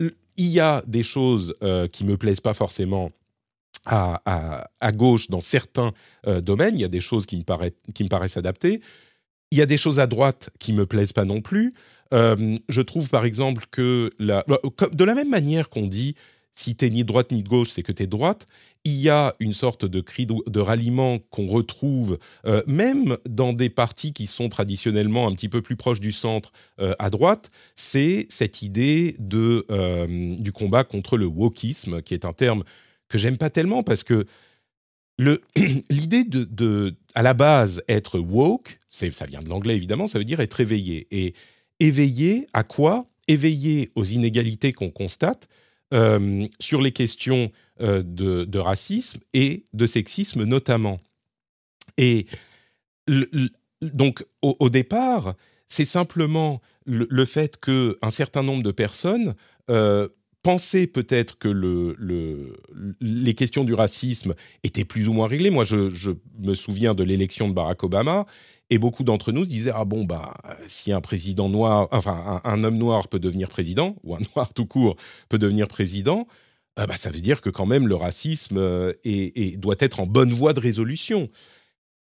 il 0.00 0.46
y 0.46 0.60
a 0.60 0.82
des 0.86 1.02
choses 1.02 1.54
euh, 1.62 1.86
qui 1.86 2.04
me 2.04 2.16
plaisent 2.16 2.40
pas 2.40 2.54
forcément 2.54 3.12
à, 3.86 4.66
gauche 4.94 5.28
dans 5.28 5.40
certains 5.40 5.92
euh, 6.26 6.40
domaines. 6.40 6.78
Il 6.78 6.80
y 6.80 6.86
a 6.86 6.88
des 6.88 7.00
choses 7.00 7.26
qui 7.26 7.36
me, 7.36 7.42
paraissent, 7.42 7.72
qui 7.94 8.04
me 8.04 8.08
paraissent 8.08 8.36
adaptées. 8.36 8.80
Il 9.50 9.58
y 9.58 9.62
a 9.62 9.66
des 9.66 9.76
choses 9.76 10.00
à 10.00 10.06
droite 10.06 10.50
qui 10.58 10.72
me 10.72 10.86
plaisent 10.86 11.12
pas 11.12 11.24
non 11.24 11.40
plus. 11.40 11.74
Euh, 12.12 12.56
je 12.68 12.80
trouve 12.80 13.08
par 13.10 13.24
exemple 13.24 13.66
que 13.70 14.10
la, 14.18 14.44
de 14.92 15.04
la 15.04 15.14
même 15.14 15.28
manière 15.28 15.68
qu'on 15.68 15.86
dit 15.86 16.14
si 16.54 16.76
tu 16.76 16.90
ni 16.90 17.04
droite 17.04 17.32
ni 17.32 17.42
de 17.42 17.48
gauche, 17.48 17.68
c'est 17.68 17.82
que 17.82 17.92
tu 17.92 18.04
es 18.04 18.06
droite. 18.06 18.46
Il 18.84 18.94
y 18.94 19.08
a 19.08 19.32
une 19.40 19.52
sorte 19.52 19.84
de 19.84 20.00
cri 20.00 20.26
de, 20.26 20.60
ralliement 20.60 21.18
qu'on 21.30 21.48
retrouve 21.48 22.18
euh, 22.46 22.62
même 22.66 23.16
dans 23.28 23.52
des 23.52 23.70
partis 23.70 24.12
qui 24.12 24.26
sont 24.26 24.48
traditionnellement 24.48 25.26
un 25.26 25.34
petit 25.34 25.48
peu 25.48 25.62
plus 25.62 25.76
proches 25.76 26.00
du 26.00 26.12
centre 26.12 26.52
euh, 26.80 26.94
à 26.98 27.10
droite. 27.10 27.50
C'est 27.74 28.26
cette 28.28 28.62
idée 28.62 29.16
de, 29.18 29.66
euh, 29.70 30.36
du 30.38 30.52
combat 30.52 30.84
contre 30.84 31.16
le 31.16 31.26
wokisme, 31.26 32.02
qui 32.02 32.14
est 32.14 32.24
un 32.24 32.32
terme 32.32 32.62
que 33.08 33.18
j'aime 33.18 33.36
pas 33.36 33.50
tellement 33.50 33.82
parce 33.82 34.04
que 34.04 34.26
l'idée 35.18 36.24
de, 36.24 36.44
de, 36.44 36.94
à 37.14 37.22
la 37.22 37.34
base, 37.34 37.82
être 37.88 38.18
woke, 38.18 38.78
ça 38.88 39.26
vient 39.26 39.40
de 39.40 39.48
l'anglais 39.48 39.76
évidemment, 39.76 40.06
ça 40.06 40.18
veut 40.18 40.24
dire 40.24 40.40
être 40.40 40.60
éveillé. 40.60 41.06
Et 41.10 41.34
éveillé 41.80 42.46
à 42.52 42.64
quoi? 42.64 43.06
Éveillé 43.28 43.90
aux 43.94 44.04
inégalités 44.04 44.72
qu'on 44.72 44.90
constate, 44.90 45.48
euh, 45.92 46.46
sur 46.58 46.80
les 46.80 46.92
questions 46.92 47.50
de, 47.80 48.58
racisme 48.58 49.20
et 49.32 49.64
de 49.72 49.86
sexisme 49.86 50.44
notamment. 50.44 51.00
Et 51.98 52.26
donc, 53.82 54.24
au, 54.42 54.70
départ, 54.70 55.34
c'est 55.66 55.84
simplement 55.84 56.62
le, 56.86 57.24
fait 57.24 57.58
qu'un 57.60 58.10
certain 58.10 58.42
nombre 58.42 58.62
de 58.62 58.70
personnes 58.70 59.34
pensaient 60.44 60.86
peut-être 60.86 61.38
que 61.38 61.48
le, 61.48 61.96
les 63.00 63.34
questions 63.34 63.64
du 63.64 63.72
racisme 63.72 64.34
étaient 64.62 64.84
plus 64.84 65.08
ou 65.08 65.14
moins 65.14 65.26
réglées. 65.26 65.50
Moi, 65.50 65.64
je, 65.64 66.12
me 66.38 66.54
souviens 66.54 66.94
de 66.94 67.02
l'élection 67.02 67.48
de 67.48 67.54
Barack 67.54 67.82
Obama. 67.82 68.26
Et 68.70 68.78
beaucoup 68.78 69.04
d'entre 69.04 69.30
nous 69.30 69.44
disaient 69.44 69.72
ah 69.74 69.84
bon 69.84 70.04
bah 70.04 70.32
si 70.66 70.90
un 70.90 71.02
président 71.02 71.50
noir 71.50 71.86
enfin 71.92 72.40
un, 72.44 72.64
homme 72.64 72.78
noir 72.78 73.08
peut 73.08 73.18
devenir 73.18 73.50
président 73.50 73.94
ou 74.04 74.16
un 74.16 74.20
noir 74.34 74.54
tout 74.54 74.64
court 74.64 74.96
peut 75.28 75.36
devenir 75.36 75.68
président 75.68 76.26
euh, 76.78 76.86
bah, 76.86 76.96
ça 76.96 77.10
veut 77.10 77.20
dire 77.20 77.42
que 77.42 77.50
quand 77.50 77.66
même 77.66 77.86
le 77.86 77.94
racisme 77.94 78.56
euh, 78.56 78.94
doit 79.58 79.76
être 79.80 80.00
en 80.00 80.06
bonne 80.06 80.32
voie 80.32 80.54
de 80.54 80.60
résolution 80.60 81.28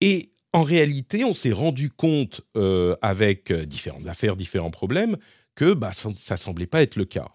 et 0.01 0.33
en 0.53 0.61
réalité, 0.61 1.25
on 1.25 1.33
s'est 1.33 1.51
rendu 1.51 1.89
compte 1.89 2.41
euh, 2.55 2.95
avec 3.01 3.51
différentes 3.51 4.07
affaires, 4.07 4.35
différents 4.35 4.69
problèmes, 4.69 5.17
que 5.55 5.73
bah, 5.73 5.91
ça 5.93 6.09
ne 6.09 6.37
semblait 6.37 6.67
pas 6.67 6.83
être 6.83 6.95
le 6.95 7.05
cas. 7.05 7.27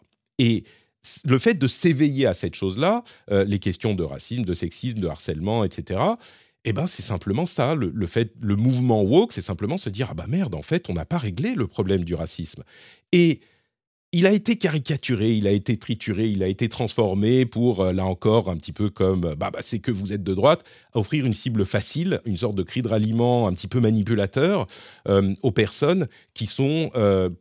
Le 1.25 1.39
fait 1.39 1.55
de 1.55 1.67
s'éveiller 1.67 2.27
à 2.27 2.35
cette 2.35 2.55
chose-là, 2.55 3.05
euh, 3.31 3.45
les 3.45 3.59
questions 3.59 3.95
de 3.95 4.03
racisme, 4.03 4.45
de 4.45 4.55
sexisme, 4.55 5.01
de 5.01 5.09
harcèlement, 5.09 5.65
etc., 5.65 6.01
eh 6.67 6.75
ben, 6.75 6.87
c'est 6.87 7.03
simplement 7.03 7.47
ça. 7.47 7.75
Le, 7.75 8.07
fait, 8.07 8.35
le 8.39 8.55
mouvement 8.55 9.03
woke, 9.03 9.33
c'est 9.33 9.41
simplement 9.41 9.79
se 9.79 9.89
dire 9.89 10.09
ah 10.11 10.15
bah 10.15 10.27
merde, 10.29 10.55
en 10.55 10.61
fait, 10.61 10.91
on 10.91 10.93
n'a 10.93 11.07
pas 11.07 11.17
réglé 11.17 11.55
le 11.55 11.67
problème 11.67 12.05
du 12.05 12.15
racisme. 12.15 12.65
Et 13.13 13.41
il 14.13 14.27
a 14.27 14.33
été 14.33 14.57
caricaturé, 14.57 15.33
il 15.33 15.47
a 15.47 15.53
été 15.53 15.79
trituré, 15.79 16.29
il 16.29 16.43
a 16.43 16.49
été 16.49 16.69
transformé 16.69 17.47
pour, 17.47 17.81
euh, 17.81 17.93
là 17.95 18.05
encore, 18.05 18.51
un 18.51 18.59
petit 18.59 18.73
peu 18.73 18.91
comme 18.91 19.23
bah, 19.23 19.51
bah, 19.51 19.61
c'est 19.63 19.79
que 19.79 19.91
vous 19.91 20.13
êtes 20.13 20.23
de 20.23 20.35
droite, 20.35 20.63
offrir 20.93 21.25
une 21.25 21.33
cible 21.33 21.65
facile, 21.65 22.21
une 22.27 22.37
sorte 22.37 22.57
de 22.57 22.63
cri 22.63 22.83
de 22.83 22.89
ralliement 22.89 23.49
un 23.49 23.55
petit 23.55 23.69
peu 23.69 23.81
manipulateur 23.81 24.67
euh, 25.09 25.33
aux 25.43 25.53
personnes 25.53 26.09
qui 26.35 26.45
sont 26.45 26.91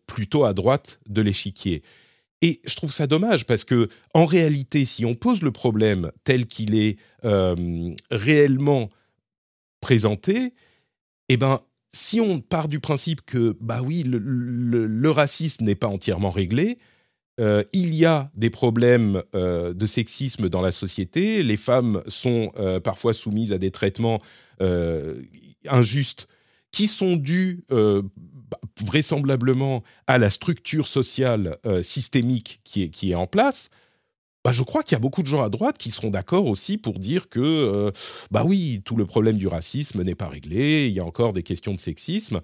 plutôt 0.07 0.45
à 0.45 0.53
droite 0.53 1.01
de 1.09 1.21
l'échiquier. 1.21 1.83
Et 2.41 2.61
je 2.65 2.75
trouve 2.75 2.93
ça 2.93 3.07
dommage 3.07 3.45
parce 3.45 3.63
que, 3.63 3.89
en 4.13 4.25
réalité, 4.25 4.85
si 4.85 5.05
on 5.05 5.15
pose 5.15 5.41
le 5.41 5.51
problème 5.51 6.11
tel 6.23 6.45
qu'il 6.45 6.75
est 6.75 6.97
réellement 8.11 8.89
présenté, 9.81 10.53
eh 11.29 11.37
ben, 11.37 11.61
si 11.91 12.19
on 12.19 12.39
part 12.39 12.67
du 12.67 12.79
principe 12.79 13.21
que, 13.25 13.55
bah 13.59 13.81
oui, 13.83 14.03
le, 14.05 15.09
racisme 15.09 15.63
n'est 15.63 15.75
pas 15.75 15.87
entièrement 15.87 16.29
réglé, 16.29 16.77
euh, 17.39 17.63
il 17.71 17.95
y 17.95 18.05
a 18.05 18.31
des 18.35 18.49
problèmes 18.49 19.23
euh, 19.33 19.73
de 19.73 19.85
sexisme 19.85 20.49
dans 20.49 20.61
la 20.61 20.71
société, 20.71 21.41
les 21.41 21.57
femmes 21.57 22.01
sont 22.07 22.51
euh, 22.59 22.79
parfois 22.79 23.13
soumises 23.13 23.53
à 23.53 23.57
des 23.57 23.71
traitements 23.71 24.21
injustes 25.67 26.27
qui 26.71 26.87
sont 26.87 27.15
dus 27.15 27.63
vraisemblablement 28.81 29.83
à 30.07 30.17
la 30.17 30.29
structure 30.29 30.87
sociale 30.87 31.57
systémique 31.81 32.61
qui 32.63 32.83
est, 32.83 32.89
qui 32.89 33.11
est 33.11 33.15
en 33.15 33.27
place, 33.27 33.69
bah, 34.43 34.51
je 34.53 34.63
crois 34.63 34.83
qu'il 34.83 34.93
y 34.93 34.95
a 34.95 34.99
beaucoup 34.99 35.21
de 35.21 35.27
gens 35.27 35.43
à 35.43 35.49
droite 35.49 35.77
qui 35.77 35.91
seront 35.91 36.11
d'accord 36.11 36.45
aussi 36.47 36.77
pour 36.77 36.97
dire 36.97 37.27
que, 37.27 37.39
euh, 37.39 37.91
bah 38.31 38.43
oui, 38.45 38.81
tout 38.85 38.95
le 38.95 39.05
problème 39.05 39.37
du 39.37 39.47
racisme 39.47 40.01
n'est 40.01 40.15
pas 40.15 40.29
réglé, 40.29 40.87
il 40.87 40.93
y 40.93 40.99
a 40.99 41.05
encore 41.05 41.33
des 41.33 41.43
questions 41.43 41.73
de 41.73 41.79
sexisme. 41.79 42.39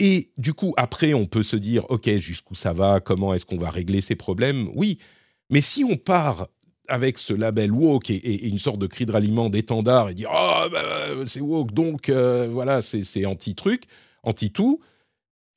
Et 0.00 0.30
du 0.36 0.52
coup, 0.52 0.74
après, 0.76 1.14
on 1.14 1.26
peut 1.26 1.44
se 1.44 1.56
dire, 1.56 1.84
OK, 1.90 2.10
jusqu'où 2.18 2.54
ça 2.54 2.72
va, 2.72 3.00
comment 3.00 3.34
est-ce 3.34 3.46
qu'on 3.46 3.56
va 3.56 3.70
régler 3.70 4.00
ces 4.00 4.16
problèmes? 4.16 4.68
Oui, 4.74 4.98
mais 5.50 5.60
si 5.60 5.84
on 5.84 5.96
part 5.96 6.48
avec 6.88 7.18
ce 7.18 7.34
label 7.34 7.70
woke 7.70 8.10
et, 8.10 8.46
une 8.46 8.58
sorte 8.58 8.78
de 8.78 8.86
cri 8.86 9.06
de 9.06 9.12
ralliement 9.12 9.48
d'étendard 9.48 10.08
et 10.08 10.14
dire, 10.14 10.30
oh, 10.32 10.64
bah, 10.72 11.24
c'est 11.24 11.40
woke, 11.40 11.72
donc 11.72 12.08
euh, 12.08 12.48
voilà, 12.50 12.82
c'est 12.82 13.26
anti-truc, 13.26 13.84
anti-tout, 14.24 14.80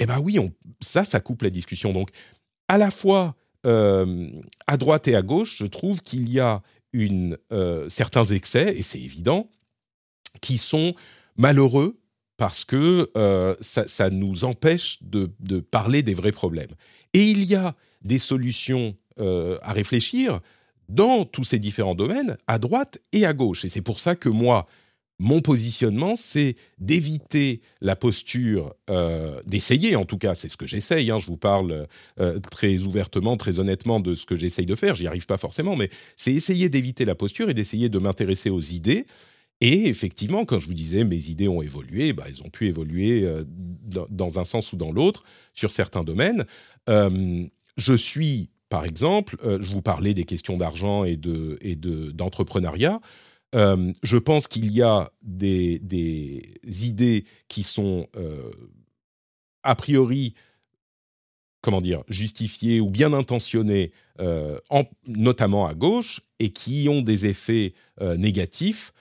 eh 0.02 0.08
bien 0.08 0.20
oui, 0.20 0.40
ça, 0.80 1.06
ça 1.06 1.20
coupe 1.20 1.44
la 1.44 1.52
discussion. 1.52 1.94
Donc, 1.94 2.10
à 2.68 2.80
la 2.80 2.90
fois, 2.90 3.36
euh, 3.68 4.30
à 4.66 4.78
droite 4.78 5.08
et 5.08 5.16
à 5.16 5.22
gauche, 5.22 5.58
je 5.58 5.68
trouve 5.68 6.02
qu'il 6.02 6.28
y 6.28 6.40
a 6.40 6.64
euh, 6.96 7.88
certains 7.88 8.26
excès, 8.26 8.74
et 8.76 8.82
c'est 8.82 9.00
évident, 9.00 9.48
qui 10.42 10.58
sont 10.58 10.96
malheureux 11.38 12.00
parce 12.38 12.66
que 12.66 13.12
euh, 13.16 13.56
ça, 13.62 14.10
nous 14.10 14.44
empêche 14.44 14.98
de, 15.02 15.30
parler 15.60 16.02
des 16.02 16.16
vrais 16.16 16.32
problèmes. 16.32 16.74
Et 17.14 17.24
il 17.30 17.44
y 17.44 17.54
a 17.54 17.76
des 18.02 18.18
solutions 18.18 18.96
à 19.20 19.74
réfléchir 19.74 20.40
dans 20.90 21.26
tous 21.26 21.44
ces 21.44 21.60
différents 21.60 21.94
domaines, 21.94 22.38
à 22.48 22.58
droite 22.58 22.98
et 23.12 23.24
à 23.24 23.34
gauche. 23.34 23.66
Et 23.66 23.70
c'est 23.70 23.84
pour 23.84 24.00
ça 24.00 24.16
que 24.16 24.30
moi, 24.30 24.66
mon 25.22 25.40
positionnement, 25.40 26.16
c'est 26.16 26.56
d'éviter 26.80 27.62
la 27.80 27.96
posture, 27.96 28.74
euh, 28.90 29.40
d'essayer 29.46 29.96
en 29.96 30.04
tout 30.04 30.18
cas, 30.18 30.34
c'est 30.34 30.50
ce 30.50 30.58
que 30.58 30.66
j'essaye, 30.66 31.12
hein, 31.12 31.20
je 31.20 31.28
vous 31.28 31.38
parle 31.38 31.88
euh, 32.20 32.40
très 32.40 32.82
ouvertement, 32.82 33.38
très 33.38 33.60
honnêtement 33.60 34.00
de 34.00 34.16
ce 34.16 34.26
que 34.26 34.36
j'essaye 34.36 34.66
de 34.66 34.74
faire, 34.74 34.96
j'y 34.96 35.06
arrive 35.06 35.28
pas 35.28 35.38
forcément, 35.38 35.76
mais 35.76 35.92
c'est 36.18 36.34
essayer 36.34 36.70
d'éviter 36.70 37.06
la 37.06 37.14
posture 37.14 37.52
et 37.52 37.54
d'essayer 37.54 37.88
de 37.88 38.00
m'intéresser 38.00 38.50
aux 38.50 38.62
idées. 38.62 39.06
Et 39.62 39.88
effectivement, 39.90 40.44
quand 40.44 40.58
je 40.58 40.66
vous 40.66 40.74
disais 40.74 41.04
mes 41.04 41.30
idées 41.30 41.48
ont 41.48 41.62
évolué, 41.62 42.14
bah, 42.14 42.24
elles 42.28 42.42
ont 42.42 42.50
pu 42.50 42.66
évoluer 42.66 43.24
euh, 43.24 43.44
dans, 43.46 44.40
un 44.40 44.44
sens 44.44 44.74
ou 44.74 44.76
dans 44.76 44.92
l'autre 44.92 45.24
sur 45.54 45.72
certains 45.72 46.04
domaines. 46.04 46.46
je 46.88 47.96
suis, 47.96 48.50
par 48.70 48.86
exemple, 48.86 49.38
je 49.44 49.72
vous 49.72 49.84
parlais 49.84 50.16
des 50.16 50.24
questions 50.24 50.58
d'argent 50.58 51.06
et 51.06 51.16
d'entrepreneuriat. 51.16 52.94
De, 52.94 53.00
euh, 53.56 53.92
je 54.04 54.18
pense 54.18 54.48
qu'il 54.48 54.72
y 54.72 54.82
a 54.82 55.12
des, 55.22 55.82
idées 56.64 57.26
qui 57.48 57.64
sont 57.64 58.08
euh, 58.16 58.52
a 59.64 59.76
priori, 59.76 60.36
comment 61.62 61.82
dire, 61.82 62.04
justifiées 62.08 62.80
ou 62.80 62.90
bien 62.90 63.14
intentionnées, 63.14 63.92
euh, 64.20 64.58
notamment 65.06 65.68
à 65.68 65.74
gauche, 65.74 66.22
et 66.40 66.52
qui 66.52 66.88
ont 66.90 67.02
des 67.02 67.26
effets 67.26 67.74
négatifs, 68.18 68.94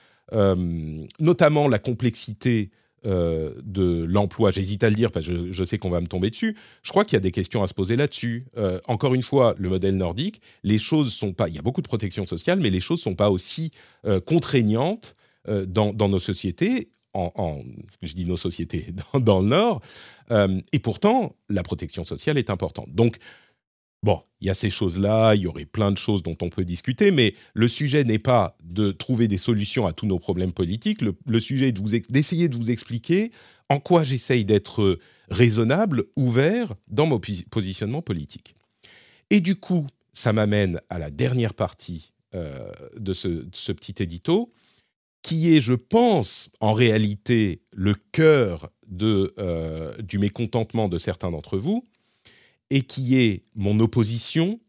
notamment 1.19 1.67
la 1.67 1.79
complexité 1.79 2.69
euh, 3.05 3.53
de 3.63 4.03
l'emploi, 4.03 4.51
j'hésite 4.51 4.83
à 4.83 4.89
le 4.89 4.95
dire 4.95 5.11
parce 5.11 5.25
que 5.25 5.51
je, 5.51 5.63
sais 5.63 5.79
qu'on 5.79 5.89
va 5.89 6.01
me 6.01 6.05
tomber 6.05 6.29
dessus, 6.29 6.55
je 6.83 6.91
crois 6.91 7.03
qu'il 7.03 7.13
y 7.13 7.17
a 7.17 7.21
des 7.21 7.31
questions 7.31 7.63
à 7.63 7.67
se 7.67 7.73
poser 7.73 7.95
là-dessus. 7.95 8.45
Euh, 8.57 8.79
encore 8.87 9.15
une 9.15 9.23
fois, 9.23 9.55
le 9.57 9.69
modèle 9.69 9.97
nordique, 9.97 10.39
les 10.63 10.77
choses 10.77 11.11
sont 11.11 11.33
pas, 11.33 11.49
il 11.49 11.55
y 11.55 11.57
a 11.57 11.63
beaucoup 11.63 11.81
de 11.81 11.87
protection 11.87 12.27
sociale, 12.27 12.59
mais 12.59 12.69
les 12.69 12.79
choses 12.79 13.01
sont 13.01 13.15
pas 13.15 13.31
aussi 13.31 13.71
euh, 14.05 14.19
contraignantes 14.19 15.15
dans, 15.47 15.93
nos 15.93 16.19
sociétés. 16.19 16.89
En, 17.13 17.61
je 18.03 18.13
dis 18.13 18.25
nos 18.25 18.37
sociétés 18.37 18.93
dans, 19.13 19.19
dans 19.19 19.39
le 19.39 19.47
Nord, 19.47 19.81
et 20.71 20.79
pourtant 20.79 21.35
la 21.49 21.63
protection 21.63 22.03
sociale 22.03 22.37
est 22.37 22.51
importante. 22.51 22.93
Donc 22.93 23.17
Bon, 24.03 24.23
il 24.39 24.47
y 24.47 24.49
a 24.49 24.55
ces 24.55 24.71
choses-là, 24.71 25.35
il 25.35 25.41
y 25.41 25.47
aurait 25.47 25.65
plein 25.65 25.91
de 25.91 25.97
choses 25.97 26.23
dont 26.23 26.37
on 26.41 26.49
peut 26.49 26.65
discuter, 26.65 27.11
mais 27.11 27.35
le 27.53 27.67
sujet 27.67 28.03
n'est 28.03 28.17
pas 28.17 28.57
de 28.63 28.91
trouver 28.91 29.27
des 29.27 29.37
solutions 29.37 29.85
à 29.85 29.93
tous 29.93 30.07
nos 30.07 30.17
problèmes 30.17 30.53
politiques, 30.53 31.01
le, 31.01 31.39
sujet 31.39 31.67
est 31.67 32.11
d'essayer 32.11 32.49
de, 32.49 32.57
vous 32.57 32.71
expliquer 32.71 33.31
en 33.69 33.79
quoi 33.79 34.03
j'essaye 34.03 34.43
d'être 34.43 34.97
raisonnable, 35.29 36.05
ouvert 36.15 36.73
dans 36.87 37.05
mon 37.05 37.19
positionnement 37.19 38.01
politique. 38.01 38.55
Et 39.29 39.39
du 39.39 39.55
coup, 39.55 39.85
ça 40.13 40.33
m'amène 40.33 40.79
à 40.89 40.97
la 40.97 41.11
dernière 41.11 41.53
partie 41.53 42.11
euh, 42.33 42.71
de, 42.97 43.13
ce, 43.13 43.71
petit 43.71 44.01
édito, 44.01 44.51
qui 45.21 45.55
est, 45.55 45.61
je 45.61 45.73
pense, 45.73 46.49
en 46.59 46.73
réalité 46.73 47.61
le 47.71 47.93
cœur 48.11 48.71
euh, 49.01 49.95
du 50.01 50.17
mécontentement 50.17 50.89
de 50.89 50.97
certains 50.97 51.29
d'entre 51.29 51.59
vous, 51.59 51.87
et 52.71 52.81
qui 52.81 53.17
est 53.17 53.41
mon 53.53 53.79
opposition 53.79 54.59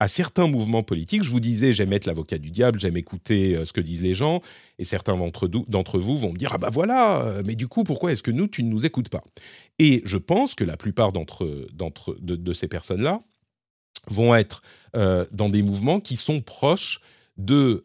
à 0.00 0.08
certains 0.08 0.48
mouvements 0.48 0.82
politiques. 0.82 1.22
Je 1.22 1.30
vous 1.30 1.38
disais, 1.38 1.72
j'aime 1.72 1.92
être 1.92 2.06
l'avocat 2.06 2.36
du 2.36 2.50
diable, 2.50 2.80
j'aime 2.80 2.96
écouter 2.96 3.54
euh, 3.54 3.64
ce 3.64 3.72
que 3.72 3.80
disent 3.80 4.02
les 4.02 4.14
gens, 4.14 4.40
et 4.80 4.84
certains 4.84 5.16
d'entre 5.16 5.98
vous 6.00 6.18
vont 6.18 6.32
me 6.32 6.36
dire, 6.36 6.50
ah 6.52 6.58
bah 6.58 6.70
voilà, 6.72 7.24
euh, 7.24 7.42
mais 7.46 7.54
du 7.54 7.68
coup, 7.68 7.84
pourquoi 7.84 8.10
est-ce 8.10 8.24
que 8.24 8.32
nous, 8.32 8.48
tu 8.48 8.64
ne 8.64 8.68
nous 8.68 8.84
écoutes 8.84 9.10
pas? 9.10 9.22
Et 9.78 10.02
je 10.04 10.16
pense 10.16 10.56
que 10.56 10.64
la 10.64 10.76
plupart 10.76 11.12
d'entre, 11.12 11.46
de, 12.20 12.34
de, 12.34 12.52
ces 12.52 12.66
personnes-là 12.66 13.22
vont 14.08 14.34
être 14.34 14.62
euh, 14.96 15.24
dans 15.30 15.48
des 15.48 15.62
mouvements 15.62 16.00
qui 16.00 16.16
sont 16.16 16.40
proches 16.40 17.00
de, 17.36 17.84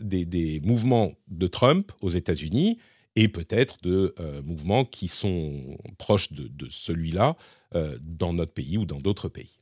des, 0.00 0.60
mouvements 0.64 1.12
de 1.28 1.46
Trump 1.48 1.92
aux 2.00 2.08
États-Unis, 2.08 2.78
et 3.14 3.28
peut-être 3.28 3.76
de 3.82 4.14
mouvements 4.42 4.84
qui 4.84 5.08
sont 5.08 5.76
proches 5.98 6.32
de, 6.32 6.66
celui-là 6.70 7.36
dans 7.72 8.32
notre 8.32 8.52
pays 8.52 8.78
ou 8.78 8.86
dans 8.86 9.00
d'autres 9.00 9.28
pays. 9.28 9.58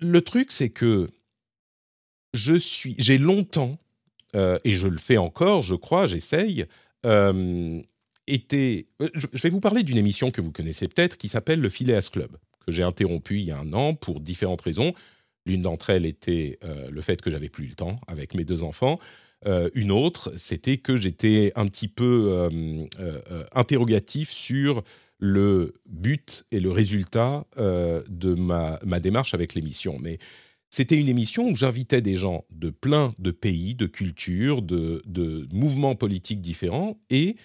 Le, 0.00 0.20
truc, 0.20 0.52
c'est 0.52 0.70
que 0.70 1.08
je 2.34 2.54
suis, 2.54 2.94
j'ai 2.98 3.18
longtemps, 3.18 3.78
euh, 4.34 4.58
et 4.64 4.74
je 4.74 4.86
le 4.86 4.98
fais 4.98 5.16
encore, 5.16 5.62
je 5.62 5.74
crois, 5.74 6.06
j'essaye, 6.06 6.66
euh, 7.06 7.80
été, 8.26 8.88
je, 9.14 9.26
vais 9.42 9.48
vous 9.48 9.60
parler 9.60 9.82
d'une 9.82 9.96
émission 9.96 10.30
que 10.30 10.42
vous 10.42 10.52
connaissez 10.52 10.86
peut-être 10.86 11.16
qui 11.16 11.28
s'appelle 11.28 11.60
Le 11.60 11.70
Phileas 11.70 12.10
Club, 12.12 12.36
que 12.66 12.70
j'ai 12.70 12.82
interrompu 12.82 13.38
il 13.38 13.46
y 13.46 13.50
a 13.50 13.58
un 13.58 13.72
an 13.72 13.94
pour 13.94 14.20
différentes 14.20 14.60
raisons. 14.60 14.92
L'une 15.46 15.62
d'entre 15.62 15.88
elles 15.88 16.04
était 16.04 16.58
le 16.62 17.00
fait 17.00 17.22
que 17.22 17.30
j'avais 17.30 17.48
plus 17.48 17.68
le 17.68 17.74
temps 17.74 17.96
avec 18.06 18.34
mes 18.34 18.44
deux 18.44 18.62
enfants. 18.62 18.98
une 19.74 19.90
autre, 19.90 20.30
c'était 20.36 20.76
que 20.76 20.96
j'étais 20.96 21.52
un 21.56 21.66
petit 21.68 21.88
peu 21.88 22.50
interrogatif 23.52 24.28
sur 24.28 24.84
le 25.18 25.74
but 25.86 26.46
et 26.52 26.60
le 26.60 26.70
résultat 26.70 27.46
de 27.56 28.34
ma, 28.34 28.78
ma, 28.84 29.00
démarche 29.00 29.34
avec 29.34 29.54
l'émission. 29.54 29.96
Mais 30.00 30.18
c'était 30.70 30.96
une 30.96 31.08
émission 31.08 31.48
où 31.48 31.56
j'invitais 31.56 32.02
des 32.02 32.16
gens 32.16 32.44
de 32.50 32.70
plein 32.70 33.08
de 33.18 33.30
pays, 33.30 33.74
de 33.74 33.86
cultures, 33.86 34.60
de, 34.62 35.48
mouvements 35.52 35.94
politiques 35.94 36.40
différents, 36.40 37.00
et 37.10 37.36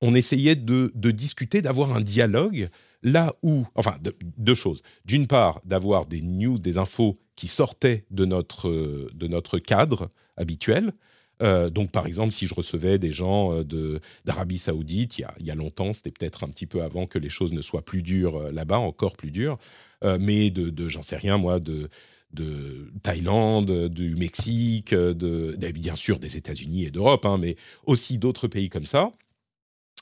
on 0.00 0.14
essayait 0.14 0.56
de, 0.56 0.90
discuter, 1.10 1.60
d'avoir 1.60 1.94
un 1.94 2.00
dialogue 2.00 2.70
là 3.02 3.34
où, 3.42 3.66
enfin, 3.74 3.96
deux 4.38 4.54
choses. 4.54 4.82
D'une 5.04 5.26
part, 5.26 5.60
d'avoir 5.64 6.06
des 6.06 6.22
news, 6.22 6.58
des 6.58 6.78
infos 6.78 7.18
qui 7.36 7.48
sortaient 7.48 8.04
de 8.10 8.24
notre, 8.24 8.70
de 9.12 9.26
notre 9.26 9.58
cadre 9.58 10.10
habituel. 10.36 10.92
Euh, 11.42 11.70
donc, 11.70 11.90
par 11.90 12.06
exemple, 12.06 12.32
si 12.32 12.46
je 12.46 12.54
recevais 12.54 12.98
des 12.98 13.12
gens 13.12 13.54
euh, 13.54 14.00
d'Arabie 14.24 14.58
Saoudite, 14.58 15.18
il 15.18 15.46
y, 15.46 15.50
a, 15.50 15.54
longtemps, 15.54 15.94
c'était 15.94 16.10
peut-être 16.10 16.44
un 16.44 16.48
petit 16.48 16.66
peu 16.66 16.82
avant 16.82 17.06
que 17.06 17.18
les 17.18 17.28
choses 17.28 17.52
ne 17.52 17.62
soient 17.62 17.84
plus 17.84 18.02
dures 18.02 18.36
euh, 18.36 18.52
là-bas, 18.52 18.78
encore 18.78 19.16
plus 19.16 19.30
dures, 19.30 19.58
mais 20.02 20.50
de, 20.50 20.88
j'en 20.88 21.02
sais 21.02 21.16
rien, 21.16 21.36
moi, 21.36 21.60
de, 21.60 21.90
de 22.32 22.90
Thaïlande, 23.02 23.88
du 23.88 24.16
Mexique, 24.16 24.94
bien 24.94 25.94
sûr 25.94 26.18
des 26.18 26.38
États-Unis 26.38 26.84
et 26.84 26.90
d'Europe, 26.90 27.26
hein, 27.26 27.36
mais 27.38 27.56
aussi 27.84 28.16
d'autres 28.16 28.48
pays 28.48 28.70
comme 28.70 28.86
ça, 28.86 29.12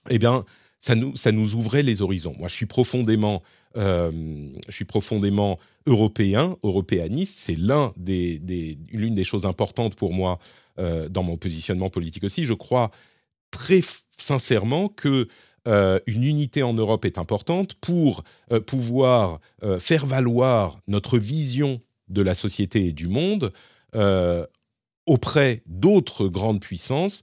eh 0.09 0.21
bien, 0.21 0.45
ça 0.79 0.95
nous, 0.95 1.55
ouvrait 1.57 1.83
les 1.83 2.01
horizons. 2.01 2.35
Moi, 2.39 2.47
je 2.47 2.55
suis 2.55 2.67
profondément, 2.67 3.43
je 3.75 4.53
suis 4.71 4.85
profondément 4.85 5.59
européen, 5.87 6.57
européaniste. 6.63 7.39
C'est 7.39 7.57
l'une 7.57 9.15
des 9.17 9.25
choses 9.25 9.47
importantes 9.47 9.97
pour 9.97 10.13
moi 10.13 10.39
euh, 10.79 11.09
dans 11.09 11.23
mon 11.23 11.37
positionnement 11.37 11.91
politique 11.91 12.25
aussi. 12.25 12.45
Je 12.45 12.55
crois 12.55 12.91
très 13.51 13.83
sincèrement 14.17 14.89
que 14.89 15.29
euh, 15.67 15.99
une 16.07 16.25
unité 16.25 16.63
en 16.63 16.75
Europe 16.75 17.05
est 17.05 17.19
importante 17.19 17.75
pour 17.75 18.25
pouvoir 18.67 19.41
faire 19.81 20.07
valoir 20.07 20.79
notre 20.87 21.19
vision 21.19 21.81
de 22.09 22.23
la 22.23 22.35
société 22.35 22.87
et 22.87 22.93
du 22.93 23.09
monde 23.09 23.53
euh, 23.95 24.47
auprès 25.07 25.63
d'autres 25.67 26.29
grandes 26.29 26.61
puissances 26.61 27.23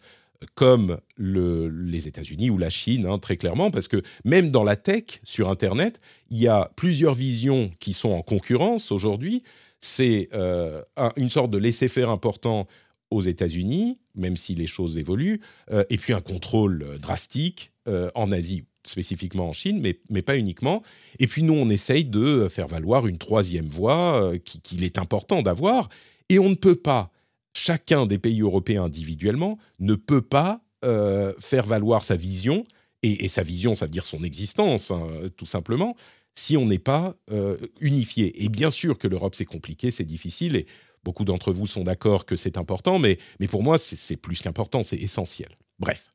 comme 0.53 0.99
les 1.17 2.07
États-Unis 2.07 2.49
ou 2.49 2.57
la 2.57 2.69
Chine, 2.69 3.05
hein, 3.05 3.17
très 3.19 3.37
clairement, 3.37 3.71
parce 3.71 3.87
que 3.87 4.01
même 4.25 4.51
dans 4.51 4.63
la 4.63 4.75
tech, 4.75 5.19
sur 5.23 5.49
Internet, 5.49 5.99
il 6.29 6.39
y 6.39 6.47
a 6.47 6.71
plusieurs 6.75 7.13
visions 7.13 7.71
qui 7.79 7.93
sont 7.93 8.11
en 8.11 8.21
concurrence 8.21 8.91
aujourd'hui. 8.91 9.43
C'est 9.79 10.29
euh, 10.33 10.81
une 11.15 11.29
sorte 11.29 11.51
de 11.51 11.57
laisser-faire 11.57 12.09
important 12.09 12.67
aux 13.11 13.21
États-Unis, 13.21 13.99
même 14.15 14.37
si 14.37 14.55
les 14.55 14.67
choses 14.67 14.97
évoluent, 14.97 15.41
euh, 15.71 15.83
et 15.89 15.97
puis 15.97 16.13
un 16.13 16.21
contrôle 16.21 16.99
drastique 16.99 17.71
en 18.15 18.31
Asie 18.31 18.63
spécifiquement 18.87 19.49
en 19.49 19.53
Chine, 19.53 19.79
mais, 19.81 19.99
mais 20.09 20.21
pas 20.21 20.37
uniquement. 20.37 20.81
Et 21.19 21.27
puis 21.27 21.43
nous, 21.43 21.53
on 21.53 21.69
essaye 21.69 22.05
de 22.05 22.47
faire 22.49 22.67
valoir 22.67 23.07
une 23.07 23.17
troisième 23.17 23.67
voie 23.67 24.21
euh, 24.21 24.37
qu'il 24.37 24.83
est 24.83 24.97
important 24.97 25.41
d'avoir. 25.41 25.89
Et 26.29 26.39
on 26.39 26.49
ne 26.49 26.55
peut 26.55 26.75
pas, 26.75 27.11
chacun 27.53 28.05
des 28.05 28.17
pays 28.17 28.41
européens 28.41 28.85
individuellement, 28.85 29.57
ne 29.79 29.95
peut 29.95 30.21
pas 30.21 30.61
euh, 30.83 31.33
faire 31.39 31.65
valoir 31.65 32.03
sa 32.03 32.15
vision, 32.15 32.63
et, 33.03 33.27
sa 33.27 33.43
vision, 33.43 33.75
ça 33.75 33.85
veut 33.85 33.91
dire 33.91 34.05
son 34.05 34.23
existence, 34.23 34.89
hein, 34.89 35.07
tout 35.37 35.45
simplement, 35.45 35.95
si 36.33 36.57
on 36.57 36.65
n'est 36.65 36.79
pas 36.79 37.15
euh, 37.31 37.55
unifié. 37.79 38.43
Et 38.43 38.49
bien 38.49 38.71
sûr 38.71 38.97
que 38.97 39.07
l'Europe, 39.07 39.35
c'est 39.35 39.45
compliqué, 39.45 39.91
c'est 39.91 40.05
difficile, 40.05 40.55
et 40.55 40.65
beaucoup 41.05 41.23
d'entre 41.23 41.53
vous 41.53 41.67
sont 41.67 41.83
d'accord 41.83 42.25
que 42.25 42.35
c'est 42.35 42.57
important, 42.57 42.99
mais, 42.99 43.19
mais 43.39 43.47
pour 43.47 43.63
moi, 43.63 43.77
c'est 43.77 44.17
plus 44.17 44.41
qu'important, 44.41 44.83
c'est 44.83 44.97
essentiel. 44.97 45.49
Bref 45.79 46.11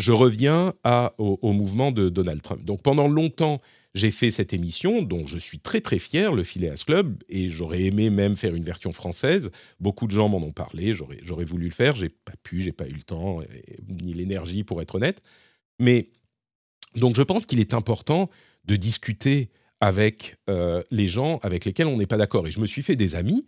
je 0.00 0.12
reviens 0.12 0.74
au, 1.18 1.52
mouvement 1.52 1.92
de 1.92 2.08
Donald 2.08 2.42
Trump. 2.42 2.64
Donc 2.64 2.82
pendant 2.82 3.06
longtemps, 3.06 3.60
j'ai 3.94 4.10
fait 4.10 4.30
cette 4.30 4.52
émission 4.52 5.02
dont 5.02 5.26
je 5.26 5.38
suis 5.38 5.58
très 5.58 5.80
très 5.80 5.98
fier, 5.98 6.32
le 6.32 6.42
Phileas 6.42 6.84
Club, 6.86 7.22
et 7.28 7.48
j'aurais 7.48 7.82
aimé 7.82 8.08
même 8.08 8.36
faire 8.36 8.54
une 8.54 8.64
version 8.64 8.92
française. 8.92 9.50
Beaucoup 9.78 10.06
de 10.06 10.12
gens 10.12 10.28
m'en 10.28 10.38
ont 10.38 10.52
parlé, 10.52 10.94
j'aurais 10.94 11.44
voulu 11.44 11.66
le 11.66 11.74
faire, 11.74 11.96
j'ai 11.96 12.08
pas 12.08 12.34
pu, 12.42 12.62
j'ai 12.62 12.72
pas 12.72 12.88
eu 12.88 12.92
le 12.92 13.02
temps 13.02 13.40
ni 13.88 14.14
l'énergie 14.14 14.64
pour 14.64 14.80
être 14.80 14.94
honnête. 14.94 15.22
Mais 15.78 16.10
donc 16.96 17.14
je 17.14 17.22
pense 17.22 17.46
qu'il 17.46 17.60
est 17.60 17.74
important 17.74 18.30
de 18.64 18.76
discuter 18.76 19.50
avec 19.80 20.36
euh, 20.48 20.82
les 20.90 21.08
gens 21.08 21.38
avec 21.42 21.64
lesquels 21.64 21.86
on 21.86 21.96
n'est 21.96 22.06
pas 22.06 22.18
d'accord. 22.18 22.46
Et 22.46 22.50
je 22.50 22.60
me 22.60 22.66
suis 22.66 22.82
fait 22.82 22.96
des 22.96 23.16
amis 23.16 23.46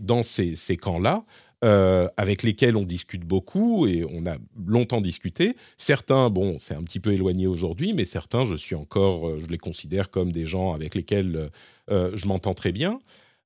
dans 0.00 0.22
ces, 0.22 0.54
ces 0.56 0.76
camps-là 0.76 1.24
euh, 1.64 2.08
avec 2.16 2.42
lesquels 2.42 2.76
on 2.76 2.82
discute 2.82 3.22
beaucoup 3.22 3.86
et 3.86 4.04
on 4.10 4.26
a 4.26 4.36
longtemps 4.66 5.00
discuté. 5.00 5.56
Certains, 5.78 6.28
bon, 6.28 6.58
c'est 6.58 6.74
un 6.74 6.82
petit 6.82 6.98
peu 6.98 7.12
éloigné 7.12 7.46
aujourd'hui, 7.46 7.94
mais 7.94 8.04
certains, 8.04 8.44
je 8.44 8.56
suis 8.56 8.74
encore, 8.74 9.28
euh, 9.28 9.40
je 9.40 9.46
les 9.46 9.58
considère 9.58 10.10
comme 10.10 10.32
des 10.32 10.44
gens 10.44 10.72
avec 10.72 10.94
lesquels 10.94 11.50
je 11.88 12.26
m'entends 12.26 12.54
très 12.54 12.72
bien. 12.72 13.00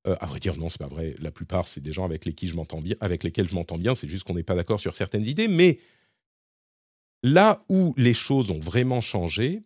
à 0.05 0.26
vrai 0.26 0.38
dire, 0.40 0.57
non, 0.57 0.68
c'est 0.68 0.81
pas 0.81 0.87
vrai. 0.87 1.14
La 1.18 1.31
plupart, 1.31 1.68
c'est 1.68 1.83
des 1.83 1.92
gens 1.92 2.05
avec 2.05 2.24
lesquels 2.24 2.48
je 2.48 2.81
bien. 2.81 2.94
Avec 3.00 3.22
lesquels 3.24 3.48
je 3.48 3.55
m'entends 3.55 3.79
bien. 3.79 3.94
C'est 3.94 4.09
juste 4.09 4.24
qu'on 4.24 4.35
n'est 4.35 4.42
pas 4.42 4.55
d'accord 4.55 4.81
sur 4.81 4.94
certaines 4.94 5.26
idées. 5.26 5.48
Mais 5.48 5.81
là 7.22 7.61
où 7.68 7.92
les 7.96 8.14
choses 8.14 8.50
ont 8.50 8.61
vraiment 8.61 9.00
changé, 9.00 9.62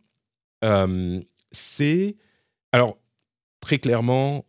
c'est 1.52 2.16
alors 2.72 2.98
très 3.61 3.78
clairement, 3.78 4.46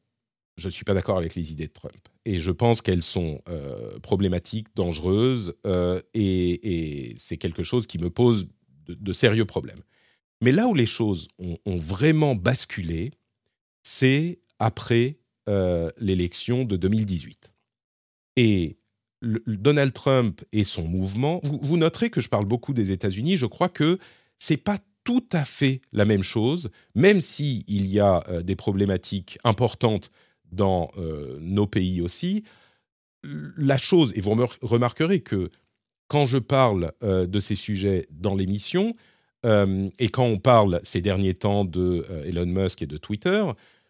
je 0.58 0.68
ne 0.68 0.72
suis 0.72 0.86
pas 0.86 0.94
d'accord 0.94 1.18
avec 1.18 1.36
les 1.36 1.52
idées 1.52 1.68
de 1.68 1.74
Trump 1.74 2.10
et 2.26 2.40
je 2.40 2.52
pense 2.52 2.82
qu'elles 2.82 3.04
sont 3.04 3.42
euh, 3.50 4.00
problématiques, 4.00 4.68
dangereuses, 4.76 5.54
euh, 5.66 6.02
et, 6.14 7.16
c'est 7.18 7.38
quelque 7.38 7.64
chose 7.64 7.88
qui 7.88 7.98
me 7.98 8.10
pose 8.10 8.48
de, 8.88 9.14
sérieux 9.14 9.46
problèmes. 9.46 9.82
Mais 10.42 10.52
là 10.52 10.68
où 10.68 10.74
les 10.74 10.86
choses 10.86 11.28
ont, 11.40 11.78
vraiment 11.78 12.36
basculé, 12.36 13.12
c'est 13.84 14.40
après 14.60 15.18
euh, 15.50 15.90
l'élection 15.98 16.64
de 16.66 16.78
2018. 16.78 17.54
Et 18.38 18.78
Donald 19.22 19.94
Trump 19.94 20.44
et 20.52 20.64
son 20.64 20.88
mouvement, 20.88 21.42
vous, 21.44 21.78
noterez 21.78 22.10
que 22.10 22.22
je 22.22 22.30
parle 22.30 22.46
beaucoup 22.46 22.74
des 22.74 22.92
États-Unis, 22.92 23.38
je 23.38 23.46
crois 23.46 23.70
que 23.70 24.00
c'est 24.40 24.58
pas 24.58 24.80
tout 25.04 25.26
à 25.32 25.46
fait 25.46 25.82
la 25.92 26.06
même 26.06 26.24
chose, 26.24 26.70
même 26.96 27.22
s'il 27.22 27.64
il 27.68 27.88
y 27.88 28.00
a 28.00 28.24
des 28.44 28.56
problématiques 28.56 29.40
importantes 29.44 30.12
dans 30.52 30.90
euh, 30.98 31.38
nos 31.40 31.68
pays 31.68 32.02
aussi. 32.02 32.44
La 33.24 33.78
chose, 33.78 34.14
et 34.16 34.22
vous 34.22 34.36
remarquerez 34.62 35.22
que 35.22 35.50
quand 36.08 36.26
je 36.26 36.38
parle 36.38 36.92
euh, 37.04 37.26
de 37.26 37.40
ces 37.40 37.56
sujets 37.56 38.08
dans 38.12 38.36
l'émission, 38.36 38.96
euh, 39.46 39.90
et 40.00 40.10
quand 40.10 40.26
on 40.26 40.38
parle 40.38 40.80
ces 40.84 41.02
derniers 41.02 41.34
temps 41.34 41.66
de 41.66 42.06
Elon 42.26 42.46
Musk 42.46 42.82
et 42.82 42.88
de 42.88 42.98
Twitter, 42.98 43.44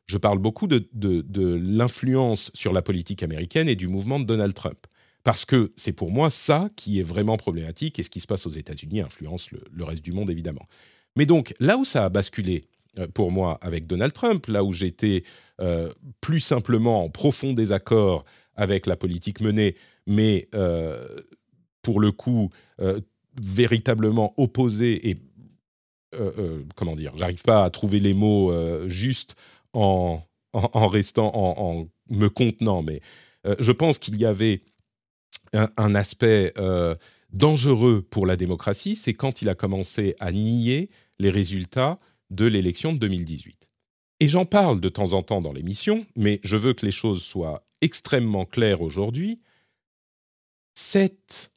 je 0.06 0.18
parle 0.18 0.40
beaucoup 0.40 0.68
de, 0.68 0.88
l'influence 1.34 2.52
sur 2.54 2.74
la 2.74 2.82
politique 2.82 3.24
américaine 3.24 3.70
et 3.70 3.76
du 3.76 3.88
mouvement 3.88 4.20
de 4.20 4.26
Donald 4.26 4.54
Trump. 4.54 4.78
Parce 5.24 5.46
que 5.46 5.72
c'est 5.76 5.94
pour 5.94 6.12
moi 6.12 6.30
ça 6.30 6.70
qui 6.76 7.00
est 7.00 7.04
vraiment 7.04 7.38
problématique, 7.38 8.00
et 8.00 8.04
ce 8.04 8.10
qui 8.10 8.20
se 8.20 8.28
passe 8.28 8.46
aux 8.46 8.52
États-Unis 8.52 9.02
influence 9.02 9.52
le, 9.52 9.84
reste 9.84 10.04
du 10.04 10.12
monde 10.12 10.30
évidemment. 10.30 10.68
Mais 11.16 11.26
donc 11.26 11.54
là 11.60 11.78
où 11.78 11.86
ça 11.86 12.06
a 12.06 12.10
basculé 12.10 12.64
euh, 13.00 13.08
pour 13.08 13.32
moi 13.32 13.58
avec 13.62 13.88
Donald 13.88 14.14
Trump, 14.14 14.48
là 14.48 14.64
où 14.64 14.74
j'étais 14.74 15.24
euh, 15.62 15.92
plus 16.20 16.40
simplement 16.40 17.04
en 17.06 17.10
profond 17.10 17.54
désaccord 17.54 18.26
avec 18.56 18.86
la 18.86 18.98
politique 18.98 19.40
menée, 19.40 19.76
mais 20.08 20.50
euh, 20.56 21.06
pour 21.82 22.00
le 22.00 22.12
coup 22.12 22.50
véritablement 23.42 24.34
opposé 24.38 25.10
et 25.10 25.18
comment 26.76 26.96
dire, 26.96 27.14
j'arrive 27.16 27.44
pas 27.44 27.64
à 27.64 27.70
trouver 27.70 28.00
les 28.00 28.14
mots 28.14 28.52
justes 28.90 29.36
en, 29.74 30.22
restant 30.54 31.32
en, 31.34 31.88
me 32.10 32.28
contenant, 32.28 32.84
mais 32.84 33.02
je 33.60 33.72
pense 33.72 33.98
qu'il 34.00 34.18
y 34.18 34.26
avait 34.26 34.62
un 35.54 35.96
aspect 35.96 36.54
dangereux 37.32 38.02
pour 38.10 38.26
la 38.26 38.36
démocratie, 38.36 38.96
c'est 38.96 39.14
quand 39.14 39.42
il 39.42 39.50
a 39.50 39.56
commencé 39.56 40.16
à 40.20 40.32
nier 40.32 40.90
les 41.20 41.30
résultats 41.30 41.98
de 42.30 42.46
l'élection 42.46 42.94
de 42.94 43.00
2018. 43.00 43.70
Et 44.20 44.28
j'en 44.28 44.46
parle 44.46 44.80
de 44.80 44.90
temps 44.90 45.14
en 45.14 45.24
temps 45.24 45.42
dans 45.42 45.54
l'émission, 45.54 46.06
mais 46.16 46.40
je 46.44 46.56
veux 46.56 46.74
que 46.74 46.86
les 46.86 46.92
choses 46.92 47.24
soient 47.24 47.66
extrêmement 47.82 48.46
claires 48.46 48.82
aujourd'hui. 48.82 49.42
Cette 50.76 51.52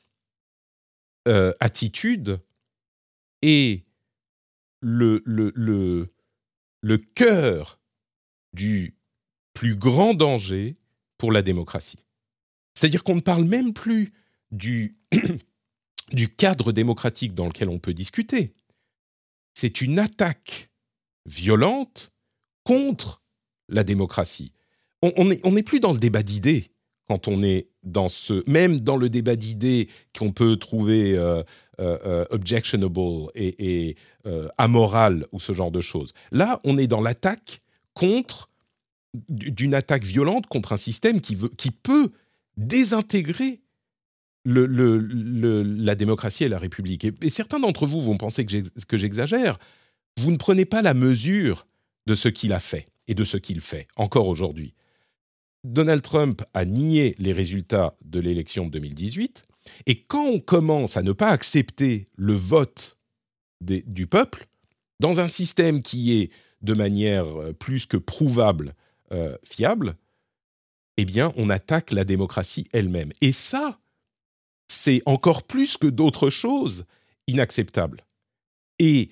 euh, 1.29 1.53
attitude 1.61 2.41
est 3.43 3.85
le, 4.81 6.03
cœur 7.15 7.81
du 8.53 8.97
plus 9.53 9.77
grand 9.77 10.15
danger 10.15 10.77
pour 11.19 11.33
la 11.33 11.43
démocratie. 11.43 11.99
C'est-à-dire 12.75 13.05
qu'on 13.05 13.17
ne 13.17 13.21
parle 13.21 13.45
même 13.45 13.73
plus 13.73 14.13
du, 14.51 14.99
du 16.13 16.29
cadre 16.29 16.73
démocratique 16.73 17.35
dans 17.35 17.47
lequel 17.47 17.69
on 17.69 17.79
peut 17.79 17.95
discuter, 17.95 18.53
c'est 19.55 19.81
une 19.81 19.99
attaque 19.99 20.71
violente 21.27 22.13
contre 22.65 23.23
la 23.69 23.85
démocratie. 23.85 24.53
on 25.03 25.25
n'est 25.25 25.63
plus 25.63 25.81
dans 25.81 25.93
le 25.93 25.99
débat 25.99 26.23
d'idées 26.23 26.75
quand 27.09 27.29
on 27.29 27.43
est 27.43 27.69
dans 27.83 28.09
ce, 28.09 28.49
même 28.51 28.81
dans 28.81 28.97
le 28.97 29.09
débat 29.09 29.37
d'idées 29.37 29.89
qu'on 30.19 30.33
peut 30.33 30.57
trouver 30.57 31.17
euh, 31.17 31.43
euh, 31.81 31.99
euh, 32.07 32.25
objectionable 32.31 33.29
et, 33.35 33.97
amoral 34.57 35.27
ou 35.33 35.41
ce 35.41 35.53
genre 35.53 35.71
de 35.71 35.81
choses. 35.81 36.13
Là, 36.33 36.61
on 36.65 36.79
est 36.79 36.87
dans 36.87 37.03
l'attaque 37.03 37.63
contre 37.93 38.49
d'une 39.29 39.75
attaque 39.75 40.03
violente 40.03 40.47
contre 40.47 40.73
un 40.73 40.77
système 40.77 41.21
qui, 41.21 41.35
veut, 41.35 41.51
qui 41.51 41.71
peut 41.71 42.11
désintégrer 42.57 43.61
la 44.45 45.95
démocratie 45.95 46.45
et 46.45 46.49
la 46.49 46.59
République. 46.59 47.05
Et, 47.05 47.31
certains 47.31 47.61
d'entre 47.61 47.87
vous 47.87 48.01
vont 48.01 48.17
penser 48.17 48.45
que 48.45 48.97
j'exagère. 48.97 49.59
Vous 50.19 50.31
ne 50.31 50.37
prenez 50.37 50.65
pas 50.65 50.83
la 50.83 50.95
mesure 50.95 51.67
de 52.07 52.15
ce 52.15 52.29
qu'il 52.29 52.53
a 52.53 52.61
fait 52.61 52.89
et 53.09 53.15
de 53.15 53.25
ce 53.25 53.37
qu'il 53.37 53.61
fait 53.61 53.89
encore 53.97 54.29
aujourd'hui. 54.29 54.75
Donald 55.65 56.03
Trump 56.03 56.43
a 56.53 56.65
nié 56.65 57.15
les 57.19 57.33
résultats 57.33 57.97
de 58.05 58.21
l'élection 58.21 58.67
de 58.67 58.71
2018, 58.73 59.43
et 59.87 60.03
quand 60.03 60.27
on 60.27 60.39
commence 60.39 60.99
à 60.99 61.03
ne 61.03 61.13
pas 61.13 61.31
accepter 61.31 62.07
le 62.17 62.35
vote 62.35 62.99
du 63.63 64.07
peuple, 64.07 64.47
dans 65.01 65.21
un 65.21 65.29
système 65.29 65.83
qui 65.83 66.21
est 66.21 66.31
de 66.61 66.75
manière 66.75 67.27
euh, 67.27 67.53
plus 67.53 67.87
que 67.87 67.97
prouvable 67.97 68.75
euh, 69.13 69.37
fiable, 69.45 69.97
eh 70.97 71.05
bien, 71.05 71.33
on 71.37 71.51
attaque 71.51 71.93
la 71.93 72.05
démocratie 72.05 72.69
elle-même. 72.73 73.11
Et 73.21 73.33
ça, 73.33 73.81
c'est 74.75 75.03
encore 75.07 75.45
plus 75.45 75.77
que 75.77 75.87
d'autres 75.87 76.31
choses 76.31 76.85
inacceptable. 77.27 78.05
Et 78.79 79.11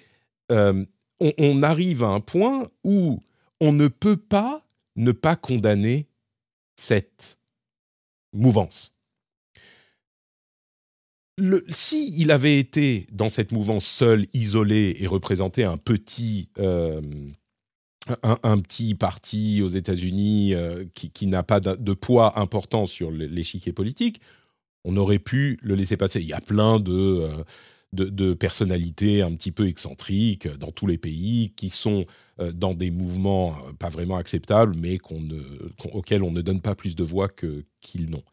euh, 0.51 0.85
on, 1.20 1.62
arrive 1.62 2.03
à 2.03 2.09
un 2.09 2.20
point 2.20 2.68
où 2.85 3.20
on 3.61 3.72
ne 3.72 3.88
peut 3.88 4.16
pas 4.16 4.66
ne 4.96 5.12
pas 5.12 5.37
condamner 5.37 6.09
cette 6.77 7.38
mouvance. 8.33 8.92
si 11.68 12.12
il 12.20 12.31
avait 12.31 12.59
été 12.59 13.07
dans 13.12 13.29
cette 13.29 13.53
mouvance 13.53 13.87
seul, 13.87 14.27
isolé 14.35 14.96
et 14.98 15.07
représenté 15.07 15.64
un 15.64 15.77
petit, 15.77 16.48
euh, 16.59 17.01
un, 18.22 18.59
petit 18.59 18.94
parti 18.94 19.62
aux 19.62 19.68
États-Unis 19.68 20.55
euh, 20.55 20.85
qui, 20.92 21.27
n'a 21.27 21.42
pas 21.42 21.61
de, 21.61 21.92
poids 21.94 22.38
important 22.38 22.85
sur 22.85 23.11
l'échiquier 23.11 23.72
politique, 23.72 24.20
on 24.85 24.97
aurait 24.97 25.18
pu 25.18 25.59
le 25.62 25.75
laisser 25.75 25.97
passer. 25.97 26.21
Il 26.21 26.27
y 26.27 26.33
a 26.33 26.40
plein 26.40 26.81
de, 26.81 26.92
euh, 26.92 27.45
de, 27.92 28.35
personnalités 28.35 29.23
un 29.23 29.35
petit 29.35 29.53
peu 29.53 29.68
excentriques 29.68 30.49
dans 30.59 30.71
tous 30.71 30.87
les 30.87 30.99
pays 30.99 31.53
qui 31.57 31.71
sont 31.71 32.05
euh, 32.40 32.53
dans 32.53 32.75
des 32.75 32.90
mouvements 32.90 33.57
euh, 33.68 33.73
pas 33.73 33.88
vraiment 33.88 34.16
acceptables, 34.16 34.75
mais 34.79 34.99
auxquels 35.92 36.23
on 36.23 36.31
ne 36.31 36.40
donne 36.40 36.61
pas 36.61 36.75
plus 36.75 36.97
de 36.97 37.05
voix 37.05 37.29
qu'ils 37.29 38.11
n'ont. 38.11 38.25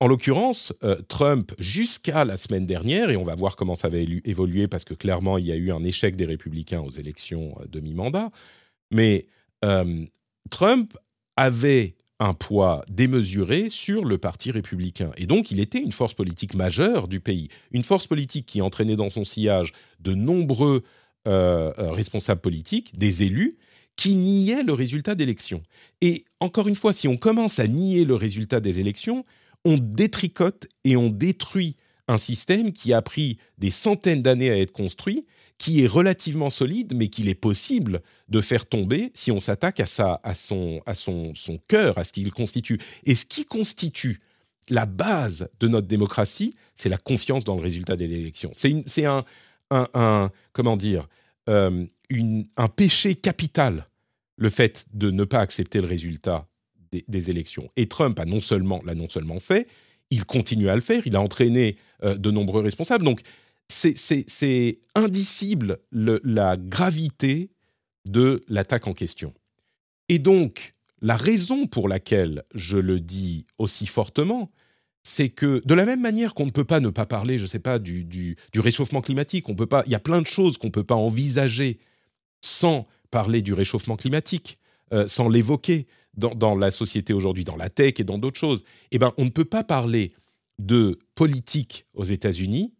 En 0.00 0.08
l'occurrence, 0.08 0.74
Trump, 1.08 1.52
jusqu'à 1.58 2.24
la 2.26 2.36
semaine 2.36 2.66
dernière, 2.66 3.10
et 3.10 3.16
on 3.16 3.24
va 3.24 3.36
voir 3.36 3.56
comment 3.56 3.76
ça 3.76 3.88
va 3.88 3.96
évoluer 3.96 4.66
parce 4.68 4.84
que 4.84 4.92
clairement, 4.92 5.38
il 5.38 5.46
y 5.46 5.52
a 5.52 5.56
eu 5.56 5.70
un 5.70 5.82
échec 5.82 6.14
des 6.16 6.26
républicains 6.26 6.80
aux 6.80 6.90
élections 6.90 7.56
de 7.70 7.80
mi-mandat, 7.80 8.30
mais 8.90 9.28
Trump 10.50 10.98
avait 11.36 11.94
un 12.24 12.32
poids 12.32 12.84
démesuré 12.88 13.68
sur 13.68 14.04
le 14.04 14.16
parti 14.16 14.50
républicain. 14.50 15.10
Et 15.18 15.26
donc, 15.26 15.50
il 15.50 15.60
était 15.60 15.78
une 15.78 15.92
force 15.92 16.14
politique 16.14 16.54
majeure 16.54 17.06
du 17.06 17.20
pays, 17.20 17.48
une 17.70 17.84
force 17.84 18.06
politique 18.06 18.46
qui 18.46 18.62
entraînait 18.62 18.96
dans 18.96 19.10
son 19.10 19.24
sillage 19.24 19.72
de 20.00 20.14
nombreux 20.14 20.82
euh, 21.28 21.72
euh, 21.78 21.92
responsables 21.92 22.40
politiques, 22.40 22.98
des 22.98 23.24
élus, 23.24 23.58
qui 23.96 24.14
niaient 24.14 24.62
le 24.62 24.72
résultat 24.72 25.14
d'élections. 25.14 25.62
Et 26.00 26.24
encore 26.40 26.66
une 26.66 26.76
fois, 26.76 26.94
si 26.94 27.08
on 27.08 27.18
commence 27.18 27.58
à 27.58 27.68
nier 27.68 28.06
le 28.06 28.14
résultat 28.14 28.60
des 28.60 28.80
élections, 28.80 29.26
on 29.66 29.76
détricote 29.76 30.66
et 30.84 30.96
on 30.96 31.10
détruit 31.10 31.76
un 32.08 32.18
système 32.18 32.72
qui 32.72 32.94
a 32.94 33.02
pris 33.02 33.38
des 33.58 33.70
centaines 33.70 34.22
d'années 34.22 34.50
à 34.50 34.58
être 34.58 34.72
construit 34.72 35.26
qui 35.58 35.82
est 35.82 35.86
relativement 35.86 36.50
solide, 36.50 36.94
mais 36.94 37.08
qu'il 37.08 37.28
est 37.28 37.34
possible 37.34 38.02
de 38.28 38.40
faire 38.40 38.66
tomber 38.66 39.10
si 39.14 39.30
on 39.30 39.40
s'attaque 39.40 39.80
à, 39.80 39.86
sa, 39.86 40.20
à, 40.22 40.34
son, 40.34 40.80
à 40.86 40.94
son, 40.94 41.34
son 41.34 41.58
cœur, 41.68 41.96
à 41.98 42.04
ce 42.04 42.12
qu'il 42.12 42.30
constitue. 42.32 42.78
Et 43.04 43.14
ce 43.14 43.24
qui 43.24 43.44
constitue 43.44 44.20
la 44.68 44.86
base 44.86 45.48
de 45.60 45.68
notre 45.68 45.86
démocratie, 45.86 46.56
c'est 46.76 46.88
la 46.88 46.96
confiance 46.96 47.44
dans 47.44 47.54
le 47.54 47.62
résultat 47.62 47.96
des 47.96 48.06
élections. 48.06 48.50
C'est 48.54 49.04
un, 49.04 49.24
comment 50.52 50.76
dire, 50.76 51.08
euh, 51.48 51.84
un 52.56 52.68
péché 52.68 53.14
capital, 53.14 53.86
le 54.36 54.50
fait 54.50 54.86
de 54.92 55.10
ne 55.10 55.24
pas 55.24 55.40
accepter 55.40 55.80
le 55.80 55.86
résultat 55.86 56.48
des, 56.90 57.04
des 57.06 57.30
élections. 57.30 57.70
Et 57.76 57.86
Trump 57.86 58.18
a 58.18 58.24
non 58.24 58.40
seulement 58.40 58.80
l'a 58.84 58.94
non 58.94 59.08
seulement 59.08 59.38
fait, 59.38 59.68
il 60.10 60.24
continue 60.24 60.68
à 60.68 60.74
le 60.74 60.80
faire. 60.80 61.02
Il 61.06 61.16
a 61.16 61.20
entraîné 61.20 61.76
euh, 62.02 62.16
de 62.16 62.30
nombreux 62.30 62.62
responsables. 62.62 63.04
Donc 63.04 63.20
c'est 63.68 64.78
indicible 64.94 65.78
la 65.92 66.56
gravité 66.56 67.50
de 68.08 68.42
l'attaque 68.48 68.86
en 68.86 68.92
question. 68.92 69.32
Et 70.08 70.18
donc, 70.18 70.74
la 71.00 71.16
raison 71.16 71.66
pour 71.66 71.88
laquelle 71.88 72.44
je 72.54 72.78
le 72.78 73.00
dis 73.00 73.46
aussi 73.58 73.86
fortement, 73.86 74.50
c'est 75.02 75.28
que 75.28 75.62
de 75.64 75.74
la 75.74 75.84
même 75.84 76.00
manière 76.00 76.34
qu'on 76.34 76.46
ne 76.46 76.50
peut 76.50 76.64
pas 76.64 76.80
ne 76.80 76.88
pas 76.88 77.06
parler, 77.06 77.36
je 77.36 77.42
ne 77.42 77.48
sais 77.48 77.58
pas, 77.58 77.78
du, 77.78 78.36
réchauffement 78.54 79.02
climatique, 79.02 79.48
on 79.48 79.54
peut 79.54 79.66
pas, 79.66 79.82
il 79.86 79.92
y 79.92 79.94
a 79.94 80.00
plein 80.00 80.22
de 80.22 80.26
choses 80.26 80.56
qu'on 80.56 80.68
ne 80.68 80.72
peut 80.72 80.84
pas 80.84 80.94
envisager 80.94 81.78
sans 82.40 82.86
parler 83.10 83.42
du 83.42 83.52
réchauffement 83.52 83.96
climatique, 83.96 84.58
euh, 84.92 85.06
sans 85.06 85.28
l'évoquer 85.28 85.86
dans, 86.16 86.34
dans, 86.34 86.56
la 86.56 86.70
société 86.70 87.12
aujourd'hui, 87.12 87.44
dans 87.44 87.56
la 87.56 87.68
tech 87.68 87.94
et 87.98 88.04
dans 88.04 88.18
d'autres 88.18 88.40
choses. 88.40 88.64
Eh 88.90 88.98
ben, 88.98 89.12
on 89.18 89.24
ne 89.24 89.30
peut 89.30 89.44
pas 89.44 89.64
parler 89.64 90.12
de 90.58 90.98
politique 91.14 91.86
aux 91.94 92.04
États-Unis 92.04 92.72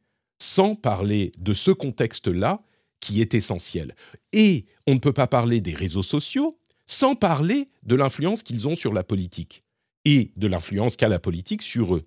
sans 0.44 0.74
parler 0.74 1.33
de 1.38 1.54
ce 1.54 1.70
contexte-là 1.70 2.61
qui 3.00 3.22
est 3.22 3.33
essentiel. 3.33 3.94
Et 4.33 4.66
on 4.87 4.92
ne 4.92 4.98
peut 4.98 5.14
pas 5.14 5.26
parler 5.26 5.62
des 5.62 5.72
réseaux 5.72 6.02
sociaux 6.02 6.59
sans 6.87 7.14
parler 7.14 7.66
de 7.83 7.94
l'influence 7.94 8.42
qu'ils 8.42 8.68
ont 8.68 8.76
sur 8.76 8.92
la 8.92 9.04
politique 9.04 9.64
et 10.04 10.33
de 10.37 10.46
l'influence 10.46 10.96
qu'a 10.96 11.09
la 11.09 11.18
politique 11.18 11.62
sur 11.62 11.96
eux. 11.96 12.02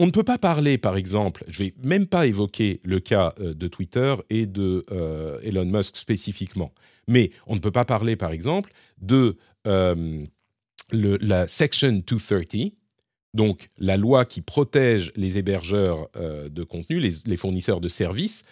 On 0.00 0.06
ne 0.06 0.10
peut 0.10 0.24
pas 0.24 0.38
parler, 0.38 0.78
par 0.78 0.96
exemple, 0.96 1.44
je 1.46 1.62
vais 1.62 1.74
même 1.84 2.08
pas 2.08 2.26
évoquer 2.26 2.80
le 2.82 2.98
cas 2.98 3.34
euh, 3.38 3.54
de 3.54 3.68
Twitter 3.68 4.16
et 4.30 4.46
de 4.46 4.84
euh, 4.90 5.38
Elon 5.42 5.64
Musk 5.64 5.96
spécifiquement, 5.96 6.72
mais 7.06 7.30
on 7.46 7.54
ne 7.54 7.60
peut 7.60 7.70
pas 7.70 7.84
parler, 7.84 8.16
par 8.16 8.32
exemple, 8.32 8.72
de 9.00 9.36
euh, 9.68 10.24
la 10.92 11.46
Section 11.46 12.02
230, 12.04 12.72
donc 13.34 13.68
la 13.78 13.96
loi 13.96 14.24
qui 14.24 14.40
protège 14.40 15.12
les 15.16 15.38
hébergeurs 15.38 16.08
euh, 16.16 16.48
de 16.48 16.62
contenu, 16.64 17.00
les, 17.00 17.36
fournisseurs 17.36 17.80
de 17.80 17.88
services, 17.88 18.44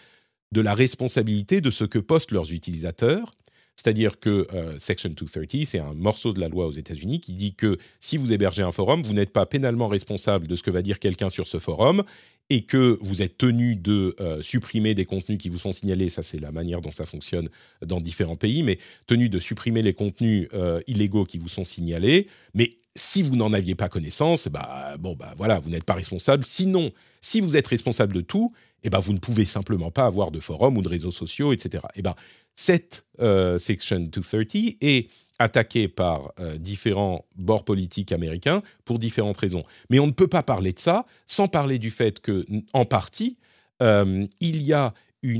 de 0.51 0.61
la 0.61 0.73
responsabilité 0.73 1.61
de 1.61 1.69
ce 1.69 1.83
que 1.83 1.99
postent 1.99 2.31
leurs 2.31 2.53
utilisateurs. 2.53 3.31
C'est-à-dire 3.75 4.19
que 4.19 4.47
euh, 4.53 4.77
Section 4.77 5.09
230, 5.09 5.65
c'est 5.65 5.79
un 5.79 5.93
morceau 5.93 6.33
de 6.33 6.39
la 6.39 6.49
loi 6.49 6.67
aux 6.67 6.71
États-Unis 6.71 7.21
qui 7.21 7.33
dit 7.33 7.53
que 7.53 7.77
si 7.99 8.17
vous 8.17 8.33
hébergez 8.33 8.61
un 8.61 8.73
forum, 8.73 9.03
vous 9.03 9.13
n'êtes 9.13 9.31
pas 9.31 9.45
pénalement 9.45 9.87
responsable 9.87 10.47
de 10.47 10.55
ce 10.55 10.63
que 10.63 10.71
va 10.71 10.81
dire 10.81 10.99
quelqu'un 10.99 11.29
sur 11.29 11.47
ce 11.47 11.59
forum 11.59 12.03
et 12.49 12.61
que 12.61 12.97
vous 13.01 13.21
êtes 13.21 13.37
tenu 13.37 13.75
de 13.75 14.15
euh, 14.19 14.41
supprimer 14.41 14.95
des 14.95 15.05
contenus 15.05 15.37
qui 15.37 15.49
vous 15.49 15.59
sont 15.59 15.71
signalés, 15.71 16.09
ça 16.09 16.23
c'est 16.23 16.39
la 16.39 16.51
manière 16.51 16.81
dont 16.81 16.91
ça 16.91 17.05
fonctionne 17.05 17.47
dans 17.85 18.01
différents 18.01 18.35
pays, 18.35 18.63
mais 18.63 18.79
tenu 19.07 19.29
de 19.29 19.39
supprimer 19.39 19.81
les 19.81 19.93
contenus 19.93 20.49
illégaux 20.87 21.25
qui 21.25 21.37
vous 21.37 21.47
sont 21.47 21.63
signalés, 21.63 22.27
mais 22.55 22.78
si 22.95 23.23
vous 23.23 23.35
n'en 23.35 23.53
aviez 23.53 23.75
pas 23.75 23.89
connaissance, 23.89 24.47
bah, 24.47 24.95
bon, 24.99 25.15
bah, 25.15 25.33
voilà, 25.37 25.59
vous 25.59 25.69
n'êtes 25.69 25.83
pas 25.83 25.93
responsable. 25.93 26.43
Sinon, 26.45 26.91
si 27.21 27.41
vous 27.41 27.55
êtes 27.55 27.67
responsable 27.67 28.13
de 28.13 28.21
tout, 28.21 28.53
eh 28.83 28.89
ben, 28.89 28.99
vous 28.99 29.13
ne 29.13 29.19
pouvez 29.19 29.45
simplement 29.45 29.91
pas 29.91 30.05
avoir 30.05 30.31
de 30.31 30.39
forum 30.39 30.77
ou 30.77 30.81
de 30.81 30.89
réseaux 30.89 31.11
sociaux, 31.11 31.53
etc. 31.53 31.83
Eh 31.95 32.01
ben, 32.01 32.15
cette 32.55 33.05
euh, 33.19 33.57
Section 33.57 33.99
230 33.99 34.77
est 34.81 35.09
attaquée 35.37 35.87
par 35.87 36.33
euh, 36.39 36.57
différents 36.57 37.25
bords 37.37 37.63
politiques 37.63 38.11
américains 38.11 38.61
pour 38.85 38.99
différentes 38.99 39.37
raisons. 39.37 39.63
Mais 39.89 39.99
on 39.99 40.07
ne 40.07 40.11
peut 40.11 40.27
pas 40.27 40.43
parler 40.43 40.73
de 40.73 40.79
ça 40.79 41.05
sans 41.25 41.47
parler 41.47 41.79
du 41.79 41.91
fait 41.91 42.19
que, 42.19 42.45
en 42.73 42.85
partie, 42.85 43.37
euh, 43.81 44.27
il 44.41 44.61
y 44.61 44.73
a 44.73 44.93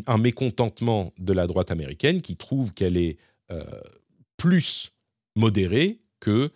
un 0.07 0.17
mécontentement 0.17 1.13
de 1.17 1.33
la 1.33 1.47
droite 1.47 1.71
américaine 1.71 2.21
qui 2.21 2.35
trouve 2.35 2.73
qu'elle 2.73 2.97
est 2.97 3.17
plus 4.37 4.91
modérée 5.35 6.01
que 6.19 6.51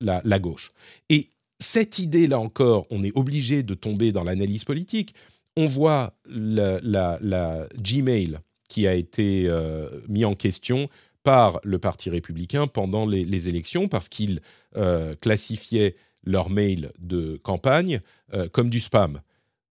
la, 0.00 0.38
gauche. 0.38 0.72
Et 1.08 1.30
cette 1.58 1.98
idée-là 1.98 2.38
encore, 2.38 2.86
on 2.90 3.02
est 3.02 3.16
obligé 3.16 3.62
de 3.62 3.74
tomber 3.74 4.12
dans 4.12 4.24
l'analyse 4.24 4.64
politique. 4.64 5.14
On 5.56 5.66
voit 5.66 6.14
la, 6.28 7.68
Gmail 7.80 8.38
qui 8.68 8.86
a 8.86 8.94
été 8.94 9.46
euh, 9.48 9.88
mis 10.08 10.24
en 10.24 10.34
question 10.34 10.88
par 11.22 11.60
le 11.64 11.78
Parti 11.78 12.10
républicain 12.10 12.66
pendant 12.66 13.06
les, 13.06 13.48
élections 13.48 13.88
parce 13.88 14.08
qu'ils 14.08 14.40
euh, 14.76 15.14
classifiaient 15.16 15.96
leur 16.24 16.50
mail 16.50 16.92
de 16.98 17.38
campagne 17.42 18.00
euh, 18.34 18.48
comme 18.48 18.70
du 18.70 18.80
spam. 18.80 19.20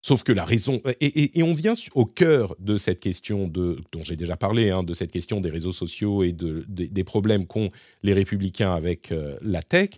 Sauf 0.04 0.22
que 0.22 0.32
la 0.32 0.44
raison 0.44 0.82
et, 1.00 1.42
on 1.42 1.54
vient 1.54 1.72
au 1.94 2.04
cœur 2.04 2.54
de 2.58 2.76
cette 2.76 3.00
question 3.00 3.48
dont 3.48 4.02
j'ai 4.02 4.16
déjà 4.16 4.36
parlé, 4.36 4.68
hein, 4.68 4.82
de 4.82 4.92
cette 4.92 5.10
question 5.10 5.40
des 5.40 5.48
réseaux 5.48 5.72
sociaux 5.72 6.22
et 6.22 6.32
de, 6.32 6.62
des 6.68 7.04
problèmes 7.04 7.46
qu'ont 7.46 7.70
les 8.02 8.12
républicains 8.12 8.74
avec 8.74 9.12
euh, 9.12 9.38
la 9.40 9.62
tech, 9.62 9.88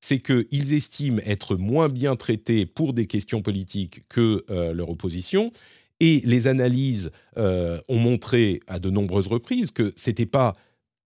c'est 0.00 0.18
qu'ils 0.18 0.74
estiment 0.74 1.20
être 1.24 1.54
moins 1.54 1.88
bien 1.88 2.16
traités 2.16 2.66
pour 2.66 2.92
des 2.92 3.06
questions 3.06 3.40
politiques 3.40 4.02
que 4.08 4.44
euh, 4.50 4.72
leur 4.72 4.90
opposition. 4.90 5.52
Et 6.00 6.22
les 6.24 6.48
analyses 6.48 7.12
euh, 7.38 7.80
ont 7.88 8.00
montré 8.00 8.58
à 8.66 8.80
de 8.80 8.90
nombreuses 8.90 9.28
reprises 9.28 9.70
que 9.70 9.92
c'était 9.94 10.26
pas 10.26 10.54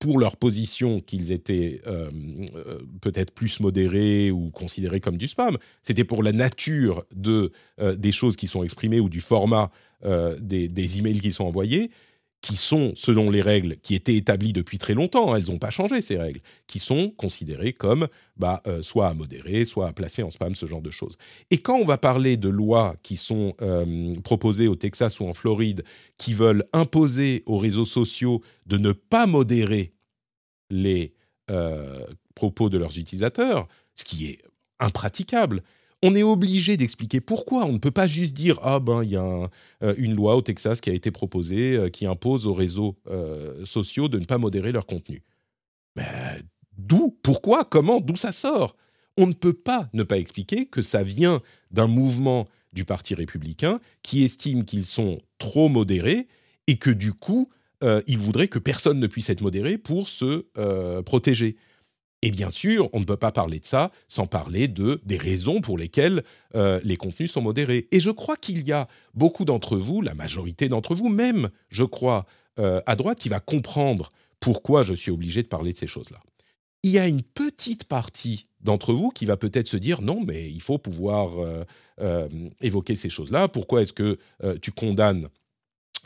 pour 0.04 0.18
leur 0.18 0.36
position 0.36 1.00
qu'ils 1.00 1.32
étaient 1.32 1.80
euh, 1.86 2.10
euh, 2.56 2.78
peut-être 3.00 3.30
plus 3.30 3.58
modérés 3.60 4.30
ou 4.30 4.50
considérés 4.50 5.00
comme 5.00 5.16
du 5.16 5.28
spam. 5.28 5.56
C'était 5.82 6.04
pour 6.04 6.22
la 6.22 6.32
nature 6.32 7.04
de, 7.14 7.52
euh, 7.80 7.96
des 7.96 8.12
choses 8.12 8.36
qui 8.36 8.46
sont 8.46 8.62
exprimées 8.62 9.00
ou 9.00 9.08
du 9.08 9.22
format 9.22 9.70
des, 10.38 10.68
des, 10.68 10.98
emails 10.98 11.20
qui 11.20 11.32
sont 11.32 11.44
envoyés 11.44 11.90
qui 12.42 12.56
sont, 12.56 12.92
selon 12.94 13.30
les 13.30 13.40
règles 13.40 13.78
qui 13.78 13.94
étaient 13.94 14.16
établies 14.16 14.52
depuis 14.52 14.76
très 14.76 14.92
longtemps, 14.92 15.32
hein, 15.32 15.38
elles 15.38 15.50
n'ont 15.50 15.58
pas 15.58 15.70
changé 15.70 16.02
ces 16.02 16.18
règles, 16.18 16.40
qui 16.66 16.78
sont 16.78 17.08
considérées 17.16 17.72
comme 17.72 18.08
bah, 18.36 18.62
soit 18.82 19.08
à 19.08 19.14
modérer, 19.14 19.64
soit 19.64 19.88
à 19.88 19.94
placer 19.94 20.22
en 20.22 20.28
spam, 20.28 20.54
ce 20.54 20.66
genre 20.66 20.82
de 20.82 20.90
choses. 20.90 21.16
Et 21.50 21.56
quand 21.56 21.78
on 21.78 21.86
va 21.86 21.96
parler 21.96 22.36
de 22.36 22.50
lois 22.50 22.96
qui 23.02 23.16
sont 23.16 23.54
proposées 24.24 24.68
au 24.68 24.76
Texas 24.76 25.20
ou 25.20 25.24
en 25.24 25.32
Floride, 25.32 25.84
qui 26.18 26.34
veulent 26.34 26.66
imposer 26.74 27.44
aux 27.46 27.56
réseaux 27.56 27.86
sociaux 27.86 28.42
de 28.66 28.76
ne 28.76 28.92
pas 28.92 29.26
modérer 29.26 29.93
les 30.70 31.14
euh, 31.50 32.04
propos 32.34 32.68
de 32.68 32.78
leurs 32.78 32.98
utilisateurs, 32.98 33.68
ce 33.94 34.04
qui 34.04 34.26
est 34.26 34.38
impraticable, 34.80 35.62
on 36.02 36.14
est 36.14 36.22
obligé 36.22 36.76
d'expliquer 36.76 37.20
pourquoi. 37.20 37.64
On 37.64 37.72
ne 37.72 37.78
peut 37.78 37.90
pas 37.90 38.06
juste 38.06 38.34
dire 38.34 38.58
ah 38.62 38.80
ben 38.80 39.02
il 39.02 39.10
y 39.10 39.16
a 39.16 39.50
euh, 39.82 39.94
une 39.96 40.14
loi 40.14 40.36
au 40.36 40.42
Texas 40.42 40.80
qui 40.80 40.90
a 40.90 40.92
été 40.92 41.10
proposée 41.10 41.76
euh, 41.76 41.88
qui 41.88 42.06
impose 42.06 42.46
aux 42.46 42.54
réseaux 42.54 42.96
sociaux 43.64 44.08
de 44.08 44.18
ne 44.18 44.24
pas 44.24 44.38
modérer 44.38 44.72
leur 44.72 44.86
contenu. 44.86 45.22
Mais 45.96 46.42
d'où? 46.76 47.16
Pourquoi? 47.22 47.64
Comment? 47.64 48.00
D'où 48.00 48.16
ça 48.16 48.32
sort? 48.32 48.76
On 49.16 49.26
ne 49.26 49.32
peut 49.32 49.52
pas 49.52 49.88
ne 49.92 50.02
pas 50.02 50.18
expliquer 50.18 50.66
que 50.66 50.82
ça 50.82 51.02
vient 51.02 51.40
d'un 51.70 51.86
mouvement 51.86 52.46
du 52.72 52.84
Parti 52.84 53.14
républicain 53.14 53.80
qui 54.02 54.24
estime 54.24 54.64
qu'ils 54.64 54.84
sont 54.84 55.20
trop 55.38 55.68
modérés 55.68 56.26
et 56.66 56.76
que 56.76 56.90
du 56.90 57.12
coup, 57.12 57.48
ils 58.06 58.18
voudraient 58.18 58.48
que 58.48 58.58
personne 58.58 58.98
ne 58.98 59.06
puisse 59.06 59.30
être 59.30 59.42
modéré 59.42 59.78
pour 59.78 60.08
se 60.08 60.44
protéger. 61.02 61.56
Et 62.24 62.30
bien 62.30 62.48
sûr, 62.48 62.88
on 62.94 63.00
ne 63.00 63.04
peut 63.04 63.18
pas 63.18 63.32
parler 63.32 63.60
de 63.60 63.66
ça 63.66 63.90
sans 64.08 64.24
parler 64.24 64.66
de 64.66 64.98
des 65.04 65.18
raisons 65.18 65.60
pour 65.60 65.76
lesquelles 65.76 66.24
euh, 66.54 66.80
les 66.82 66.96
contenus 66.96 67.30
sont 67.30 67.42
modérés. 67.42 67.86
Et 67.90 68.00
je 68.00 68.10
crois 68.10 68.36
qu'il 68.36 68.66
y 68.66 68.72
a 68.72 68.86
beaucoup 69.12 69.44
d'entre 69.44 69.76
vous, 69.76 70.00
la 70.00 70.14
majorité 70.14 70.70
d'entre 70.70 70.94
vous, 70.94 71.10
même, 71.10 71.50
je 71.68 71.84
crois, 71.84 72.24
euh, 72.58 72.80
à 72.86 72.96
droite, 72.96 73.18
qui 73.18 73.28
va 73.28 73.40
comprendre 73.40 74.08
pourquoi 74.40 74.82
je 74.84 74.94
suis 74.94 75.10
obligé 75.10 75.42
de 75.42 75.48
parler 75.48 75.74
de 75.74 75.76
ces 75.76 75.86
choses-là. 75.86 76.18
Il 76.82 76.92
y 76.92 76.98
a 76.98 77.06
une 77.06 77.22
petite 77.22 77.84
partie 77.84 78.46
d'entre 78.62 78.94
vous 78.94 79.10
qui 79.10 79.26
va 79.26 79.36
peut-être 79.36 79.68
se 79.68 79.76
dire 79.76 80.00
non, 80.00 80.24
mais 80.26 80.50
il 80.50 80.62
faut 80.62 80.78
pouvoir 80.78 81.32
euh, 82.00 82.28
évoquer 82.62 82.96
ces 82.96 83.10
choses-là. 83.10 83.48
Pourquoi 83.48 83.82
est-ce 83.82 83.92
que 83.92 84.18
tu 84.62 84.72
condamnes 84.72 85.28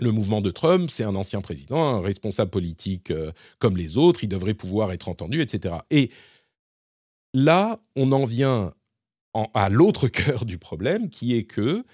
le 0.00 0.12
mouvement 0.12 0.40
de 0.40 0.50
Trump, 0.50 0.90
c'est 0.90 1.04
un 1.04 1.14
ancien 1.14 1.40
président, 1.40 1.96
un 1.96 2.00
responsable 2.00 2.50
politique 2.50 3.10
euh, 3.10 3.32
comme 3.58 3.76
les 3.76 3.96
autres, 3.96 4.24
il 4.24 4.28
devrait 4.28 4.54
pouvoir 4.54 4.92
être 4.92 5.08
entendu, 5.08 5.40
etc. 5.40 5.76
Et 5.90 6.10
là, 7.34 7.78
on 7.96 8.12
en 8.12 8.24
vient 8.24 8.74
à 9.54 9.68
l'autre 9.68 10.08
cœur 10.08 10.44
du 10.44 10.58
problème, 10.58 11.10
qui 11.10 11.36
est 11.36 11.44
que, 11.44 11.84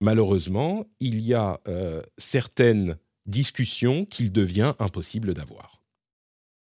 malheureusement, 0.00 0.84
il 1.00 1.20
y 1.20 1.34
a 1.34 1.60
euh, 1.68 2.02
certaines 2.18 2.98
discussions 3.26 4.04
qu'il 4.04 4.32
devient 4.32 4.74
impossible 4.78 5.34
d'avoir. 5.34 5.80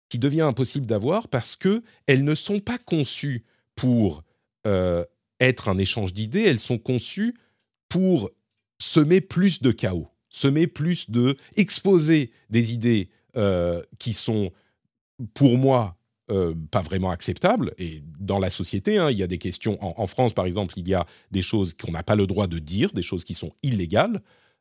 Qui 0.08 0.18
devient 0.18 0.42
impossible 0.42 0.86
d'avoir 0.86 1.28
parce 1.28 1.56
qu'elles 1.56 2.24
ne 2.24 2.34
sont 2.34 2.60
pas 2.60 2.78
conçues 2.78 3.44
pour 3.74 4.22
euh, 4.66 5.04
être 5.40 5.68
un 5.68 5.78
échange 5.78 6.12
d'idées, 6.12 6.42
elles 6.42 6.60
sont 6.60 6.78
conçues 6.78 7.34
pour 7.88 8.30
semer 8.78 9.20
plus 9.20 9.62
de 9.62 9.72
chaos 9.72 10.08
semer 10.32 10.66
plus 10.66 11.10
de 11.10 11.36
exposer 11.54 12.32
des 12.50 12.72
idées 12.72 13.10
euh, 13.36 13.82
qui 13.98 14.12
sont 14.12 14.50
pour 15.34 15.56
moi 15.56 15.96
euh, 16.30 16.54
pas 16.70 16.82
vraiment 16.82 17.10
acceptables. 17.10 17.72
Et 17.78 18.02
dans 18.18 18.38
la 18.38 18.50
société 18.50 18.98
hein, 18.98 19.10
il 19.10 19.18
y 19.18 19.22
a 19.22 19.26
des 19.28 19.38
questions. 19.38 19.78
En, 19.80 20.06
France 20.06 20.32
par 20.32 20.46
exemple 20.46 20.74
il 20.76 20.88
y 20.88 20.94
a 20.94 21.06
des 21.30 21.42
choses 21.42 21.74
qu'on 21.74 21.92
n'a 21.92 22.02
pas 22.02 22.16
le 22.16 22.26
droit 22.26 22.48
de 22.48 22.58
dire 22.58 22.92
des 22.92 23.02
choses 23.02 23.24
qui 23.24 23.34
sont 23.34 23.52
illégales 23.62 24.20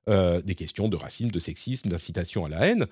euh, 0.10 0.42
des 0.42 0.56
questions 0.56 0.90
de 0.90 0.98
racisme 0.98 1.32
de 1.32 1.40
sexisme 1.40 1.90
d'incitation 1.90 2.46
à 2.46 2.50
la 2.50 2.68
haine. 2.68 2.86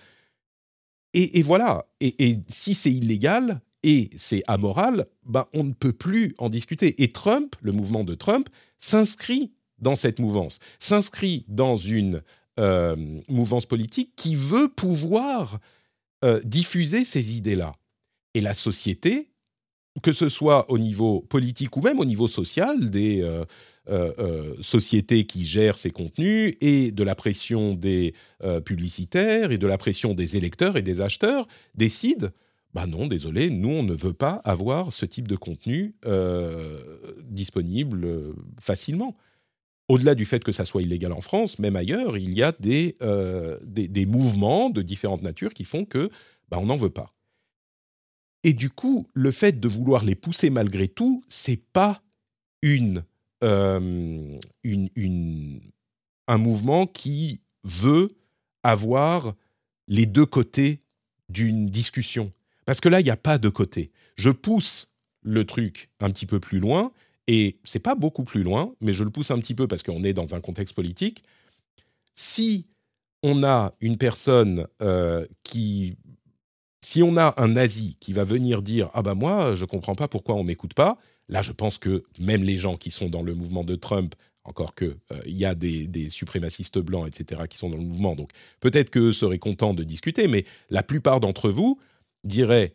Et, 1.16 1.42
voilà. 1.42 1.88
Et, 2.02 2.38
si 2.48 2.76
c'est 2.76 2.92
illégal 2.92 3.62
et 3.82 4.12
c'est 4.16 4.44
amoral, 4.48 5.08
ben 5.26 5.48
on 5.54 5.64
ne 5.64 5.74
peut 5.74 5.92
plus 5.92 6.36
en 6.38 6.50
discuter. 6.50 7.02
Et 7.02 7.12
Trump, 7.12 7.56
le 7.62 7.72
mouvement 7.72 8.04
de 8.04 8.14
Trump, 8.14 8.48
s'inscrit 8.78 9.52
dans 9.80 9.96
cette 9.96 10.20
mouvance, 10.20 10.60
s'inscrit 10.78 11.46
dans 11.48 11.78
une 11.78 12.22
euh, 12.60 12.95
mouvance 13.30 13.66
politique 13.66 14.12
qui 14.18 14.36
veut 14.36 14.68
pouvoir 14.68 15.60
euh, 16.26 16.41
diffuser 16.43 17.05
ces 17.05 17.38
idées-là. 17.38 17.72
Et 18.34 18.41
la 18.41 18.53
société, 18.53 19.30
que 20.03 20.12
ce 20.12 20.28
soit 20.28 20.70
au 20.70 20.78
niveau 20.78 21.22
politique 21.22 21.78
ou 21.78 21.82
même 21.82 21.99
au 21.99 22.05
niveau 22.05 22.28
social, 22.28 22.89
des 22.89 23.22
euh, 23.88 24.55
sociétés 24.62 25.26
qui 25.26 25.45
gèrent 25.45 25.78
ces 25.78 25.89
contenus 25.89 26.55
et 26.60 26.91
de 26.91 27.03
la 27.03 27.16
pression 27.16 27.76
des 27.76 28.14
publicitaires 28.66 29.51
et 29.51 29.57
de 29.57 29.68
la 29.68 29.78
pression 29.78 30.14
des 30.14 30.36
électeurs 30.36 30.76
et 30.76 30.82
des 30.82 30.99
acheteurs, 31.01 31.47
décident 31.76 32.28
bah 32.76 32.86
non, 32.86 33.07
désolé, 33.07 33.49
nous, 33.49 33.70
on 33.70 33.82
ne 33.82 33.95
veut 33.95 34.14
pas 34.14 34.41
avoir 34.43 34.93
ce 34.93 35.07
type 35.07 35.28
de 35.28 35.36
contenu 35.36 35.95
disponible 37.32 38.36
facilement 38.60 39.18
au-delà 39.90 40.16
du 40.16 40.24
fait 40.24 40.44
que 40.44 40.52
ça 40.52 40.66
soit 40.66 40.84
illégal 40.84 41.12
en 41.12 41.22
France, 41.22 41.60
même 41.60 41.76
ailleurs, 41.76 42.18
il 42.18 42.34
y 42.34 42.44
a 42.44 42.54
des, 42.60 42.96
euh, 43.02 43.58
mouvements 44.08 44.70
de 44.70 44.82
différentes 44.82 45.24
natures 45.24 45.54
qui 45.54 45.66
font 45.66 45.84
que 45.84 46.10
bah, 46.48 46.58
on 46.60 46.68
n'en 46.68 46.78
veut 46.78 46.92
pas. 46.92 47.14
Et 48.44 48.54
du 48.54 48.70
coup, 48.70 49.08
le 49.14 49.32
fait 49.32 49.60
de 49.60 49.68
vouloir 49.68 50.06
les 50.06 50.16
pousser 50.16 50.50
malgré 50.50 50.88
tout, 50.88 51.24
c'est 51.28 51.62
pas 51.74 52.02
une, 52.62 53.04
euh, 53.44 54.40
un 56.28 56.38
mouvement 56.38 56.86
qui 56.88 57.42
veut 57.64 58.16
avoir 58.64 59.34
les 59.88 60.06
deux 60.06 60.26
côtés 60.26 60.80
d'une 61.30 61.66
discussion. 61.66 62.32
Parce 62.66 62.80
que 62.80 62.90
là, 62.90 63.02
il 63.02 63.04
n'y 63.04 63.10
a 63.10 63.18
pas 63.18 63.40
de 63.40 63.50
côté. 63.50 63.92
Je 64.16 64.30
pousse 64.30 64.88
le 65.22 65.46
truc 65.46 65.90
un 66.00 66.10
petit 66.12 66.28
peu 66.28 66.40
plus 66.40 66.60
loin 66.60 66.92
et 67.32 67.60
c'est 67.64 67.78
pas 67.78 67.94
beaucoup 67.94 68.24
plus 68.24 68.42
loin, 68.42 68.74
mais 68.82 68.92
je 68.92 69.04
le 69.04 69.12
pousse 69.12 69.30
un 69.30 69.38
petit 69.38 69.54
peu 69.54 69.68
parce 69.68 69.84
qu'on 69.84 70.04
est 70.04 70.14
dans 70.14 70.34
un 70.34 70.42
contexte 70.42 70.74
politique. 70.74 71.22
Si 72.16 72.66
on 73.22 73.44
a 73.44 73.76
une 73.82 73.98
personne 73.98 74.66
euh, 74.82 75.28
qui, 75.44 75.96
si 76.82 77.04
on 77.04 77.18
a 77.18 77.36
un 77.38 77.50
nazi 77.50 77.98
qui 78.00 78.14
va 78.14 78.24
venir 78.24 78.64
dire 78.64 78.90
ah 78.96 79.04
bah 79.04 79.14
moi 79.14 79.54
je 79.54 79.66
comprends 79.66 79.94
pas 79.94 80.08
pourquoi 80.08 80.34
on 80.34 80.44
m'écoute 80.44 80.74
pas, 80.74 80.98
là 81.28 81.44
je 81.44 81.52
pense 81.52 81.78
que 81.78 82.04
même 82.18 82.42
les 82.42 82.58
gens 82.58 82.78
qui 82.78 82.90
sont 82.90 83.10
dans 83.10 83.22
le 83.22 83.36
mouvement 83.36 83.64
de 83.64 83.76
Trump, 83.76 84.16
encore 84.44 84.74
que 84.74 84.98
euh, 85.12 85.22
il 85.28 85.38
y 85.38 85.46
a 85.46 85.54
des, 85.54 85.86
des, 85.86 86.10
suprémacistes 86.10 86.80
blancs 86.80 87.08
etc 87.08 87.44
qui 87.48 87.60
sont 87.60 87.70
dans 87.70 87.78
le 87.78 87.84
mouvement, 87.84 88.16
donc 88.16 88.32
peut-être 88.60 88.90
qu'eux 88.90 89.14
seraient 89.14 89.38
contents 89.38 89.76
de 89.76 89.84
discuter, 89.84 90.28
mais 90.28 90.46
la 90.72 90.82
plupart 90.82 91.20
d'entre 91.20 91.52
vous 91.52 91.80
diraient 92.24 92.74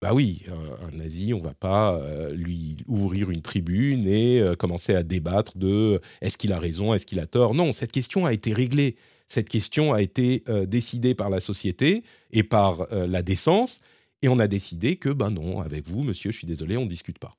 bah 0.00 0.14
oui, 0.14 0.44
un, 0.82 0.96
nazi, 0.96 1.34
on 1.34 1.40
va 1.40 1.54
pas 1.54 1.96
euh, 1.96 2.32
lui 2.32 2.76
ouvrir 2.86 3.30
une 3.30 3.42
tribune 3.42 4.06
et 4.06 4.40
euh, 4.40 4.54
commencer 4.54 4.94
à 4.94 5.02
débattre 5.02 5.58
de 5.58 6.00
est-ce 6.20 6.38
qu'il 6.38 6.52
a 6.52 6.60
raison, 6.60 6.94
est-ce 6.94 7.04
qu'il 7.04 7.18
a 7.18 7.26
tort? 7.26 7.54
Non, 7.54 7.72
cette 7.72 7.90
question 7.90 8.24
a 8.24 8.32
été 8.32 8.52
réglée. 8.52 8.96
Cette 9.26 9.48
question 9.48 9.92
a 9.92 10.00
été 10.00 10.44
euh, 10.48 10.66
décidée 10.66 11.16
par 11.16 11.30
la 11.30 11.40
société 11.40 12.04
et 12.30 12.44
par 12.44 12.86
la 12.92 13.22
décence, 13.22 13.80
et 14.22 14.28
on 14.28 14.38
a 14.38 14.46
décidé 14.46 14.96
que, 14.96 15.10
ben 15.10 15.30
non, 15.30 15.60
avec 15.60 15.88
vous, 15.88 16.02
monsieur, 16.02 16.30
je 16.30 16.38
suis 16.38 16.46
désolé, 16.46 16.76
on 16.76 16.84
ne 16.84 16.90
discute 16.90 17.18
pas. 17.18 17.34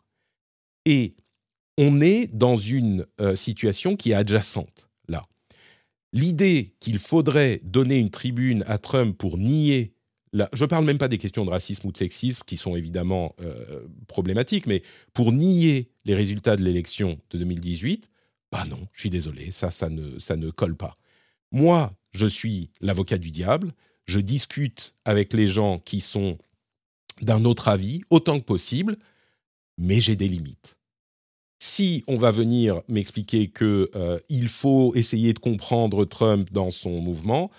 Et 0.85 1.13
on 1.77 2.01
est 2.01 2.27
dans 2.27 2.55
une 2.55 3.05
situation 3.35 3.95
qui 3.95 4.11
est 4.11 4.15
adjacente, 4.15 4.89
là. 5.07 5.25
L'idée 6.13 6.73
qu'il 6.79 6.99
faudrait 6.99 7.59
donner 7.63 7.97
une 7.97 8.09
tribune 8.09 8.63
à 8.65 8.77
Trump 8.77 9.17
pour 9.17 9.37
nier 9.37 9.93
je 10.33 10.63
ne 10.63 10.67
parle 10.67 10.85
même 10.85 10.97
pas 10.97 11.07
des 11.07 11.17
questions 11.17 11.45
de 11.45 11.49
racisme 11.49 11.87
ou 11.87 11.91
de 11.91 11.97
sexisme 11.97 12.43
qui 12.45 12.57
sont 12.57 12.75
évidemment 12.75 13.35
euh, 13.41 13.87
problématiques, 14.07 14.67
mais 14.67 14.83
pour 15.13 15.31
nier 15.31 15.89
les 16.05 16.15
résultats 16.15 16.55
de 16.55 16.63
l'élection 16.63 17.19
de 17.31 17.37
2018, 17.39 18.09
bah 18.51 18.65
non, 18.65 18.87
je 18.93 19.01
suis 19.01 19.09
désolé, 19.09 19.51
ça, 19.51 19.71
ça 19.71 19.89
ne, 19.89 20.19
ça 20.19 20.35
ne 20.35 20.49
colle 20.49 20.75
pas. 20.75 20.95
Moi, 21.51 21.93
je 22.11 22.27
suis 22.27 22.69
l'avocat 22.81 23.17
du 23.17 23.31
diable, 23.31 23.73
je 24.05 24.19
discute 24.19 24.95
avec 25.05 25.33
les 25.33 25.47
gens 25.47 25.79
qui 25.79 26.01
sont 26.01 26.37
d'un 27.21 27.45
autre 27.45 27.67
avis 27.67 28.01
autant 28.09 28.39
que 28.39 28.45
possible, 28.45 28.97
mais 29.77 30.01
j'ai 30.01 30.15
des 30.15 30.27
limites. 30.27 30.77
Si 31.59 32.03
on 32.07 32.15
va 32.15 32.31
venir 32.31 32.81
m'expliquer 32.87 33.49
que 33.49 33.91
euh, 33.95 34.19
il 34.29 34.47
faut 34.47 34.95
essayer 34.95 35.33
de 35.33 35.39
comprendre 35.39 36.05
Trump 36.05 36.51
dans 36.51 36.69
son 36.69 37.01
mouvement, 37.01 37.51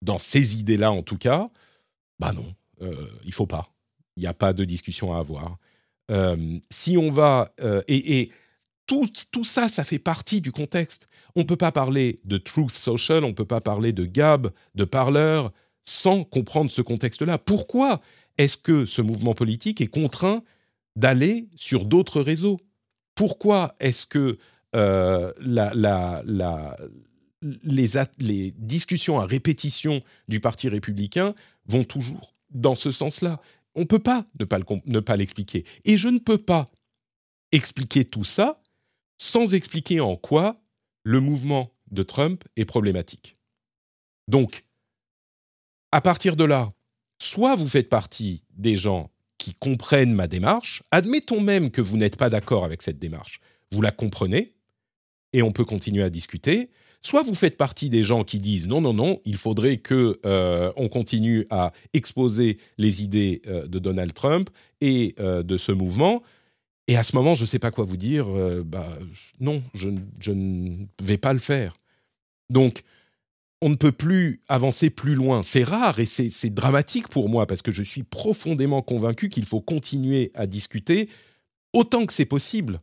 dans 0.00 0.18
ses 0.18 0.56
idées-là 0.58 0.90
en 0.90 1.02
tout 1.02 1.18
cas, 1.18 1.50
bah 2.22 2.32
non, 2.32 2.54
euh, 2.82 3.06
il 3.24 3.32
faut 3.32 3.46
pas. 3.46 3.68
Il 4.16 4.20
n'y 4.20 4.26
a 4.26 4.34
pas 4.34 4.52
de 4.52 4.64
discussion 4.64 5.14
à 5.14 5.18
avoir. 5.18 5.58
Euh, 6.10 6.58
si 6.70 6.98
on 6.98 7.10
va 7.10 7.52
et, 7.88 8.20
et 8.20 8.30
tout, 8.86 9.08
tout, 9.30 9.44
ça, 9.44 9.68
ça 9.68 9.84
fait 9.84 9.98
partie 9.98 10.40
du 10.40 10.52
contexte. 10.52 11.08
On 11.36 11.40
ne 11.40 11.46
peut 11.46 11.56
pas 11.56 11.72
parler 11.72 12.18
de 12.24 12.36
Truth 12.36 12.72
Social, 12.72 13.24
on 13.24 13.28
ne 13.28 13.34
peut 13.34 13.46
pas 13.46 13.60
parler 13.60 13.92
de 13.92 14.04
Gab, 14.04 14.50
de 14.74 14.84
Parler, 14.84 15.42
sans 15.84 16.24
comprendre 16.24 16.70
ce 16.70 16.82
contexte-là. 16.82 17.38
Pourquoi 17.38 18.00
est-ce 18.38 18.56
que 18.56 18.86
ce 18.86 19.02
mouvement 19.02 19.34
politique 19.34 19.80
est 19.80 19.86
contraint 19.86 20.42
d'aller 20.96 21.48
sur 21.56 21.84
d'autres 21.84 22.20
réseaux? 22.20 22.58
Pourquoi 23.14 23.74
est-ce 23.80 24.06
que 24.06 24.38
euh, 24.74 25.32
les, 28.18 28.54
discussions 28.56 29.20
à 29.20 29.26
répétition 29.26 30.00
du 30.28 30.40
Parti 30.40 30.68
républicain 30.68 31.34
vont 31.66 31.84
toujours 31.84 32.34
dans 32.50 32.74
ce 32.74 32.90
sens-là 32.90 33.40
On 33.74 33.80
ne 33.80 33.86
peut 33.86 33.98
pas 33.98 34.24
ne 34.38 35.00
pas 35.00 35.16
l'expliquer. 35.16 35.64
Et 35.84 35.96
je 35.96 36.08
ne 36.08 36.18
peux 36.18 36.38
pas 36.38 36.66
expliquer 37.52 38.04
tout 38.04 38.24
ça 38.24 38.60
sans 39.18 39.54
expliquer 39.54 40.00
en 40.00 40.16
quoi 40.16 40.60
le 41.04 41.20
mouvement 41.20 41.72
de 41.90 42.02
Trump 42.02 42.44
est 42.56 42.64
problématique. 42.64 43.36
Donc, 44.28 44.64
à 45.92 46.00
partir 46.00 46.36
de 46.36 46.44
là, 46.44 46.72
soit 47.20 47.54
vous 47.54 47.68
faites 47.68 47.88
partie 47.88 48.42
des 48.50 48.76
gens 48.76 49.10
qui 49.38 49.54
comprennent 49.54 50.14
ma 50.14 50.26
démarche, 50.26 50.82
admettons 50.90 51.40
même 51.40 51.70
que 51.70 51.80
vous 51.80 51.96
n'êtes 51.96 52.16
pas 52.16 52.30
d'accord 52.30 52.64
avec 52.64 52.82
cette 52.82 52.98
démarche, 52.98 53.40
vous 53.70 53.82
la 53.82 53.90
comprenez, 53.90 54.54
et 55.32 55.42
on 55.42 55.52
peut 55.52 55.64
continuer 55.64 56.02
à 56.02 56.10
discuter, 56.10 56.70
soit 57.02 57.22
vous 57.22 57.34
faites 57.34 57.56
partie 57.56 57.90
des 57.90 58.02
gens 58.02 58.24
qui 58.24 58.38
disent 58.38 58.66
non, 58.68 58.80
non, 58.80 58.94
non, 58.94 59.20
il 59.24 59.36
faudrait 59.36 59.76
que 59.76 60.20
euh, 60.24 60.72
on 60.76 60.88
continue 60.88 61.44
à 61.50 61.72
exposer 61.92 62.58
les 62.78 63.02
idées 63.02 63.42
euh, 63.46 63.66
de 63.66 63.78
Donald 63.78 64.14
Trump 64.14 64.48
et 64.80 65.14
euh, 65.18 65.42
de 65.42 65.58
ce 65.58 65.72
mouvement, 65.72 66.22
et 66.88 66.96
à 66.96 67.02
ce 67.02 67.14
moment, 67.14 67.34
je 67.34 67.42
ne 67.42 67.46
sais 67.46 67.58
pas 67.58 67.70
quoi 67.70 67.84
vous 67.84 67.96
dire, 67.96 68.26
bah, 68.64 68.98
non, 69.38 69.62
je, 69.72 69.88
je, 70.18 70.32
ne 70.32 70.84
vais 71.00 71.16
pas 71.16 71.32
le 71.32 71.38
faire. 71.38 71.74
Donc, 72.50 72.82
on 73.60 73.68
ne 73.68 73.76
peut 73.76 73.92
plus 73.92 74.40
avancer 74.48 74.90
plus 74.90 75.14
loin. 75.14 75.44
C'est 75.44 75.62
rare 75.62 76.00
et 76.00 76.06
c'est 76.06 76.50
dramatique 76.50 77.06
pour 77.06 77.28
moi 77.28 77.46
parce 77.46 77.62
que 77.62 77.70
je 77.70 77.84
suis 77.84 78.02
profondément 78.02 78.82
convaincu 78.82 79.28
qu'il 79.28 79.44
faut 79.44 79.60
continuer 79.60 80.32
à 80.34 80.48
discuter 80.48 81.08
autant 81.72 82.04
que 82.04 82.12
c'est 82.12 82.26
possible. 82.26 82.80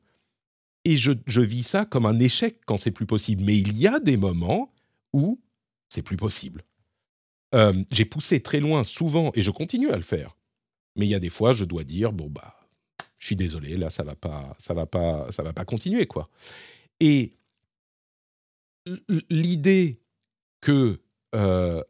Et 0.86 0.98
je, 0.98 1.42
vis 1.42 1.64
ça 1.64 1.86
comme 1.86 2.06
un 2.06 2.20
échec 2.20 2.60
quand 2.66 2.78
c'est 2.78 2.92
plus 2.92 3.06
possible. 3.06 3.44
Mais 3.44 3.58
il 3.58 3.78
y 3.78 3.88
a 3.88 4.00
des 4.00 4.18
moments 4.18 4.74
où 5.14 5.40
c'est 5.90 6.02
plus 6.02 6.18
possible. 6.18 6.64
Euh, 7.56 7.74
j'ai 7.92 8.06
poussé 8.06 8.40
très 8.42 8.60
loin 8.60 8.84
souvent 8.84 9.32
et 9.34 9.42
je 9.42 9.52
continue 9.52 9.90
à 9.90 9.98
le 9.98 10.04
faire. 10.04 10.36
Mais 10.96 11.06
il 11.06 11.10
y 11.10 11.16
a 11.16 11.20
des 11.20 11.30
fois, 11.30 11.54
je 11.54 11.66
dois 11.66 11.84
dire 11.84 12.12
bon 12.14 12.30
bah, 12.30 12.56
je 13.18 13.26
suis 13.26 13.36
désolé, 13.36 13.76
là 13.76 13.90
ça 13.90 14.04
va 14.04 14.16
pas, 14.16 14.56
ça 14.60 14.74
va 14.74 14.86
pas, 14.86 15.32
ça 15.32 15.44
va 15.44 15.54
pas 15.54 15.66
continuer 15.66 16.06
quoi. 16.06 16.30
Et 17.00 17.34
l'idée 19.30 20.02
que... 20.62 21.00
Euh, 21.36 21.84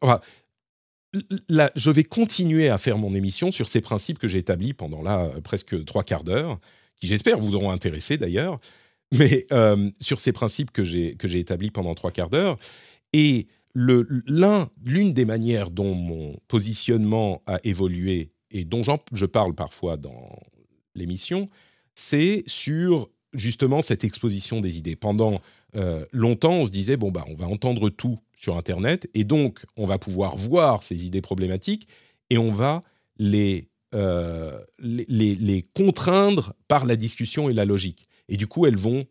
je 1.13 1.89
vais 1.89 2.03
continuer 2.03 2.69
à 2.69 2.77
faire 2.77 2.97
mon 2.97 3.15
émission 3.15 3.51
sur 3.51 3.67
ces 3.67 3.81
principes 3.81 4.19
que 4.19 4.27
j'ai 4.27 4.37
établis 4.37 4.73
pendant 4.73 5.01
là 5.01 5.31
presque 5.43 5.83
trois 5.85 6.03
quarts 6.03 6.23
d'heure, 6.23 6.59
qui 7.00 7.08
j'espère 7.08 7.39
vous 7.39 7.56
auront 7.56 7.72
intéressé 7.72 8.18
d'ailleurs, 8.18 8.60
mais 9.12 9.45
euh, 9.52 9.89
sur 10.00 10.20
ces 10.20 10.32
principes 10.32 10.72
que 10.72 10.84
j'ai 10.84 11.16
établis 11.39 11.72
pendant 11.72 11.95
trois 11.95 12.12
quarts 12.12 12.30
d'heure. 12.30 12.58
Et 13.14 13.47
l'une 13.76 15.14
des 15.14 15.26
manières 15.26 15.72
dont 15.72 15.93
mon 15.93 16.38
positionnement 16.47 17.41
a 17.45 17.60
évolué 17.64 18.32
et 18.52 18.66
dont 18.66 18.82
je 19.14 19.26
parle 19.26 19.54
parfois 19.54 19.97
dans 19.97 20.39
l'émission, 20.95 21.47
c'est 21.95 22.43
sur 22.47 23.10
justement 23.34 23.82
cette 23.82 24.04
exposition 24.04 24.60
des 24.60 24.78
idées. 24.78 24.95
Pendant 24.95 25.41
euh, 25.76 26.06
longtemps, 26.12 26.54
on 26.54 26.66
se 26.66 26.72
disait 26.72 26.97
bon 26.97 27.12
bah 27.12 27.26
on 27.28 27.36
va 27.36 27.47
entendre 27.47 27.89
tout 27.89 28.18
sur 28.36 28.58
Internet 28.58 29.08
et 29.14 29.24
donc 29.24 29.66
on 29.78 29.86
va 29.86 30.00
pouvoir 30.00 30.36
voir 30.36 30.82
ces 30.82 31.06
idées 31.06 31.22
problématiques 31.22 31.88
et 32.30 32.38
on 32.38 32.52
va 32.52 32.84
les, 33.18 33.68
euh, 33.95 34.59
les, 34.79 35.65
contraindre 35.73 36.53
par 36.67 36.85
la 36.85 36.95
discussion 36.95 37.49
et 37.49 37.53
la 37.53 37.65
logique. 37.65 38.05
Et 38.27 38.37
du 38.37 38.47
coup, 38.47 38.65
elles 38.65 38.77
vont 38.77 39.07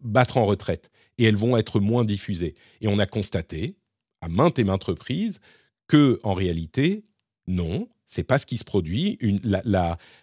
battre 0.00 0.36
en 0.36 0.46
retraite 0.46 0.90
et 1.18 1.24
elles 1.24 1.36
vont 1.36 1.56
être 1.56 1.80
moins 1.80 2.04
diffusées. 2.04 2.54
Et 2.80 2.88
on 2.88 2.98
a 2.98 3.06
constaté 3.06 3.76
à 4.20 4.28
maintes 4.28 4.58
et 4.58 4.64
maintes 4.64 4.84
reprises 4.84 5.40
que 5.88 6.20
en 6.22 6.34
réalité, 6.34 7.04
non, 7.46 7.88
c'est 8.06 8.22
pas 8.22 8.38
ce 8.38 8.46
qui 8.46 8.58
se 8.58 8.64
produit. 8.64 9.18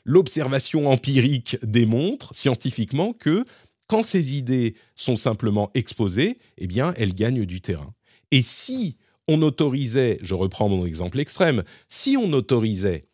L'observation 0.06 0.90
empirique 0.90 1.58
démontre 1.64 2.34
scientifiquement 2.34 3.14
que 3.14 3.44
quand 3.88 4.04
ces 4.04 4.38
idées 4.38 4.76
sont 4.96 5.18
simplement 5.18 5.70
exposées, 5.74 6.38
eh 6.58 6.68
bien, 6.68 6.94
elles 6.96 7.14
gagnent 7.14 7.46
du 7.46 7.60
terrain. 7.60 7.94
Et 8.32 8.42
si 8.42 8.96
on 9.28 9.42
autorisait, 9.42 10.18
je 10.22 10.34
reprends 10.34 10.70
mon 10.70 10.86
exemple 10.86 11.20
extrême, 11.20 11.64
si 11.90 12.16
on 12.18 12.32
autorisait 12.32 13.08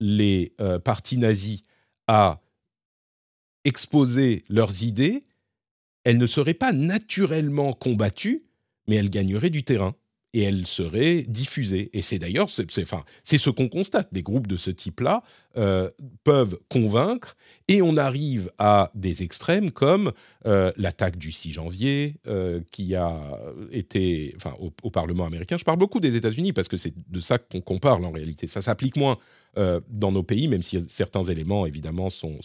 les 0.00 0.54
euh, 0.60 0.78
partis 0.78 1.18
nazis 1.18 1.62
à 2.06 2.40
exposer 3.64 4.44
leurs 4.48 4.82
idées, 4.82 5.24
elles 6.04 6.18
ne 6.18 6.26
seraient 6.26 6.54
pas 6.54 6.72
naturellement 6.72 7.72
combattues, 7.72 8.44
mais 8.86 8.96
elles 8.96 9.10
gagneraient 9.10 9.50
du 9.50 9.64
terrain 9.64 9.94
et 10.34 10.42
elle 10.42 10.66
serait 10.66 11.22
diffusée. 11.22 11.90
Et 11.92 12.02
c'est 12.02 12.18
d'ailleurs, 12.18 12.50
c'est, 12.50 13.38
ce 13.38 13.50
qu'on 13.50 13.68
constate. 13.68 14.12
Des 14.12 14.22
groupes 14.22 14.48
de 14.48 14.56
ce 14.56 14.70
type-là 14.70 15.22
euh, 15.56 15.88
peuvent 16.24 16.58
convaincre, 16.68 17.36
et 17.68 17.80
on 17.80 17.96
arrive 17.96 18.50
à 18.58 18.90
des 18.94 19.22
extrêmes 19.22 19.70
comme 19.70 20.12
euh, 20.46 20.72
l'attaque 20.76 21.16
du 21.16 21.30
6 21.30 21.52
janvier, 21.52 22.16
euh, 22.26 22.60
qui 22.72 22.96
a 22.96 23.40
été, 23.70 24.34
enfin, 24.36 24.54
au, 24.58 24.90
Parlement 24.90 25.24
américain. 25.24 25.56
Je 25.56 25.64
parle 25.64 25.78
beaucoup 25.78 26.00
des 26.00 26.16
États-Unis 26.16 26.52
parce 26.52 26.68
que 26.68 26.76
c'est 26.76 26.92
de 27.08 27.20
ça 27.20 27.38
qu'on, 27.38 27.78
parle 27.78 28.04
en 28.04 28.10
réalité. 28.10 28.46
Ça 28.46 28.60
s'applique 28.60 28.96
moins 28.96 29.18
dans 29.88 30.10
nos 30.10 30.24
pays, 30.24 30.48
même 30.48 30.62
si 30.62 30.84
certains 30.88 31.22
éléments, 31.22 31.64
évidemment, 31.64 32.10
sont 32.10 32.40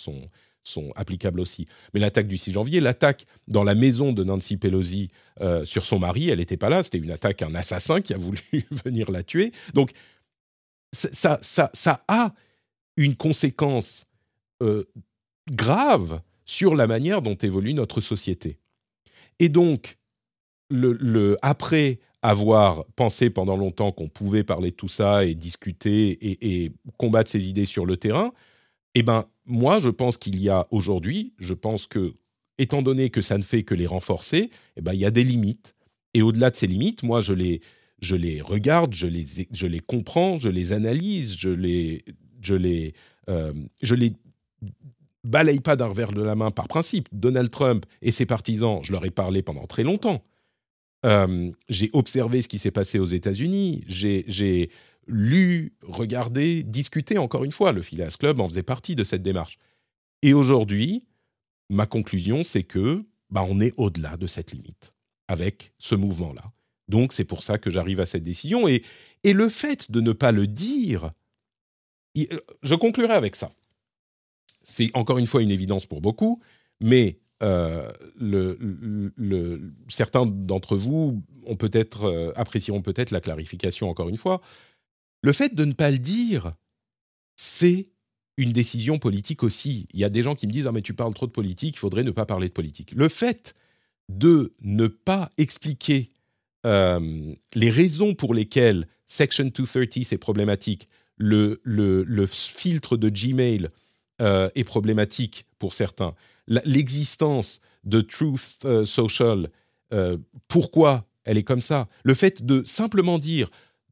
sont 0.63 0.91
applicables 0.95 1.39
aussi. 1.39 1.67
Mais 1.93 1.99
l'attaque 1.99 2.27
du 2.27 2.37
6 2.37 2.53
janvier, 2.53 2.79
l'attaque 2.79 3.25
dans 3.47 3.63
la 3.63 3.75
maison 3.75 4.13
de 4.13 4.23
Nancy 4.23 4.57
Pelosi 4.57 5.09
euh, 5.41 5.65
sur 5.65 5.85
son 5.85 5.99
mari, 5.99 6.29
elle 6.29 6.39
n'était 6.39 6.57
pas 6.57 6.69
là. 6.69 6.83
C'était 6.83 6.97
une 6.97 7.11
attaque, 7.11 7.41
un 7.41 7.55
assassin 7.55 8.01
qui 8.01 8.13
a 8.13 8.17
voulu 8.17 8.41
venir 8.85 9.11
la 9.11 9.23
tuer. 9.23 9.51
Donc, 9.73 9.91
ça, 10.91 11.39
ça, 11.41 11.69
ça 11.73 12.03
a 12.07 12.33
une 12.97 13.15
conséquence 13.15 14.07
euh, 14.61 14.83
grave 15.49 16.21
sur 16.45 16.75
la 16.75 16.87
manière 16.87 17.21
dont 17.21 17.35
évolue 17.35 17.73
notre 17.73 18.01
société. 18.01 18.59
Et 19.39 19.49
donc, 19.49 19.97
après 21.41 21.99
avoir 22.21 22.85
pensé 22.95 23.29
pendant 23.29 23.55
longtemps 23.55 23.91
qu'on 23.91 24.09
pouvait 24.09 24.43
parler 24.43 24.71
de 24.71 24.75
tout 24.75 24.87
ça 24.87 25.25
et 25.25 25.35
discuter 25.35 26.09
et, 26.09 26.63
et 26.63 26.71
combattre 26.97 27.29
ces 27.29 27.47
idées 27.47 27.65
sur 27.65 27.85
le 27.85 27.95
terrain, 27.95 28.33
eh 28.95 29.03
ben, 29.03 29.25
moi, 29.45 29.79
je 29.79 29.89
pense 29.89 30.17
qu'il 30.17 30.39
y 30.39 30.49
a 30.49 30.67
aujourd'hui, 30.71 31.33
je 31.39 31.53
pense 31.53 31.87
que, 31.87 32.15
étant 32.57 32.81
donné 32.81 33.09
que 33.09 33.21
ça 33.21 33.37
ne 33.37 33.43
fait 33.43 33.63
que 33.63 33.73
les 33.73 33.87
renforcer, 33.87 34.49
eh 34.77 34.81
ben, 34.81 34.93
il 34.93 34.99
y 34.99 35.05
a 35.05 35.11
des 35.11 35.23
limites. 35.23 35.75
Et 36.13 36.21
au-delà 36.21 36.49
de 36.49 36.55
ces 36.55 36.67
limites, 36.67 37.03
moi, 37.03 37.21
je 37.21 37.33
les, 37.33 37.61
je 38.01 38.15
les 38.15 38.41
regarde, 38.41 38.93
je 38.93 39.07
les, 39.07 39.25
je 39.51 39.67
les 39.67 39.79
comprends, 39.79 40.37
je 40.37 40.49
les 40.49 40.71
analyse, 40.71 41.37
je 41.37 41.49
les, 41.49 42.03
je 42.41 42.55
les, 42.55 42.93
euh, 43.29 43.53
je 43.81 43.95
les 43.95 44.13
balaye 45.23 45.59
pas 45.59 45.75
d'un 45.75 45.87
revers 45.87 46.11
de 46.11 46.21
la 46.21 46.35
main 46.35 46.51
par 46.51 46.67
principe. 46.67 47.09
Donald 47.11 47.51
Trump 47.51 47.85
et 48.01 48.11
ses 48.11 48.25
partisans, 48.25 48.79
je 48.83 48.91
leur 48.91 49.05
ai 49.05 49.11
parlé 49.11 49.41
pendant 49.41 49.67
très 49.67 49.83
longtemps. 49.83 50.23
Euh, 51.05 51.51
j'ai 51.69 51.89
observé 51.93 52.41
ce 52.41 52.47
qui 52.47 52.57
s'est 52.57 52.71
passé 52.71 52.99
aux 52.99 53.05
États-Unis. 53.05 53.83
J'ai 53.87 54.69
lu, 55.09 55.73
regardé, 55.81 56.63
discuté, 56.63 57.17
encore 57.17 57.43
une 57.43 57.51
fois. 57.51 57.71
Le 57.71 57.81
Phileas 57.81 58.15
Club 58.19 58.39
en 58.39 58.47
faisait 58.47 58.63
partie 58.63 58.95
de 58.95 59.03
cette 59.03 59.21
démarche. 59.21 59.57
Et 60.21 60.33
aujourd'hui, 60.33 61.07
ma 61.69 61.85
conclusion, 61.85 62.43
c'est 62.43 62.63
que 62.63 63.03
bah, 63.29 63.45
on 63.47 63.59
est 63.59 63.73
au-delà 63.77 64.17
de 64.17 64.27
cette 64.27 64.51
limite 64.51 64.95
avec 65.27 65.73
ce 65.77 65.95
mouvement-là. 65.95 66.51
Donc, 66.87 67.13
c'est 67.13 67.25
pour 67.25 67.43
ça 67.43 67.57
que 67.57 67.69
j'arrive 67.69 67.99
à 67.99 68.05
cette 68.05 68.23
décision. 68.23 68.67
Et, 68.67 68.83
et 69.23 69.33
le 69.33 69.49
fait 69.49 69.91
de 69.91 70.01
ne 70.01 70.11
pas 70.11 70.31
le 70.31 70.47
dire, 70.47 71.11
je 72.15 72.75
conclurai 72.75 73.13
avec 73.13 73.35
ça. 73.35 73.51
C'est 74.63 74.91
encore 74.93 75.17
une 75.17 75.27
fois 75.27 75.41
une 75.41 75.51
évidence 75.51 75.85
pour 75.85 76.01
beaucoup, 76.01 76.41
mais 76.79 77.19
euh, 77.41 77.89
certains 79.87 80.25
d'entre 80.25 80.75
vous 80.75 81.23
ont 81.45 81.55
peut-être 81.55 82.03
euh, 82.03 82.31
apprécieront 82.35 82.81
peut-être 82.81 83.11
la 83.11 83.21
clarification 83.21 83.89
encore 83.89 84.09
une 84.09 84.17
fois. 84.17 84.41
Le 85.21 85.33
fait 85.33 85.53
de 85.55 85.65
ne 85.65 85.73
pas 85.73 85.91
le 85.91 85.99
dire, 85.99 86.53
c'est 87.35 87.89
une 88.37 88.53
décision 88.53 88.99
politique 88.99 89.43
aussi. 89.43 89.87
Il 89.93 89.99
y 89.99 90.03
a 90.03 90.09
des 90.09 90.23
gens 90.23 90.35
qui 90.35 90.47
me 90.47 90.51
disent 90.51 90.67
ah 90.67 90.71
mais 90.71 90.81
tu 90.81 90.93
parles 90.93 91.13
trop 91.13 91.27
de 91.27 91.31
politique, 91.31 91.75
il 91.75 91.79
faudrait 91.79 92.03
ne 92.03 92.11
pas 92.11 92.25
parler 92.25 92.47
de 92.47 92.53
politique. 92.53 92.93
Le 92.95 93.09
fait 93.09 93.53
de 94.07 94.53
ne 94.61 94.87
pas 94.87 95.29
expliquer 95.37 96.09
euh, 96.65 97.33
les 97.53 97.69
raisons 97.69 98.15
pour 98.15 98.33
lesquelles 98.33 98.87
Section 99.05 99.45
230 99.45 100.03
c'est 100.03 100.17
problématique, 100.17 100.87
le, 101.17 101.59
filtre 102.27 102.95
de 102.97 103.09
Gmail 103.09 103.69
euh, 104.21 104.49
est 104.55 104.63
problématique 104.63 105.45
pour 105.59 105.73
certains, 105.73 106.15
l'existence 106.47 107.59
de 107.83 108.01
Truth 108.01 108.59
euh, 108.65 108.85
Social, 108.85 109.49
pourquoi 110.47 111.07
elle 111.23 111.37
est 111.37 111.43
comme 111.43 111.61
ça, 111.61 111.87
le 112.03 112.13
fait 112.13 112.45
de 112.45 112.63
simplement 112.63 113.17
dire 113.17 113.49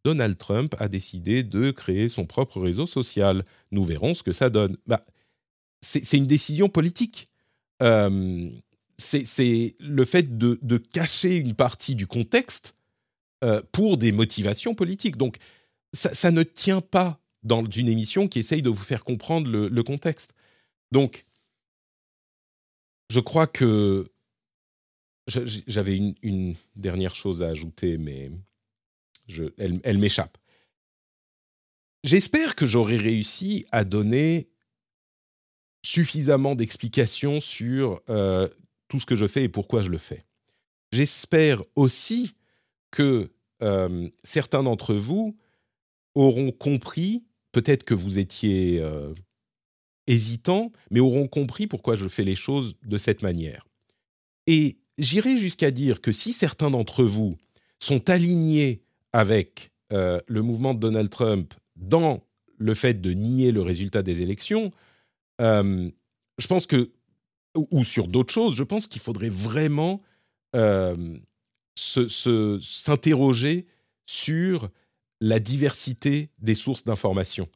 Donald 0.07 0.37
Trump 0.37 0.73
a 0.79 0.87
décidé 0.87 1.43
de 1.43 1.69
créer 1.71 2.07
son 2.07 2.25
propre 2.25 2.61
réseau 2.61 2.87
social. 2.87 3.43
Nous 3.71 3.83
verrons 3.83 4.13
ce 4.13 4.23
que 4.23 4.31
ça 4.31 4.49
donne. 4.49 4.77
Bah, 4.87 5.03
c'est 5.81 6.13
une 6.13 6.27
décision 6.27 6.69
politique. 6.69 7.27
Euh, 7.83 8.49
c'est 8.97 9.75
le 9.81 10.05
fait 10.05 10.37
de, 10.37 10.77
cacher 10.77 11.35
une 11.35 11.55
partie 11.55 11.93
du 11.93 12.07
contexte 12.07 12.73
euh, 13.43 13.61
pour 13.73 13.97
des 13.97 14.13
motivations 14.13 14.75
politiques. 14.75 15.17
Donc, 15.17 15.39
ça, 15.91 16.31
ne 16.31 16.43
tient 16.43 16.79
pas 16.79 17.19
dans 17.43 17.65
une 17.65 17.89
émission 17.89 18.29
qui 18.29 18.39
essaye 18.39 18.61
de 18.61 18.69
vous 18.69 18.83
faire 18.83 19.03
comprendre 19.03 19.49
le, 19.49 19.83
contexte. 19.83 20.33
Donc, 20.93 21.25
je 23.09 23.19
crois 23.19 23.47
que 23.47 24.09
j'avais 25.27 25.97
une, 25.97 26.15
une, 26.21 26.55
dernière 26.77 27.13
chose 27.13 27.43
à 27.43 27.47
ajouter, 27.47 27.97
mais 27.97 28.31
elle, 29.57 29.97
m'échappe. 29.97 30.37
J'espère 32.03 32.55
que 32.55 32.65
j'aurai 32.65 32.97
réussi 32.97 33.65
à 33.71 33.83
donner 33.83 34.49
suffisamment 35.83 36.55
d'explications 36.55 37.39
sur 37.39 38.01
euh, 38.09 38.47
tout 38.87 38.99
ce 38.99 39.05
que 39.05 39.15
je 39.15 39.27
fais 39.27 39.43
et 39.43 39.49
pourquoi 39.49 39.81
je 39.81 39.89
le 39.89 39.97
fais. 39.97 40.25
J'espère 40.91 41.63
aussi 41.75 42.33
que 42.91 43.31
euh, 43.61 44.09
certains 44.23 44.63
d'entre 44.63 44.93
vous 44.93 45.37
auront 46.15 46.51
compris, 46.51 47.25
peut-être 47.51 47.83
que 47.83 47.93
vous 47.93 48.19
étiez 48.19 48.79
euh, 48.79 49.13
hésitants, 50.07 50.71
mais 50.89 50.99
auront 50.99 51.27
compris 51.27 51.67
pourquoi 51.67 51.95
je 51.95 52.07
fais 52.07 52.23
les 52.23 52.35
choses 52.35 52.77
de 52.83 52.97
cette 52.97 53.21
manière. 53.21 53.67
Et 54.47 54.77
j'irai 54.97 55.37
jusqu'à 55.37 55.71
dire 55.71 56.01
que 56.01 56.11
si 56.11 56.33
certains 56.33 56.71
d'entre 56.71 57.03
vous 57.03 57.37
sont 57.79 58.09
alignés 58.09 58.83
avec 59.13 59.71
euh, 59.93 60.19
le 60.27 60.41
mouvement 60.41 60.73
de 60.73 60.79
Donald 60.79 61.09
Trump 61.09 61.53
dans 61.75 62.23
le 62.57 62.73
fait 62.73 63.01
de 63.01 63.11
nier 63.11 63.51
le 63.51 63.61
résultat 63.61 64.03
des 64.03 64.21
élections, 64.21 64.71
euh, 65.41 65.89
je 66.37 66.47
pense 66.47 66.65
que, 66.67 66.91
ou, 67.71 67.83
sur 67.83 68.07
d'autres 68.07 68.33
choses, 68.33 68.55
je 68.55 68.63
pense 68.63 68.87
qu'il 68.87 69.01
faudrait 69.01 69.29
vraiment 69.29 70.01
euh, 70.55 71.17
s'interroger 71.75 73.67
sur 74.05 74.69
la 75.21 75.39
diversité 75.39 76.29
des 76.39 76.55
sources 76.55 76.83
d'information, 76.83 77.49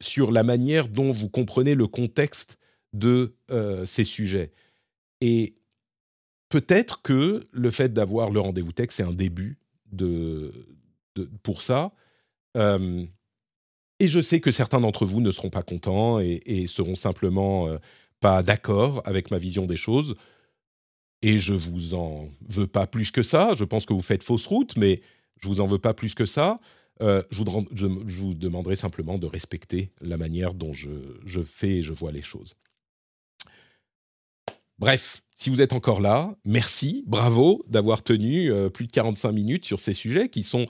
sur 0.00 0.30
la 0.30 0.42
manière 0.42 0.88
dont 0.88 1.10
vous 1.10 1.28
comprenez 1.30 1.74
le 1.74 1.86
contexte 1.86 2.58
de 2.92 3.34
ces 3.86 4.04
sujets. 4.04 4.52
Et 5.22 5.54
peut-être 6.50 7.00
que 7.00 7.40
le 7.50 7.70
fait 7.70 7.92
d'avoir 7.92 8.30
le 8.30 8.40
rendez-vous 8.40 8.72
tech, 8.72 8.88
c'est 8.90 9.02
un 9.02 9.12
début 9.12 9.56
de, 9.92 10.52
pour 11.42 11.62
ça. 11.62 11.92
Euh, 12.56 13.04
et 14.00 14.08
je 14.08 14.20
sais 14.20 14.40
que 14.40 14.50
certains 14.50 14.80
d'entre 14.80 15.06
vous 15.06 15.20
ne 15.20 15.30
seront 15.30 15.50
pas 15.50 15.62
contents 15.62 16.18
et, 16.18 16.66
seront 16.66 16.94
simplement 16.94 17.68
euh, 17.68 17.78
pas 18.20 18.42
d'accord 18.42 19.02
avec 19.04 19.30
ma 19.30 19.38
vision 19.38 19.66
des 19.66 19.76
choses. 19.76 20.16
Et 21.22 21.38
je 21.38 21.54
vous 21.54 21.94
en 21.94 22.28
veux 22.48 22.66
pas 22.66 22.86
plus 22.86 23.10
que 23.12 23.22
ça. 23.22 23.54
Je 23.54 23.64
pense 23.64 23.86
que 23.86 23.92
vous 23.92 24.02
faites 24.02 24.24
fausse 24.24 24.46
route, 24.46 24.76
mais 24.76 25.02
je 25.38 25.46
vous 25.46 25.60
en 25.60 25.66
veux 25.66 25.78
pas 25.78 25.94
plus 25.94 26.14
que 26.14 26.26
ça. 26.26 26.60
Euh, 27.00 27.22
je, 27.30 27.86
vous, 27.86 28.34
demanderai 28.34 28.76
simplement 28.76 29.18
de 29.18 29.26
respecter 29.26 29.92
la 30.00 30.16
manière 30.16 30.54
dont 30.54 30.72
je 30.74 31.42
fais 31.42 31.76
et 31.76 31.82
je 31.82 31.92
vois 31.92 32.12
les 32.12 32.22
choses. 32.22 32.54
Bref, 34.78 35.22
si 35.42 35.50
vous 35.50 35.60
êtes 35.60 35.72
encore 35.72 36.00
là, 36.00 36.36
merci, 36.44 37.02
bravo 37.08 37.64
d'avoir 37.66 38.04
tenu 38.04 38.52
euh, 38.52 38.68
plus 38.68 38.86
de 38.86 38.92
45 38.92 39.32
minutes 39.32 39.64
sur 39.64 39.80
ces 39.80 39.92
sujets 39.92 40.28
qui 40.28 40.44
sont, 40.44 40.66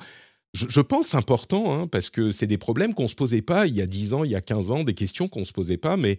je, 0.55 0.81
pense, 0.81 1.15
importants, 1.15 1.75
hein, 1.75 1.87
parce 1.87 2.09
que 2.09 2.31
c'est 2.31 2.47
des 2.47 2.57
problèmes 2.57 2.95
qu'on 2.95 3.03
ne 3.03 3.09
se 3.09 3.15
posait 3.15 3.43
pas 3.43 3.67
il 3.67 3.75
y 3.77 3.83
a 3.83 3.87
10 3.87 4.15
ans, 4.15 4.25
il 4.25 4.31
y 4.31 4.35
a 4.35 4.41
15 4.41 4.71
ans, 4.71 4.83
des 4.83 4.95
questions 4.95 5.29
qu'on 5.29 5.41
ne 5.41 5.45
se 5.45 5.53
posait 5.53 5.77
pas, 5.77 5.99
mais 5.99 6.19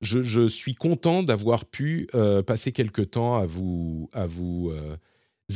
je, 0.00 0.48
suis 0.48 0.74
content 0.74 1.22
d'avoir 1.22 1.66
pu 1.66 2.08
euh, 2.14 2.42
passer 2.42 2.72
quelques 2.72 3.10
temps 3.10 3.36
à 3.36 3.44
vous, 3.44 4.08
à 4.14 4.26
vous 4.26 4.70
euh, 4.70 4.96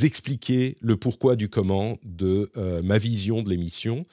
expliquer 0.03 0.77
le 0.81 0.97
pourquoi 0.97 1.35
du 1.35 1.49
comment 1.49 1.97
de 2.03 2.51
ma 2.83 2.99
vision 2.99 3.41
de 3.41 3.49
l'émission. 3.49 4.03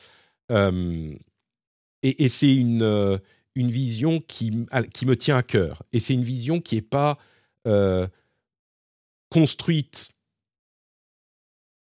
et, 0.49 2.29
c'est 2.31 2.55
une, 2.55 3.21
une 3.55 3.71
vision 3.71 4.21
qui, 4.21 4.65
qui 4.95 5.05
me 5.05 5.17
tient 5.17 5.37
à 5.37 5.43
cœur. 5.43 5.83
Et 5.93 6.01
c'est 6.01 6.15
une 6.15 6.25
vision 6.25 6.63
qui 6.63 6.77
n'est 6.77 6.81
pas 6.81 7.19
construite 9.33 10.11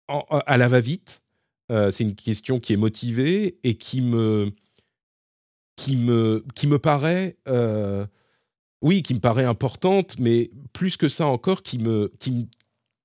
à 0.09 0.57
la 0.57 0.69
va-vite. 0.69 1.23
Euh, 1.71 1.91
c'est 1.91 2.05
une 2.05 2.15
question 2.15 2.61
qui 2.61 2.73
est 2.73 2.77
motivée 2.77 3.59
et 3.65 3.77
qui 3.77 4.01
me, 4.01 4.53
qui 5.77 5.97
me, 5.97 6.45
qui 6.55 6.67
me 6.67 6.79
paraît, 6.79 7.37
euh, 7.49 8.07
oui, 8.83 9.03
qui 9.03 9.15
me 9.15 9.21
paraît 9.21 9.45
importante, 9.45 10.19
mais 10.19 10.51
plus 10.73 10.97
que 10.97 11.09
ça 11.09 11.27
encore, 11.27 11.63
qui 11.63 11.79
me, 11.79 12.13
qui, 12.21 12.49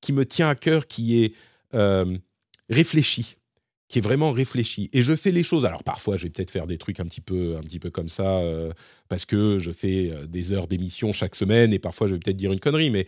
qui 0.01 0.13
me 0.13 0.25
tient 0.25 0.49
à 0.49 0.55
cœur, 0.55 0.87
qui 0.87 1.23
est 1.23 1.33
réfléchie 2.69 3.37
qui 3.87 3.99
est 3.99 4.01
vraiment 4.01 4.31
réfléchi. 4.31 4.89
Et 4.93 5.01
je 5.01 5.15
fais 5.15 5.31
les 5.31 5.43
choses. 5.43 5.65
Alors 5.65 5.83
parfois, 5.83 6.17
je 6.17 6.23
vais 6.23 6.29
peut-être 6.29 6.51
faire 6.51 6.67
des 6.67 6.77
trucs 6.77 6.99
un 6.99 7.05
petit 7.05 7.21
peu, 7.21 7.55
un 7.57 7.61
petit 7.61 7.79
peu 7.79 7.89
comme 7.89 8.09
ça, 8.09 8.39
euh, 8.39 8.71
parce 9.07 9.25
que 9.25 9.59
je 9.59 9.71
fais 9.71 10.11
euh, 10.11 10.25
des 10.25 10.51
heures 10.51 10.67
d'émission 10.67 11.13
chaque 11.13 11.35
semaine, 11.35 11.73
et 11.73 11.79
parfois 11.79 12.07
je 12.07 12.13
vais 12.13 12.19
peut-être 12.19 12.37
dire 12.37 12.51
une 12.51 12.59
connerie, 12.59 12.89
mais 12.89 13.05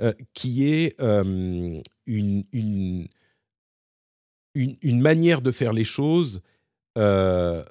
euh, 0.00 0.12
qui 0.34 0.64
est 0.66 0.98
une, 1.00 1.82
une, 2.06 3.08
une, 4.54 5.00
manière 5.00 5.42
de 5.42 5.50
faire 5.50 5.72
les 5.72 5.84
choses 5.84 6.42
dans 6.96 7.64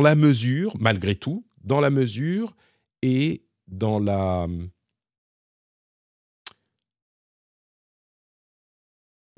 la 0.00 0.14
mesure, 0.14 0.76
malgré 0.80 1.14
tout, 1.14 1.46
dans 1.62 1.80
la 1.80 1.90
mesure 1.90 2.56
et 3.02 3.44
dans 3.66 3.98
la 3.98 4.46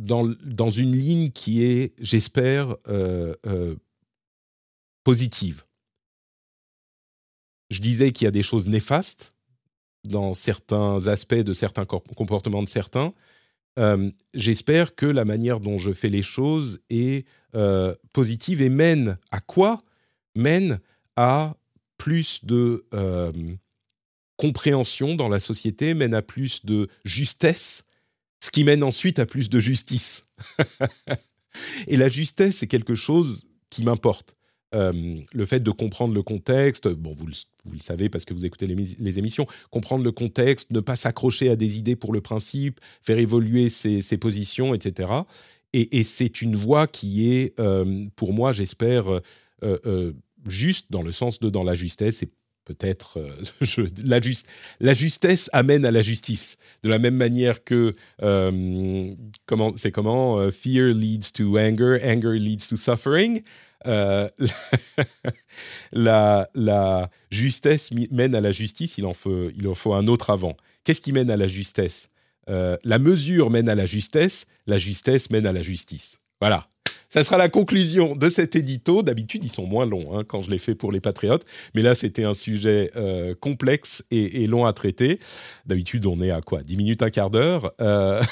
dans, 0.01 0.71
une 0.71 0.97
ligne 0.97 1.31
qui 1.31 1.63
est, 1.63 1.95
j'espère, 1.99 2.77
euh, 2.89 3.35
euh, 3.47 3.77
positive. 5.05 5.65
Je 7.71 7.81
disais 7.81 8.13
qu'il 8.13 8.25
y 8.25 8.29
a 8.29 8.33
des 8.33 8.43
choses 8.43 8.67
néfastes 8.67 9.35
dans 10.05 10.35
certains 10.35 11.07
aspects 11.09 11.35
de 11.35 11.53
certains 11.53 11.85
comportements 11.85 12.63
de 12.63 12.69
certains. 12.69 13.13
Euh, 13.79 14.11
j'espère 14.35 14.95
que 14.95 15.07
la 15.07 15.25
manière 15.25 15.61
dont 15.61 15.79
je 15.79 15.93
fais 15.93 16.09
les 16.09 16.23
choses 16.23 16.81
est 16.91 17.27
positive 18.13 18.63
et 18.63 18.69
mène 18.69 19.19
à 19.31 19.41
quoi? 19.41 19.79
Mène 20.37 20.81
à 21.17 21.57
plus 21.99 22.45
de 22.45 22.87
compréhension 24.37 25.17
dans 25.17 25.29
la 25.29 25.41
société, 25.41 25.95
mène 25.95 26.15
à 26.15 26.23
plus 26.23 26.65
de 26.65 26.89
justesse 27.05 27.85
ce 28.41 28.51
qui 28.51 28.65
mène 28.65 28.83
ensuite 28.83 29.19
à 29.19 29.27
plus 29.27 29.51
de 29.51 29.61
justice. 29.61 30.25
et 31.87 31.97
la 31.97 32.09
justesse, 32.09 32.59
c'est 32.59 32.67
quelque 32.67 32.95
chose 32.95 33.49
qui 33.69 33.85
m'importe. 33.85 34.37
Euh, 34.73 35.19
le 35.33 35.47
fait 35.47 35.61
de 35.61 35.71
comprendre 35.73 36.15
le 36.15 36.23
contexte, 36.23 36.87
bon, 36.89 37.13
vous 37.13 37.27
le, 37.27 37.33
vous 37.65 37.73
le 37.73 37.81
savez 37.81 38.09
parce 38.09 38.25
que 38.25 38.33
vous 38.33 38.47
écoutez 38.47 38.69
les, 38.69 39.19
émissions, 39.19 39.47
comprendre 39.71 40.05
le 40.05 40.13
contexte, 40.13 40.71
ne 40.71 40.79
pas 40.79 40.95
s'accrocher 40.95 41.51
à 41.51 41.57
des 41.57 41.77
idées 41.77 41.97
pour 41.97 42.13
le 42.13 42.21
principe, 42.21 42.79
faire 43.03 43.19
évoluer 43.19 43.69
ses, 43.69 44.01
positions, 44.19 44.73
etc. 44.73 45.13
Et, 45.73 46.05
c'est 46.05 46.41
une 46.41 46.55
voie 46.55 46.87
qui 46.87 47.33
est, 47.33 47.59
euh, 47.59 48.07
pour 48.15 48.33
moi, 48.33 48.53
j'espère, 48.53 49.21
euh, 49.65 50.13
juste 50.47 50.87
dans 50.91 51.03
le 51.03 51.13
sens 51.13 51.41
de 51.41 51.51
dans 51.51 51.65
la 51.65 51.75
justesse 51.75 52.23
et 52.23 52.29
peut-être 52.65 53.19
la, 54.05 54.21
la, 54.79 54.95
justesse 54.95 55.51
amène 55.53 55.85
à 55.85 55.91
la 55.91 56.03
justice. 56.03 56.59
De 56.85 56.89
la 56.89 57.01
même 57.01 57.17
manière 57.17 57.65
que 57.65 57.93
comment 59.47 59.73
c'est 59.77 59.91
comment 59.91 60.49
fear 60.53 60.95
leads 60.95 61.33
to 61.35 61.59
anger, 61.59 61.99
anger 62.05 62.39
leads 62.39 62.69
to 62.69 62.77
suffering. 62.77 63.43
la, 65.93 66.49
la, 66.55 67.11
justesse 67.31 67.91
mène 68.11 68.35
à 68.35 68.41
la 68.41 68.53
justice. 68.53 68.99
Il 68.99 69.07
en 69.07 69.15
faut 69.15 69.51
il 69.57 69.67
en 69.69 69.75
faut 69.75 69.95
un 69.95 70.07
autre 70.07 70.31
avant. 70.31 70.57
Qu'est-ce 70.85 71.01
qui 71.01 71.13
mène 71.13 71.31
à 71.31 71.37
la 71.37 71.49
justesse? 71.49 72.11
La 72.47 72.99
mesure 72.99 73.49
mène 73.49 73.69
à 73.69 73.77
la 73.77 73.87
justesse. 73.87 74.47
La 74.67 74.79
justesse 74.79 75.31
mène 75.31 75.47
à 75.47 75.53
la 75.53 75.63
justice. 75.63 76.21
Voilà. 76.41 76.67
ça 77.11 77.23
sera 77.23 77.37
la 77.37 77.49
conclusion 77.49 78.17
de 78.17 78.31
cet 78.31 78.57
édito. 78.57 79.03
D'habitude, 79.03 79.45
ils 79.45 79.53
sont 79.53 79.67
moins 79.67 79.85
longs 79.85 80.17
hein, 80.17 80.25
quand 80.27 80.41
je 80.41 80.51
les 80.51 80.59
fais 80.59 80.75
pour 80.75 80.91
les 80.91 81.01
patriotes, 81.01 81.45
mais 81.75 81.83
là, 81.83 81.95
c'était 81.95 82.25
un 82.25 82.35
sujet 82.35 82.91
euh, 82.97 83.35
complexe 83.39 84.03
et, 84.11 84.47
long 84.47 84.65
à 84.65 84.73
traiter. 84.73 85.21
D'habitude, 85.67 86.07
on 86.07 86.21
est 86.23 86.31
à 86.31 86.41
quoi? 86.41 86.63
10 86.63 86.77
minutes, 86.77 87.03
un 87.03 87.11
quart 87.11 87.31
d'heure? 87.31 87.73
Euh, 87.83 88.23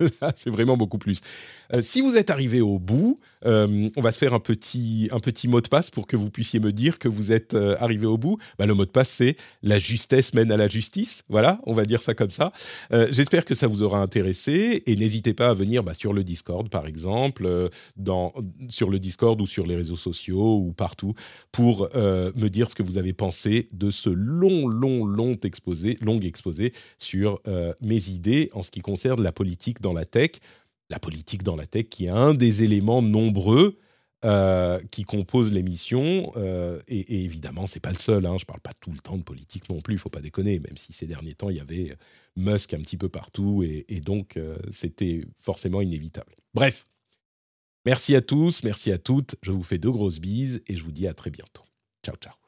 là, 0.22 0.32
c'est 0.36 0.50
vraiment 0.50 0.76
beaucoup 0.76 0.98
plus. 0.98 1.20
Euh, 1.74 1.82
si 1.82 2.00
vous 2.00 2.16
êtes 2.16 2.30
arrivé 2.30 2.60
au 2.60 2.78
bout, 2.78 3.20
on 3.44 4.00
va 4.00 4.12
se 4.12 4.18
faire 4.18 4.34
un 4.34 4.40
petit, 4.40 5.08
un 5.12 5.20
petit 5.20 5.48
mot 5.48 5.60
de 5.60 5.68
passe 5.68 5.90
pour 5.90 6.06
que 6.06 6.16
vous 6.16 6.30
puissiez 6.30 6.60
me 6.60 6.72
dire 6.72 6.98
que 6.98 7.08
vous 7.08 7.32
êtes 7.32 7.54
arrivé 7.54 8.06
au 8.06 8.18
bout. 8.18 8.38
Bah, 8.58 8.66
le 8.66 8.74
mot 8.74 8.84
de 8.84 8.90
passe, 8.90 9.10
c'est 9.10 9.36
la 9.62 9.78
justesse 9.78 10.34
mène 10.34 10.52
à 10.52 10.56
la 10.56 10.68
justice. 10.68 11.22
Voilà, 11.28 11.60
on 11.64 11.72
va 11.72 11.84
dire 11.84 12.02
ça 12.02 12.14
comme 12.14 12.30
ça. 12.30 12.52
J'espère 13.10 13.44
que 13.44 13.54
ça 13.54 13.66
vous 13.66 13.82
aura 13.82 14.00
intéressé 14.00 14.82
et 14.86 14.96
n'hésitez 14.96 15.34
pas 15.34 15.48
à 15.48 15.54
venir 15.54 15.82
bah, 15.82 15.94
sur 15.94 16.12
le 16.12 16.24
Discord, 16.24 16.68
par 16.68 16.86
exemple, 16.86 17.70
sur 18.68 18.90
le 18.90 18.98
Discord 18.98 19.40
ou 19.40 19.46
sur 19.46 19.66
les 19.66 19.76
réseaux 19.76 19.96
sociaux 19.96 20.58
ou 20.58 20.72
partout 20.72 21.14
pour 21.52 21.88
euh, 21.94 22.32
me 22.36 22.48
dire 22.48 22.70
ce 22.70 22.74
que 22.74 22.82
vous 22.82 22.98
avez 22.98 23.12
pensé 23.12 23.68
de 23.72 23.90
ce 23.90 24.10
long, 24.10 24.68
long, 24.68 25.04
long 25.04 25.36
exposé, 25.42 25.98
long 26.00 26.20
exposé 26.20 26.72
sur 26.98 27.40
euh, 27.46 27.72
mes 27.80 28.08
idées 28.08 28.50
en 28.52 28.62
ce 28.62 28.70
qui 28.70 28.80
concerne 28.80 29.22
la 29.22 29.32
politique 29.32 29.80
dans 29.80 29.92
la 29.92 30.04
tech. 30.04 30.32
La 30.90 30.98
politique 30.98 31.42
dans 31.42 31.56
la 31.56 31.66
tech 31.66 31.88
qui 31.88 32.06
est 32.06 32.10
un 32.10 32.34
des 32.34 32.62
éléments 32.62 33.02
nombreux 33.02 33.78
euh, 34.24 34.80
qui 34.90 35.04
composent 35.04 35.52
l'émission. 35.52 36.32
et, 36.88 36.98
et, 36.98 37.24
évidemment, 37.24 37.66
c'est 37.66 37.80
pas 37.80 37.92
le 37.92 37.98
seul. 37.98 38.26
Hein, 38.26 38.36
je 38.38 38.44
parle 38.44 38.60
pas 38.60 38.72
tout 38.80 38.90
le 38.90 38.98
temps 38.98 39.16
de 39.16 39.22
politique 39.22 39.68
non 39.68 39.80
plus, 39.80 39.94
il 39.94 39.98
faut 39.98 40.08
pas 40.08 40.20
déconner, 40.20 40.58
même 40.58 40.76
si 40.76 40.92
ces 40.92 41.06
derniers 41.06 41.34
temps, 41.34 41.50
il 41.50 41.56
y 41.56 41.60
avait 41.60 41.96
Musk 42.36 42.74
un 42.74 42.80
petit 42.80 42.96
peu 42.96 43.08
partout, 43.08 43.62
et, 43.64 44.00
donc 44.00 44.38
c'était 44.72 45.24
forcément 45.40 45.80
inévitable. 45.80 46.34
Bref, 46.54 46.86
Merci 47.88 48.14
à 48.14 48.20
tous, 48.20 48.64
merci 48.64 48.92
à 48.92 48.98
toutes. 48.98 49.36
Je 49.42 49.50
vous 49.50 49.62
fais 49.62 49.78
de 49.78 49.88
grosses 49.88 50.20
bises 50.20 50.62
et 50.66 50.76
je 50.76 50.84
vous 50.84 50.92
dis 50.92 51.06
à 51.06 51.14
très 51.14 51.30
bientôt. 51.30 51.62
Ciao, 52.04 52.16
ciao. 52.16 52.47